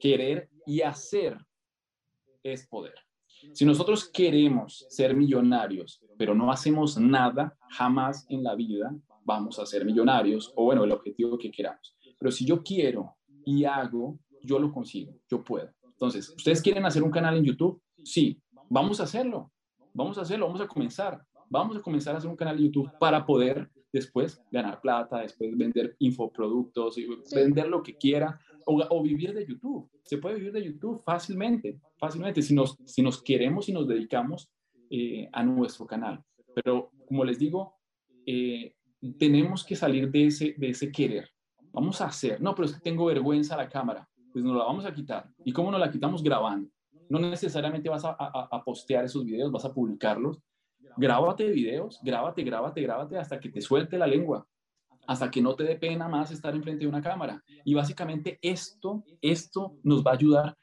querer 0.00 0.50
y 0.66 0.80
hacer 0.80 1.38
es 2.42 2.66
poder. 2.66 2.96
Si 3.52 3.64
nosotros 3.64 4.10
queremos 4.12 4.84
ser 4.88 5.14
millonarios, 5.14 6.04
pero 6.18 6.34
no 6.34 6.50
hacemos 6.50 6.98
nada, 6.98 7.56
jamás 7.68 8.26
en 8.30 8.42
la 8.42 8.56
vida 8.56 8.92
vamos 9.22 9.60
a 9.60 9.66
ser 9.66 9.84
millonarios 9.84 10.52
o 10.56 10.64
bueno, 10.64 10.82
el 10.82 10.90
objetivo 10.90 11.38
que 11.38 11.52
queramos. 11.52 11.96
Pero 12.18 12.32
si 12.32 12.44
yo 12.44 12.64
quiero 12.64 13.14
y 13.44 13.64
hago, 13.64 14.18
yo 14.42 14.58
lo 14.58 14.72
consigo, 14.72 15.20
yo 15.30 15.44
puedo. 15.44 15.70
Entonces, 15.84 16.30
¿ustedes 16.30 16.60
quieren 16.60 16.84
hacer 16.84 17.04
un 17.04 17.12
canal 17.12 17.36
en 17.36 17.44
YouTube? 17.44 17.80
Sí, 18.02 18.42
vamos 18.70 19.00
a 19.00 19.02
hacerlo, 19.02 19.52
vamos 19.92 20.16
a 20.16 20.22
hacerlo, 20.22 20.46
vamos 20.46 20.60
a 20.60 20.68
comenzar, 20.68 21.20
vamos 21.50 21.76
a 21.76 21.82
comenzar 21.82 22.14
a 22.14 22.18
hacer 22.18 22.30
un 22.30 22.36
canal 22.36 22.56
de 22.56 22.64
YouTube 22.64 22.90
para 22.98 23.26
poder 23.26 23.68
después 23.92 24.40
ganar 24.52 24.80
plata, 24.80 25.18
después 25.18 25.58
vender 25.58 25.96
infoproductos, 25.98 26.94
vender 27.34 27.68
lo 27.68 27.82
que 27.82 27.96
quiera 27.96 28.38
o, 28.64 29.02
vivir 29.02 29.34
de 29.34 29.44
YouTube. 29.44 29.90
Se 30.04 30.18
puede 30.18 30.36
vivir 30.36 30.52
de 30.52 30.62
YouTube 30.62 31.02
fácilmente, 31.02 31.80
fácilmente 31.98 32.40
si 32.40 32.54
nos, 32.54 32.76
si 32.86 33.02
nos 33.02 33.20
queremos 33.20 33.68
y 33.68 33.72
nos 33.72 33.88
dedicamos 33.88 34.48
eh, 34.88 35.28
a 35.32 35.42
nuestro 35.42 35.86
canal. 35.86 36.22
Pero 36.54 36.92
como 37.08 37.24
les 37.24 37.38
digo, 37.38 37.74
eh, 38.24 38.76
tenemos 39.18 39.64
que 39.64 39.74
salir 39.74 40.08
de 40.10 40.26
ese, 40.26 40.54
de 40.56 40.70
ese 40.70 40.92
querer. 40.92 41.28
Vamos 41.72 42.00
a 42.00 42.06
hacer. 42.06 42.40
No, 42.40 42.54
pero 42.54 42.66
es 42.66 42.74
que 42.74 42.80
tengo 42.80 43.06
vergüenza 43.06 43.54
a 43.54 43.58
la 43.58 43.68
cámara. 43.68 44.08
Pues 44.32 44.44
nos 44.44 44.56
la 44.56 44.64
vamos 44.64 44.84
a 44.84 44.94
quitar. 44.94 45.28
¿Y 45.44 45.52
cómo 45.52 45.72
nos 45.72 45.80
la 45.80 45.90
quitamos? 45.90 46.22
Grabando 46.22 46.70
no 47.10 47.18
necesariamente 47.18 47.88
vas 47.88 48.04
a, 48.04 48.16
a, 48.16 48.64
postear 48.64 49.04
esos 49.04 49.24
videos, 49.24 49.50
vas 49.50 49.64
a 49.64 49.74
publicarlos. 49.74 50.40
Grábate 50.96 51.50
videos, 51.50 52.00
grábate, 52.02 52.42
grábate, 52.44 52.80
grábate 52.80 53.18
hasta 53.18 53.40
que 53.40 53.50
te 53.50 53.60
suelte 53.60 53.98
la 53.98 54.06
lengua, 54.06 54.46
hasta 55.08 55.28
que 55.28 55.42
no 55.42 55.56
te 55.56 55.64
dé 55.64 55.74
pena 55.74 56.08
más 56.08 56.30
estar 56.30 56.54
enfrente 56.54 56.84
de 56.84 56.88
una 56.88 57.02
cámara. 57.02 57.42
Y 57.64 57.74
básicamente 57.74 58.38
esto, 58.40 59.02
esto 59.20 59.76
nos 59.82 60.06
va 60.06 60.12
a 60.12 60.14
ayudar 60.14 60.56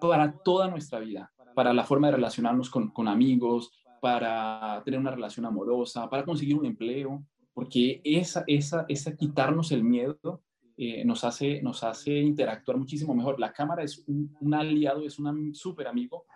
para 0.00 0.38
toda 0.38 0.68
nuestra 0.68 1.00
vida, 1.00 1.32
para 1.54 1.74
la 1.74 1.84
forma 1.84 2.06
de 2.06 2.14
relacionarnos 2.14 2.70
con, 2.70 2.92
con 2.92 3.08
amigos, 3.08 3.72
para 4.00 4.80
tener 4.84 5.00
una 5.00 5.10
relación 5.10 5.46
amorosa, 5.46 6.08
para 6.08 6.24
conseguir 6.24 6.56
un 6.56 6.66
empleo, 6.66 7.24
porque 7.52 8.00
esa, 8.04 8.44
esa, 8.46 8.84
esa 8.88 9.16
quitarnos 9.16 9.72
el 9.72 9.82
miedo 9.82 10.42
eh, 10.78 11.04
nos, 11.04 11.24
hace, 11.24 11.62
nos 11.62 11.82
hace 11.84 12.18
interactuar 12.18 12.76
muchísimo 12.76 13.14
mejor. 13.14 13.40
La 13.40 13.52
cámara 13.52 13.82
es 13.82 14.04
un, 14.06 14.54
aliado, 14.54 15.04
es 15.06 15.18
un 15.18 15.54
súper 15.54 15.88
amigo 15.88 16.26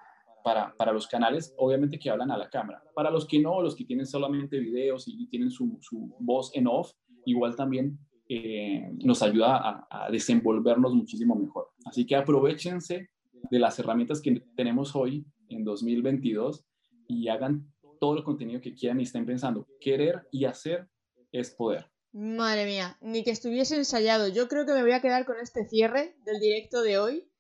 para, 0.43 0.75
para, 0.77 0.93
los 0.93 1.07
canales, 1.07 1.55
obviamente 1.59 1.99
que 1.99 2.09
hablan 2.09 2.31
a 2.31 2.39
la 2.39 2.49
cámara. 2.49 2.83
Para 2.95 3.11
los 3.11 3.27
que 3.27 3.39
no, 3.39 3.61
los 3.61 3.77
que 3.77 3.85
tienen 3.85 4.07
solamente 4.07 4.59
videos 4.59 5.07
y, 5.07 5.27
tienen 5.27 5.51
su, 5.51 5.77
su, 5.83 6.15
voz 6.21 6.51
en 6.55 6.67
off, 6.67 6.93
igual 7.27 7.55
también 7.55 7.99
eh, 8.29 8.91
nos 9.05 9.23
ayuda 9.23 9.57
a, 9.59 9.87
a, 9.91 10.11
desenvolvernos 10.11 10.95
muchísimo 10.95 11.35
mejor. 11.35 11.69
Así 11.85 12.07
que 12.07 12.17
aprovechense 12.17 13.11
de 13.51 13.59
las 13.59 13.79
herramientas 13.79 14.23
que 14.23 14.43
tenemos 14.57 14.97
hoy 14.97 15.27
en 15.51 15.65
2022 15.65 16.65
y 17.09 17.29
hagan 17.29 17.71
todo 18.01 18.17
el 18.17 18.25
contenido 18.25 18.63
que 18.63 18.73
quieran 18.73 19.01
y 19.01 19.03
estén 19.03 19.27
pensando. 19.27 19.67
Querer 19.81 20.27
y 20.31 20.47
hacer 20.47 20.89
es 21.31 21.51
poder. 21.51 21.90
Madre 22.13 22.67
mía, 22.67 22.99
ni 23.01 23.23
que 23.23 23.31
estuviese 23.31 23.77
ensayado. 23.77 24.29
Yo 24.29 24.49
creo 24.49 24.67
que 24.67 24.73
me 24.73 24.83
voy 24.83 24.93
a 24.93 25.01
quedar 25.01 25.25
con 25.25 25.39
este 25.39 25.65
cierre 25.65 26.17
del 26.25 26.41
directo 26.41 26.83
de 26.83 26.99
hoy 26.99 27.31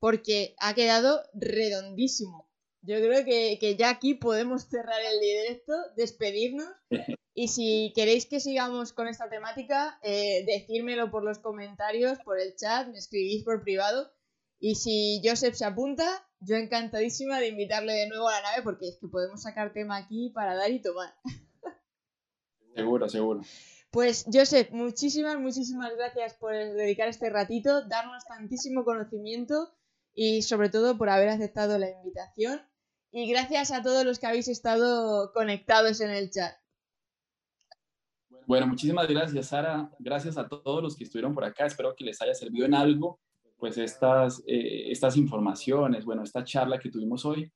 porque 0.00 0.54
ha 0.58 0.74
quedado 0.74 1.22
redondísimo. 1.34 2.48
Yo 2.82 2.96
creo 2.96 3.24
que, 3.24 3.76
ya 3.76 3.90
aquí 3.90 4.14
podemos 4.14 4.68
cerrar 4.68 5.00
el 5.02 5.20
directo, 5.20 5.72
despedirnos. 5.96 6.68
Y 7.40 7.46
si 7.46 7.92
queréis 7.94 8.26
que 8.26 8.40
sigamos 8.40 8.92
con 8.92 9.06
esta 9.06 9.30
temática, 9.30 10.00
eh, 10.02 10.44
decírmelo 10.44 11.12
por 11.12 11.22
los 11.22 11.38
comentarios, 11.38 12.18
por 12.24 12.40
el 12.40 12.56
chat, 12.56 12.88
me 12.88 12.98
escribís 12.98 13.44
por 13.44 13.62
privado. 13.62 14.10
Y 14.58 14.74
si 14.74 15.22
Joseph 15.24 15.54
se 15.54 15.64
apunta, 15.64 16.04
yo 16.40 16.56
encantadísima 16.56 17.38
de 17.38 17.46
invitarle 17.46 17.92
de 17.92 18.08
nuevo 18.08 18.28
a 18.28 18.32
la 18.32 18.42
nave 18.42 18.62
porque 18.64 18.88
es 18.88 18.98
que 19.00 19.06
podemos 19.06 19.40
sacar 19.40 19.72
tema 19.72 19.98
aquí 19.98 20.30
para 20.34 20.56
dar 20.56 20.72
y 20.72 20.82
tomar. 20.82 21.14
Seguro, 22.74 23.08
seguro. 23.08 23.42
Pues 23.90 24.26
Joseph, 24.30 24.70
muchísimas, 24.70 25.38
muchísimas 25.38 25.94
gracias 25.96 26.34
por 26.34 26.52
dedicar 26.52 27.08
este 27.08 27.30
ratito, 27.30 27.86
darnos 27.88 28.24
tantísimo 28.26 28.84
conocimiento 28.84 29.72
y 30.14 30.42
sobre 30.42 30.68
todo 30.68 30.98
por 30.98 31.08
haber 31.08 31.30
aceptado 31.30 31.78
la 31.78 31.90
invitación. 31.90 32.60
Y 33.10 33.30
gracias 33.30 33.70
a 33.72 33.82
todos 33.82 34.04
los 34.04 34.18
que 34.18 34.26
habéis 34.26 34.48
estado 34.48 35.32
conectados 35.32 36.02
en 36.02 36.10
el 36.10 36.30
chat. 36.30 36.54
Bueno, 38.46 38.66
muchísimas 38.66 39.08
gracias, 39.08 39.46
Sara. 39.46 39.90
Gracias 39.98 40.36
a 40.36 40.48
todos 40.48 40.82
los 40.82 40.94
que 40.94 41.04
estuvieron 41.04 41.34
por 41.34 41.44
acá. 41.44 41.64
Espero 41.66 41.94
que 41.96 42.04
les 42.04 42.20
haya 42.20 42.34
servido 42.34 42.66
en 42.66 42.74
algo, 42.74 43.20
pues 43.56 43.78
estas, 43.78 44.42
eh, 44.46 44.90
estas 44.90 45.16
informaciones, 45.16 46.04
bueno, 46.04 46.22
esta 46.22 46.44
charla 46.44 46.78
que 46.78 46.90
tuvimos 46.90 47.24
hoy. 47.24 47.50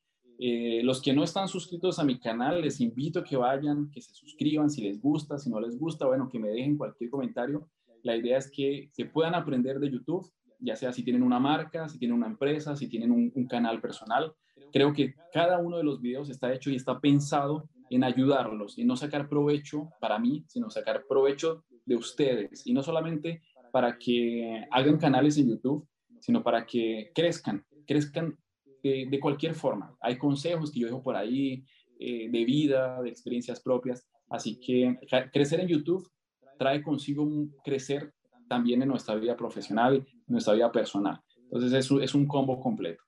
Eh, 0.45 0.81
los 0.83 1.01
que 1.01 1.13
no 1.13 1.23
están 1.23 1.47
suscritos 1.47 2.01
a 2.01 2.05
mi 2.05 2.19
canal, 2.19 2.63
les 2.63 2.81
invito 2.81 3.21
a 3.21 3.25
que 3.25 3.37
vayan, 3.37 3.93
que 3.93 4.01
se 4.01 4.13
suscriban 4.13 4.71
si 4.71 4.83
les 4.83 5.01
gusta, 5.01 5.39
si 5.39 5.49
no 5.49 5.61
les 5.61 5.79
gusta, 5.79 6.05
bueno, 6.05 6.29
que 6.29 6.41
me 6.41 6.49
dejen 6.49 6.77
cualquier 6.77 7.11
comentario. 7.11 7.69
La 8.03 8.17
idea 8.17 8.39
es 8.39 8.51
que, 8.51 8.89
se 8.91 9.05
puedan 9.05 9.37
aprender 9.37 9.79
de 9.79 9.89
YouTube, 9.89 10.29
ya 10.59 10.75
sea 10.75 10.93
si 10.93 11.05
tienen 11.05 11.23
una 11.23 11.39
marca, 11.39 11.89
si 11.89 11.97
tienen 11.97 12.17
una 12.17 12.27
empresa, 12.27 12.75
si 12.75 12.89
tienen 12.89 13.13
un, 13.13 13.31
un 13.33 13.47
canal 13.47 13.81
personal. 13.81 14.33
Creo 14.73 14.93
que 14.93 15.15
cada 15.33 15.59
uno 15.59 15.77
de 15.77 15.85
los 15.85 16.01
videos 16.01 16.29
está 16.29 16.53
hecho 16.53 16.71
y 16.71 16.75
está 16.75 16.99
pensado 16.99 17.69
en 17.89 18.03
ayudarlos 18.03 18.79
y 18.79 18.85
no 18.85 18.97
sacar 18.97 19.29
provecho 19.29 19.91
para 20.01 20.19
mí, 20.19 20.45
sino 20.49 20.71
sacar 20.71 21.05
provecho 21.09 21.63
de 21.87 21.95
ustedes. 21.95 22.67
Y 22.67 22.73
no 22.73 22.83
solamente 22.83 23.43
para 23.71 23.97
que 23.97 24.67
hagan 24.73 24.99
canales 24.99 25.39
en 25.39 25.51
YouTube, 25.51 25.87
sino 26.19 26.43
para 26.43 26.67
que 26.67 27.13
crezcan, 27.15 27.65
crezcan 27.87 28.37
de, 28.83 29.21
cualquier 29.21 29.55
forma. 29.55 29.97
Hay 30.01 30.19
consejos 30.19 30.71
que 30.73 30.81
yo 30.81 30.87
dejo 30.87 31.03
por 31.03 31.17
ahí 31.17 31.65
eh, 31.99 32.29
de 32.31 32.45
vida, 32.45 33.01
de 33.03 33.09
experiencias 33.09 33.61
propias. 33.61 34.07
Así 34.29 34.59
que 34.59 34.99
crecer 35.33 35.61
en 35.61 35.69
YouTube 35.69 36.11
trae 36.59 36.83
consigo 36.83 37.23
un 37.23 37.55
crecer 37.65 38.13
también 38.49 38.83
en 38.83 38.89
nuestra 38.89 39.15
vida 39.15 39.37
profesional, 39.37 39.97
en 39.97 40.25
nuestra 40.27 40.55
vida 40.55 40.71
personal. 40.71 41.21
Entonces 41.37 41.73
es, 41.73 41.91
es 42.03 42.15
un 42.15 42.27
combo 42.27 42.61
completo. 42.61 43.03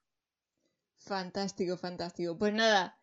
Fantástico, 0.97 1.77
fantástico. 1.77 2.37
Pues 2.37 2.53
nada, 2.53 2.97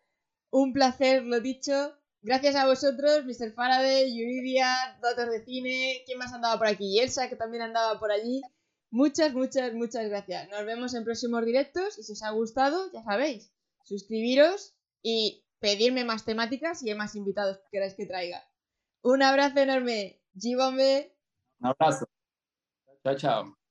un 0.50 0.72
placer, 0.72 1.24
lo 1.24 1.40
dicho. 1.40 1.72
Gracias 2.20 2.54
a 2.54 2.66
vosotros, 2.66 3.24
Mr. 3.24 3.52
Faraday, 3.52 4.16
Yuridia, 4.16 4.96
Datos 5.02 5.28
de 5.28 5.44
Cine, 5.44 6.02
¿quién 6.06 6.18
más 6.18 6.32
andaba 6.32 6.56
por 6.56 6.68
aquí? 6.68 7.00
Elsa, 7.00 7.28
que 7.28 7.34
también 7.34 7.62
andaba 7.62 7.98
por 7.98 8.12
allí. 8.12 8.40
Muchas, 8.93 9.32
muchas, 9.32 9.72
muchas 9.72 10.07
gracias. 10.07 10.51
Nos 10.51 10.66
vemos 10.66 10.95
en 10.95 11.03
próximos 11.03 11.47
directos 11.47 11.99
y 11.99 12.03
si 12.03 12.12
os 12.12 12.22
ha 12.22 12.30
gustado, 12.30 12.93
ya 12.93 13.03
sabéis, 13.03 13.51
suscribiros 13.84 14.74
y 15.03 15.47
pedirme 15.61 16.05
más 16.05 16.26
temáticas 16.26 16.84
y 16.84 16.95
más 16.95 17.16
invitados 17.16 17.57
que 17.57 17.68
queráis 17.72 17.95
que 17.95 18.05
traiga. 18.05 18.45
Un 19.01 19.22
abrazo 19.22 19.61
enorme. 19.61 20.20
G-Bombe. 20.34 21.16
Un 21.61 21.68
abrazo. 21.68 22.07
Chao, 23.03 23.16
chao. 23.16 23.61